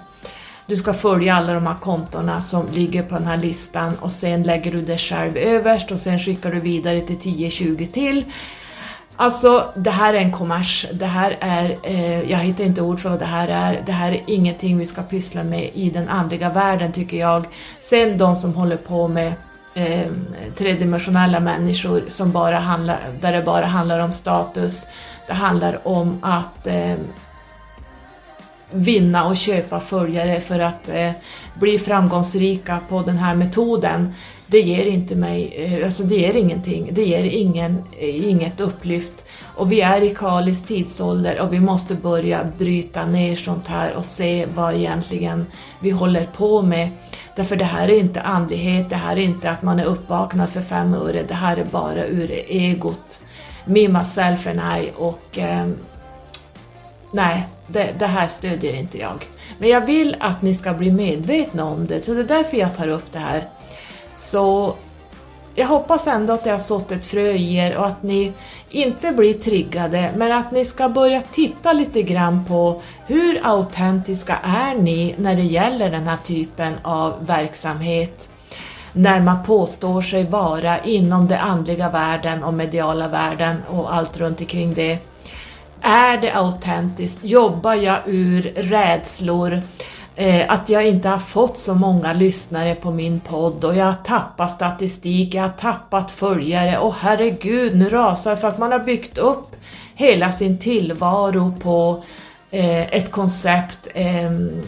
du 0.65 0.75
ska 0.75 0.93
följa 0.93 1.35
alla 1.35 1.53
de 1.53 1.67
här 1.67 1.75
kontona 1.75 2.41
som 2.41 2.67
ligger 2.71 3.03
på 3.03 3.15
den 3.15 3.27
här 3.27 3.37
listan 3.37 3.95
och 4.01 4.11
sen 4.11 4.43
lägger 4.43 4.71
du 4.71 4.81
det 4.81 4.97
själv 4.97 5.37
överst 5.37 5.91
och 5.91 5.99
sen 5.99 6.19
skickar 6.19 6.51
du 6.51 6.59
vidare 6.59 7.01
till 7.01 7.17
10-20 7.17 7.85
till. 7.85 8.25
Alltså, 9.15 9.71
det 9.75 9.89
här 9.89 10.13
är 10.13 10.17
en 10.17 10.31
kommers. 10.31 10.85
Det 10.93 11.05
här 11.05 11.37
är, 11.39 11.77
eh, 11.83 12.31
jag 12.31 12.37
hittar 12.37 12.63
inte 12.63 12.81
ord 12.81 12.99
för 12.99 13.09
vad 13.09 13.19
det 13.19 13.25
här 13.25 13.47
är. 13.47 13.83
Det 13.85 13.91
här 13.91 14.11
är 14.11 14.21
ingenting 14.27 14.77
vi 14.77 14.85
ska 14.85 15.01
pyssla 15.01 15.43
med 15.43 15.71
i 15.73 15.89
den 15.89 16.09
andliga 16.09 16.49
världen 16.49 16.91
tycker 16.91 17.17
jag. 17.17 17.45
Sen 17.79 18.17
de 18.17 18.35
som 18.35 18.53
håller 18.53 18.77
på 18.77 19.07
med 19.07 19.33
eh, 19.73 20.11
tredimensionella 20.55 21.39
människor 21.39 22.03
som 22.09 22.31
bara 22.31 22.57
handlar, 22.57 22.99
där 23.21 23.31
det 23.31 23.41
bara 23.41 23.65
handlar 23.65 23.99
om 23.99 24.13
status. 24.13 24.87
Det 25.27 25.33
handlar 25.33 25.87
om 25.87 26.19
att 26.21 26.67
eh, 26.67 26.95
vinna 28.71 29.25
och 29.25 29.37
köpa 29.37 29.79
följare 29.79 30.41
för 30.41 30.59
att 30.59 30.89
eh, 30.89 31.11
bli 31.53 31.79
framgångsrika 31.79 32.79
på 32.89 33.01
den 33.01 33.17
här 33.17 33.35
metoden, 33.35 34.13
det 34.53 34.61
ger 34.61 34.85
inte 34.85 35.15
mig, 35.15 35.53
eh, 35.57 35.85
alltså 35.85 36.03
det 36.03 36.15
ger 36.15 36.33
ingenting, 36.33 36.89
det 36.91 37.03
ger 37.03 37.23
ingen, 37.23 37.83
eh, 37.97 38.29
inget 38.29 38.59
upplyft. 38.59 39.25
Och 39.55 39.71
vi 39.71 39.81
är 39.81 40.01
i 40.01 40.15
Kalis 40.15 40.63
tidsålder 40.63 41.41
och 41.41 41.53
vi 41.53 41.59
måste 41.59 41.95
börja 41.95 42.47
bryta 42.57 43.05
ner 43.05 43.35
sånt 43.35 43.67
här 43.67 43.93
och 43.93 44.05
se 44.05 44.45
vad 44.55 44.75
egentligen 44.75 45.45
vi 45.79 45.89
håller 45.89 46.25
på 46.25 46.61
med. 46.61 46.89
Därför 47.35 47.55
det 47.55 47.65
här 47.65 47.89
är 47.89 47.99
inte 47.99 48.21
andlighet, 48.21 48.89
det 48.89 48.95
här 48.95 49.15
är 49.15 49.21
inte 49.21 49.49
att 49.49 49.61
man 49.61 49.79
är 49.79 49.85
uppvaknad 49.85 50.49
för 50.49 50.61
fem 50.61 50.93
öre, 50.93 51.23
det 51.27 51.33
här 51.33 51.57
är 51.57 51.65
bara 51.65 52.05
ur 52.05 52.31
egot. 52.47 53.21
Me, 53.65 53.87
myself 53.87 54.47
and 54.47 54.61
I 54.79 54.91
och 54.95 55.39
eh, 55.39 55.67
nej, 57.11 57.47
det, 57.67 57.93
det, 57.99 58.07
här 58.07 58.27
stödjer 58.27 58.73
inte 58.73 58.97
jag. 58.97 59.27
Men 59.59 59.69
jag 59.69 59.85
vill 59.85 60.15
att 60.19 60.41
ni 60.41 60.53
ska 60.53 60.73
bli 60.73 60.91
medvetna 60.91 61.65
om 61.65 61.87
det, 61.87 62.05
så 62.05 62.13
det 62.13 62.19
är 62.19 62.23
därför 62.23 62.57
jag 62.57 62.77
tar 62.77 62.87
upp 62.87 63.11
det 63.11 63.19
här. 63.19 63.49
Så 64.23 64.75
jag 65.55 65.67
hoppas 65.67 66.07
ändå 66.07 66.33
att 66.33 66.45
jag 66.45 66.53
har 66.53 66.59
sått 66.59 66.91
ett 66.91 67.05
frö 67.05 67.31
i 67.31 67.55
er 67.55 67.77
och 67.77 67.85
att 67.85 68.03
ni 68.03 68.33
inte 68.69 69.11
blir 69.11 69.33
triggade, 69.33 70.13
men 70.15 70.31
att 70.31 70.51
ni 70.51 70.65
ska 70.65 70.89
börja 70.89 71.21
titta 71.21 71.73
lite 71.73 72.01
grann 72.01 72.45
på 72.45 72.81
hur 73.07 73.39
autentiska 73.43 74.37
är 74.43 74.75
ni 74.75 75.15
när 75.17 75.35
det 75.35 75.41
gäller 75.41 75.91
den 75.91 76.07
här 76.07 76.17
typen 76.17 76.73
av 76.81 77.25
verksamhet? 77.25 78.29
När 78.93 79.21
man 79.21 79.43
påstår 79.45 80.01
sig 80.01 80.23
vara 80.23 80.79
inom 80.79 81.27
den 81.27 81.39
andliga 81.39 81.89
världen 81.89 82.43
och 82.43 82.53
mediala 82.53 83.07
världen 83.07 83.57
och 83.69 83.95
allt 83.95 84.17
runt 84.17 84.39
omkring 84.39 84.73
det. 84.73 84.99
Är 85.81 86.17
det 86.17 86.31
autentiskt? 86.31 87.23
Jobbar 87.23 87.73
jag 87.73 87.99
ur 88.05 88.41
rädslor? 88.55 89.61
Eh, 90.15 90.45
att 90.51 90.69
jag 90.69 90.87
inte 90.87 91.09
har 91.09 91.17
fått 91.17 91.57
så 91.57 91.75
många 91.75 92.13
lyssnare 92.13 92.75
på 92.75 92.91
min 92.91 93.19
podd 93.19 93.63
och 93.63 93.75
jag 93.75 93.85
har 93.85 93.93
tappat 93.93 94.51
statistik, 94.51 95.33
jag 95.33 95.41
har 95.41 95.49
tappat 95.49 96.11
följare 96.11 96.77
och 96.77 96.95
herregud 96.95 97.75
nu 97.75 97.89
rasar 97.89 98.31
jag 98.31 98.41
för 98.41 98.47
att 98.47 98.59
man 98.59 98.71
har 98.71 98.79
byggt 98.79 99.17
upp 99.17 99.55
hela 99.95 100.31
sin 100.31 100.57
tillvaro 100.57 101.55
på 101.59 102.03
eh, 102.51 102.95
ett 102.95 103.11
koncept 103.11 103.87
ehm, 103.93 104.61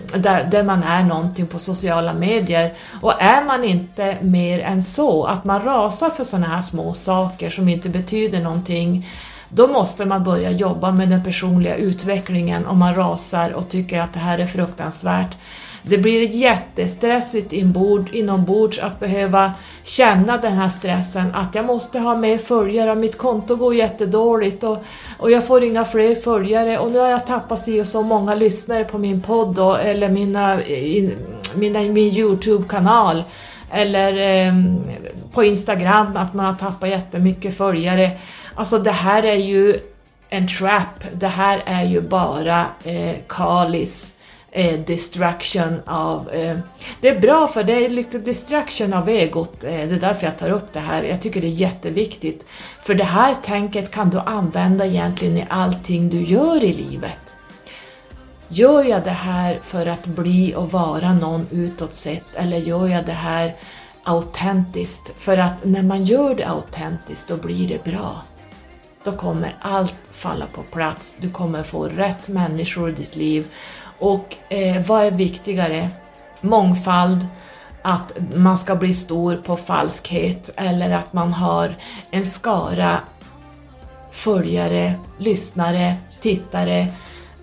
där 0.52 0.64
man 0.64 0.84
är 0.84 1.04
någonting 1.04 1.48
på 1.48 1.60
sociala 1.60 2.14
medier. 2.14 2.74
Och 3.02 3.22
är 3.22 3.46
man 3.46 3.64
inte 3.64 4.18
mer 4.22 4.60
än 4.60 4.84
så, 4.84 5.24
att 5.24 5.46
man 5.46 5.64
rasar 5.64 6.10
för 6.10 6.24
sådana 6.24 6.48
här 6.48 6.62
små 6.62 6.94
saker 6.94 7.50
som 7.50 7.70
inte 7.70 7.90
betyder 7.90 8.42
någonting, 8.42 9.08
då 9.50 9.68
måste 9.68 10.06
man 10.06 10.24
börja 10.24 10.52
jobba 10.52 10.92
med 10.92 11.10
den 11.10 11.24
personliga 11.24 11.76
utvecklingen 11.76 12.66
om 12.66 12.80
man 12.80 12.96
rasar 12.96 13.54
och 13.54 13.70
tycker 13.70 14.00
att 14.00 14.14
det 14.14 14.20
här 14.20 14.40
är 14.40 14.48
fruktansvärt. 14.48 15.38
Det 15.88 15.98
blir 15.98 16.30
jättestressigt 16.30 17.54
inombords 18.14 18.80
att 18.80 19.00
behöva 19.00 19.52
känna 19.84 20.38
den 20.38 20.54
här 20.54 20.70
stressen 20.70 21.36
att 21.36 21.56
jag 21.56 21.66
måste 21.66 22.00
ha 22.00 22.16
mer 22.16 22.38
följare, 22.38 22.96
mitt 22.96 23.18
konto 23.18 23.56
går 23.56 23.76
jättedåligt 23.76 24.64
och, 24.64 24.84
och 25.20 25.32
jag 25.32 25.48
får 25.48 25.64
inga 25.64 25.86
fler 25.86 26.16
följare 26.16 26.78
och 26.78 26.92
nu 26.92 27.00
har 27.00 27.08
jag 27.08 27.28
tappat 27.28 27.60
sig 27.60 27.82
och 27.82 27.88
så 27.88 28.02
många 28.02 28.36
lyssnare 28.36 28.84
på 28.84 28.98
min 28.98 29.22
podd 29.22 29.56
då, 29.56 29.76
eller 29.76 30.10
mina, 30.10 30.64
in, 30.64 31.12
mina, 31.54 31.80
min 31.80 31.98
Youtube-kanal 31.98 33.24
eller 33.72 34.46
eh, 34.48 34.54
på 35.34 35.44
Instagram 35.44 36.18
att 36.18 36.34
man 36.34 36.46
har 36.46 36.54
tappat 36.54 36.90
jättemycket 36.90 37.58
följare. 37.58 38.12
Alltså 38.56 38.80
det 38.80 38.92
här 38.92 39.24
är 39.24 39.38
ju 39.38 39.80
en 40.30 40.48
trap, 40.48 41.04
det 41.14 41.28
här 41.28 41.62
är 41.66 41.84
ju 41.84 42.02
bara 42.02 42.66
eh, 42.84 43.16
Kalis 43.28 44.14
eh, 44.56 44.80
distraction 44.80 45.82
av... 45.86 46.30
Eh, 46.30 46.58
det 47.02 47.10
är 47.10 47.20
bra 47.20 47.48
för 47.48 47.64
det 47.64 47.86
är 47.86 47.90
lite 47.90 48.20
distraction 48.20 48.94
av 48.94 49.10
egot, 49.10 49.64
eh, 49.64 49.70
det 49.70 49.96
är 49.96 50.00
därför 50.00 50.26
jag 50.26 50.38
tar 50.38 50.52
upp 50.52 50.74
det 50.74 50.80
här. 50.80 51.04
Jag 51.04 51.22
tycker 51.22 51.42
det 51.42 51.48
är 51.48 51.52
jätteviktigt. 51.52 52.46
För 52.84 52.94
det 52.94 53.04
här 53.04 53.36
tänket 53.44 53.92
kan 53.92 54.10
du 54.10 54.20
använda 54.20 54.86
egentligen 54.86 55.38
i 55.38 55.46
allting 55.50 56.10
du 56.10 56.24
gör 56.24 56.64
i 56.64 56.74
livet. 56.74 57.36
Gör 58.48 58.84
jag 58.84 59.04
det 59.04 59.10
här 59.10 59.60
för 59.64 59.86
att 59.86 60.06
bli 60.06 60.56
och 60.56 60.72
vara 60.72 61.14
någon 61.14 61.48
utåt 61.52 61.94
sett 61.94 62.36
eller 62.36 62.58
gör 62.58 62.88
jag 62.88 63.06
det 63.06 63.12
här 63.12 63.56
autentiskt? 64.04 65.12
För 65.20 65.38
att 65.38 65.54
när 65.64 65.84
man 65.84 66.06
gör 66.06 66.36
det 66.36 66.48
autentiskt 66.48 67.28
då 67.28 67.38
blir 67.38 67.68
det 67.68 67.84
bra. 67.92 68.22
Då 69.06 69.12
kommer 69.12 69.56
allt 69.62 69.96
falla 70.12 70.46
på 70.48 70.64
plats, 70.64 71.16
du 71.20 71.30
kommer 71.30 71.64
få 71.64 71.84
rätt 71.88 72.28
människor 72.28 72.90
i 72.90 72.94
ditt 72.94 73.16
liv 73.16 73.48
och 74.00 74.36
eh, 74.50 74.86
vad 74.88 75.04
är 75.04 75.12
viktigare? 75.12 75.90
Mångfald, 76.42 77.28
att 77.82 78.12
man 78.36 78.58
ska 78.58 78.76
bli 78.76 78.94
stor 78.94 79.36
på 79.36 79.58
falskhet 79.58 80.50
eller 80.56 80.92
att 80.96 81.14
man 81.14 81.34
har 81.34 81.76
en 82.12 82.26
skara 82.26 83.00
följare, 84.12 84.94
lyssnare, 85.18 85.96
tittare 86.22 86.88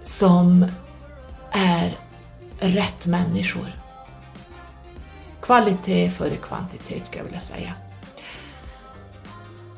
som 0.03 0.67
är 1.53 1.97
rätt 2.61 3.07
människor. 3.07 3.73
Kvalitet 5.43 6.11
före 6.11 6.37
kvantitet 6.37 7.07
skulle 7.07 7.19
jag 7.19 7.25
vilja 7.25 7.41
säga. 7.41 7.75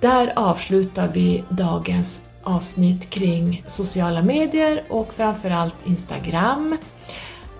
Där 0.04 0.32
avslutar 0.36 1.08
vi 1.08 1.44
dagens 1.48 2.22
avsnitt 2.42 3.10
kring 3.10 3.64
sociala 3.66 4.22
medier 4.22 4.82
och 4.88 5.14
framförallt 5.14 5.74
Instagram. 5.84 6.76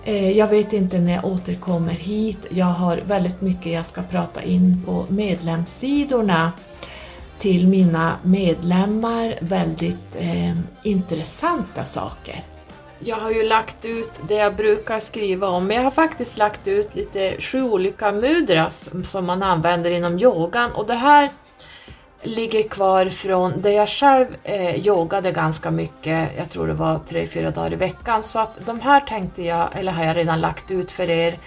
Eh, 0.03 0.31
jag 0.31 0.47
vet 0.47 0.73
inte 0.73 0.99
när 0.99 1.13
jag 1.13 1.25
återkommer 1.25 1.93
hit. 1.93 2.37
Jag 2.49 2.65
har 2.65 2.97
väldigt 2.97 3.41
mycket 3.41 3.71
jag 3.71 3.85
ska 3.85 4.01
prata 4.01 4.43
in 4.43 4.81
på 4.85 5.05
medlemssidorna 5.09 6.51
till 7.39 7.67
mina 7.67 8.15
medlemmar. 8.23 9.35
Väldigt 9.41 10.15
eh, 10.15 10.57
intressanta 10.83 11.85
saker. 11.85 12.41
Jag 12.99 13.17
har 13.17 13.31
ju 13.31 13.43
lagt 13.43 13.85
ut 13.85 14.11
det 14.27 14.35
jag 14.35 14.55
brukar 14.55 14.99
skriva 14.99 15.47
om, 15.47 15.67
men 15.67 15.77
jag 15.77 15.83
har 15.83 15.91
faktiskt 15.91 16.37
lagt 16.37 16.67
ut 16.67 16.95
lite 16.95 17.41
sju 17.41 17.63
olika 17.63 18.11
mudras 18.11 18.89
som 19.03 19.25
man 19.25 19.43
använder 19.43 19.91
inom 19.91 20.19
yogan 20.19 20.71
och 20.71 20.87
det 20.87 20.95
här 20.95 21.29
ligger 22.23 22.63
kvar 22.63 23.09
från 23.09 23.61
där 23.61 23.69
jag 23.69 23.89
själv 23.89 24.27
eh, 24.43 24.75
yogade 24.75 25.31
ganska 25.31 25.71
mycket, 25.71 26.29
jag 26.37 26.49
tror 26.49 26.67
det 26.67 26.73
var 26.73 26.99
tre 27.07 27.27
fyra 27.27 27.51
dagar 27.51 27.73
i 27.73 27.75
veckan, 27.75 28.23
så 28.23 28.39
att 28.39 28.65
de 28.65 28.79
här 28.79 29.01
tänkte 29.01 29.43
jag, 29.43 29.69
eller 29.73 29.91
har 29.91 30.05
jag 30.05 30.17
redan 30.17 30.41
lagt 30.41 30.71
ut 30.71 30.91
för 30.91 31.09
er, 31.09 31.37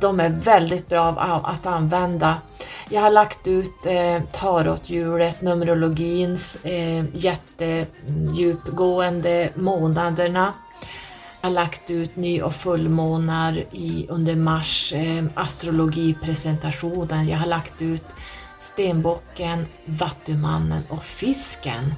de 0.00 0.20
är 0.20 0.28
väldigt 0.28 0.88
bra 0.88 1.08
att 1.44 1.66
använda. 1.66 2.36
Jag 2.90 3.00
har 3.00 3.10
lagt 3.10 3.46
ut 3.46 3.86
eh, 3.86 4.22
tarothjulet, 4.32 5.42
Numerologins 5.42 6.64
eh, 6.64 7.04
jättedjupgående 7.14 9.48
månaderna. 9.54 10.54
Jag 11.40 11.48
har 11.48 11.54
lagt 11.54 11.90
ut 11.90 12.16
ny 12.16 12.42
och 12.42 12.54
fullmånar 12.54 13.64
i, 13.72 14.06
under 14.08 14.36
mars, 14.36 14.92
eh, 14.92 15.24
astrologipresentationen. 15.34 17.28
Jag 17.28 17.38
har 17.38 17.46
lagt 17.46 17.82
ut 17.82 18.06
stenbocken, 18.58 19.66
vattumannen 19.84 20.82
och 20.88 21.04
fisken 21.04 21.94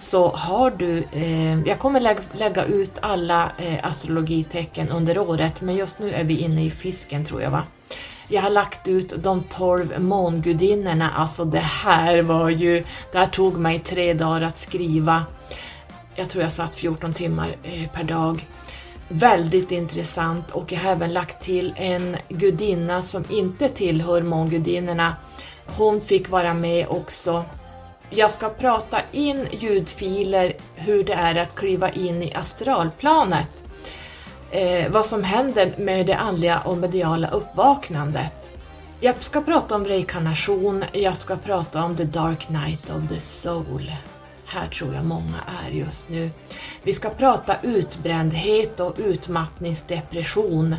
så 0.00 0.28
har 0.28 0.70
du, 0.70 1.04
eh, 1.12 1.60
jag 1.60 1.78
kommer 1.78 2.00
lä 2.00 2.16
lägga 2.32 2.64
ut 2.64 2.98
alla 3.02 3.52
eh, 3.58 3.78
astrologitecken 3.82 4.88
under 4.88 5.18
året 5.18 5.60
men 5.60 5.76
just 5.76 5.98
nu 5.98 6.10
är 6.10 6.24
vi 6.24 6.38
inne 6.38 6.64
i 6.64 6.70
fisken 6.70 7.24
tror 7.24 7.42
jag 7.42 7.50
va. 7.50 7.66
Jag 8.28 8.42
har 8.42 8.50
lagt 8.50 8.88
ut 8.88 9.22
de 9.22 9.42
12 9.42 10.00
mångudinnorna, 10.00 11.10
alltså 11.10 11.44
det 11.44 11.58
här 11.58 12.22
var 12.22 12.48
ju, 12.50 12.84
det 13.12 13.18
här 13.18 13.26
tog 13.26 13.58
mig 13.58 13.78
tre 13.78 14.14
dagar 14.14 14.42
att 14.42 14.58
skriva. 14.58 15.24
Jag 16.14 16.30
tror 16.30 16.42
jag 16.42 16.52
satt 16.52 16.74
14 16.74 17.12
timmar 17.12 17.56
eh, 17.62 17.90
per 17.90 18.04
dag. 18.04 18.46
Väldigt 19.08 19.70
intressant 19.70 20.50
och 20.50 20.72
jag 20.72 20.80
har 20.80 20.92
även 20.92 21.12
lagt 21.12 21.42
till 21.42 21.74
en 21.76 22.16
gudinna 22.28 23.02
som 23.02 23.24
inte 23.30 23.68
tillhör 23.68 24.22
mångudinnorna 24.22 25.16
hon 25.76 26.00
fick 26.00 26.28
vara 26.28 26.54
med 26.54 26.86
också. 26.88 27.44
Jag 28.10 28.32
ska 28.32 28.48
prata 28.48 29.00
in 29.12 29.48
ljudfiler 29.50 30.52
hur 30.74 31.04
det 31.04 31.12
är 31.12 31.34
att 31.34 31.54
kliva 31.54 31.90
in 31.90 32.22
i 32.22 32.34
astralplanet. 32.34 33.48
Eh, 34.50 34.90
vad 34.90 35.06
som 35.06 35.22
händer 35.24 35.74
med 35.76 36.06
det 36.06 36.16
andliga 36.16 36.60
och 36.60 36.76
mediala 36.76 37.30
uppvaknandet. 37.30 38.50
Jag 39.00 39.22
ska 39.22 39.40
prata 39.40 39.74
om 39.74 39.84
reinkarnation, 39.84 40.84
jag 40.92 41.16
ska 41.16 41.36
prata 41.36 41.84
om 41.84 41.96
the 41.96 42.04
dark 42.04 42.48
night 42.48 42.90
of 42.90 43.08
the 43.08 43.20
soul. 43.20 43.92
Här 44.52 44.66
tror 44.66 44.94
jag 44.94 45.04
många 45.04 45.36
är 45.64 45.70
just 45.70 46.08
nu. 46.08 46.30
Vi 46.82 46.92
ska 46.92 47.10
prata 47.10 47.56
utbrändhet 47.62 48.80
och 48.80 48.94
utmattningsdepression 48.98 50.76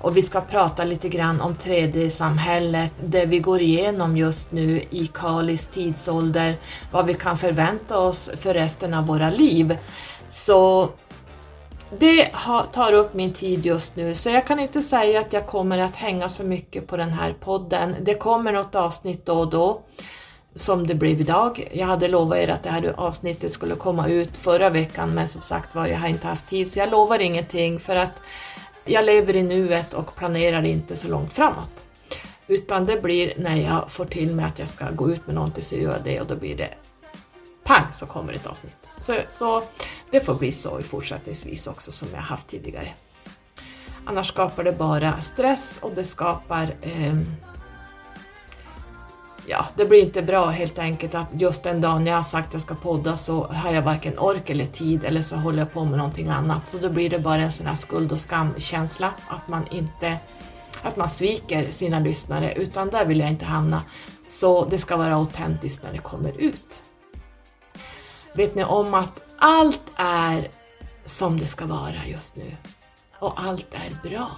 och 0.00 0.16
vi 0.16 0.22
ska 0.22 0.40
prata 0.40 0.84
lite 0.84 1.08
grann 1.08 1.40
om 1.40 1.54
3D-samhället, 1.54 2.92
det 3.00 3.26
vi 3.26 3.38
går 3.38 3.60
igenom 3.60 4.16
just 4.16 4.52
nu 4.52 4.82
i 4.90 5.06
Kalis 5.14 5.66
tidsålder, 5.66 6.54
vad 6.92 7.06
vi 7.06 7.14
kan 7.14 7.38
förvänta 7.38 7.98
oss 7.98 8.30
för 8.40 8.54
resten 8.54 8.94
av 8.94 9.06
våra 9.06 9.30
liv. 9.30 9.78
Så 10.28 10.88
det 11.98 12.30
tar 12.72 12.92
upp 12.92 13.14
min 13.14 13.32
tid 13.32 13.66
just 13.66 13.96
nu, 13.96 14.14
så 14.14 14.30
jag 14.30 14.46
kan 14.46 14.60
inte 14.60 14.82
säga 14.82 15.20
att 15.20 15.32
jag 15.32 15.46
kommer 15.46 15.78
att 15.78 15.96
hänga 15.96 16.28
så 16.28 16.42
mycket 16.42 16.86
på 16.86 16.96
den 16.96 17.10
här 17.10 17.32
podden. 17.40 17.96
Det 18.00 18.14
kommer 18.14 18.52
något 18.52 18.74
avsnitt 18.74 19.26
då 19.26 19.38
och 19.38 19.50
då 19.50 19.82
som 20.54 20.86
det 20.86 20.94
blev 20.94 21.20
idag. 21.20 21.68
Jag 21.72 21.86
hade 21.86 22.08
lovat 22.08 22.38
er 22.38 22.48
att 22.48 22.62
det 22.62 22.70
här 22.70 22.94
avsnittet 22.96 23.52
skulle 23.52 23.74
komma 23.74 24.08
ut 24.08 24.36
förra 24.36 24.70
veckan 24.70 25.14
men 25.14 25.28
som 25.28 25.42
sagt 25.42 25.74
var, 25.74 25.86
jag 25.86 25.98
har 25.98 26.08
inte 26.08 26.26
haft 26.26 26.48
tid 26.48 26.72
så 26.72 26.78
jag 26.78 26.90
lovar 26.90 27.18
ingenting 27.18 27.80
för 27.80 27.96
att 27.96 28.20
jag 28.84 29.04
lever 29.04 29.36
i 29.36 29.42
nuet 29.42 29.94
och 29.94 30.16
planerar 30.16 30.62
inte 30.62 30.96
så 30.96 31.08
långt 31.08 31.32
framåt. 31.32 31.84
Utan 32.46 32.84
det 32.84 33.02
blir 33.02 33.32
när 33.36 33.56
jag 33.56 33.90
får 33.90 34.04
till 34.04 34.34
mig 34.34 34.44
att 34.44 34.58
jag 34.58 34.68
ska 34.68 34.90
gå 34.90 35.10
ut 35.10 35.26
med 35.26 35.34
någonting 35.34 35.64
så 35.64 35.76
gör 35.76 35.92
jag 35.92 36.04
det 36.04 36.20
och 36.20 36.26
då 36.26 36.36
blir 36.36 36.56
det 36.56 36.70
pang 37.64 37.92
så 37.92 38.06
kommer 38.06 38.32
ett 38.32 38.46
avsnitt. 38.46 38.76
Så, 38.98 39.14
så 39.30 39.62
det 40.10 40.20
får 40.20 40.34
bli 40.34 40.52
så 40.52 40.80
i 40.80 40.82
fortsättningsvis 40.82 41.66
också 41.66 41.92
som 41.92 42.08
jag 42.12 42.20
haft 42.20 42.46
tidigare. 42.48 42.94
Annars 44.04 44.28
skapar 44.28 44.64
det 44.64 44.72
bara 44.72 45.20
stress 45.20 45.78
och 45.82 45.92
det 45.94 46.04
skapar 46.04 46.62
eh, 46.82 47.18
ja, 49.48 49.66
det 49.76 49.84
blir 49.84 50.02
inte 50.02 50.22
bra 50.22 50.46
helt 50.46 50.78
enkelt 50.78 51.14
att 51.14 51.28
just 51.32 51.62
den 51.62 51.80
dagen 51.80 52.06
jag 52.06 52.16
har 52.16 52.22
sagt 52.22 52.46
att 52.46 52.52
jag 52.52 52.62
ska 52.62 52.74
podda 52.74 53.16
så 53.16 53.46
har 53.46 53.72
jag 53.72 53.82
varken 53.82 54.18
ork 54.18 54.50
eller 54.50 54.66
tid 54.66 55.04
eller 55.04 55.22
så 55.22 55.36
håller 55.36 55.58
jag 55.58 55.72
på 55.72 55.84
med 55.84 55.98
någonting 55.98 56.28
annat. 56.28 56.66
Så 56.66 56.78
då 56.78 56.90
blir 56.90 57.10
det 57.10 57.18
bara 57.18 57.42
en 57.42 57.52
sån 57.52 57.66
här 57.66 57.74
skuld 57.74 58.12
och 58.12 58.20
skamkänsla 58.20 59.12
att 59.28 59.48
man 59.48 59.66
inte 59.70 60.18
att 60.82 60.96
man 60.96 61.08
sviker 61.08 61.72
sina 61.72 61.98
lyssnare 61.98 62.52
utan 62.52 62.88
där 62.88 63.04
vill 63.04 63.20
jag 63.20 63.28
inte 63.28 63.44
hamna. 63.44 63.82
Så 64.26 64.64
det 64.64 64.78
ska 64.78 64.96
vara 64.96 65.14
autentiskt 65.14 65.82
när 65.82 65.92
det 65.92 65.98
kommer 65.98 66.40
ut. 66.40 66.80
Vet 68.32 68.54
ni 68.54 68.64
om 68.64 68.94
att 68.94 69.20
allt 69.38 69.82
är 69.96 70.48
som 71.04 71.38
det 71.40 71.46
ska 71.46 71.66
vara 71.66 72.06
just 72.06 72.36
nu 72.36 72.56
och 73.18 73.40
allt 73.40 73.74
är 73.74 74.08
bra. 74.08 74.30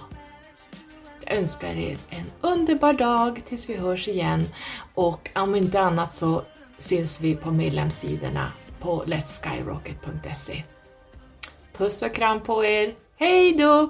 Jag 1.31 1.37
önskar 1.37 1.75
er 1.75 1.97
en 2.09 2.31
underbar 2.41 2.93
dag 2.93 3.41
tills 3.47 3.69
vi 3.69 3.77
hörs 3.77 4.07
igen 4.07 4.45
och 4.93 5.29
om 5.35 5.55
inte 5.55 5.79
annat 5.79 6.13
så 6.13 6.41
syns 6.77 7.21
vi 7.21 7.35
på 7.35 7.51
medlemssidorna 7.51 8.51
på 8.79 9.03
letskyrocket.se. 9.05 10.63
Puss 11.77 12.01
och 12.01 12.15
kram 12.15 12.41
på 12.41 12.65
er, 12.65 12.93
hej 13.17 13.53
då! 13.53 13.89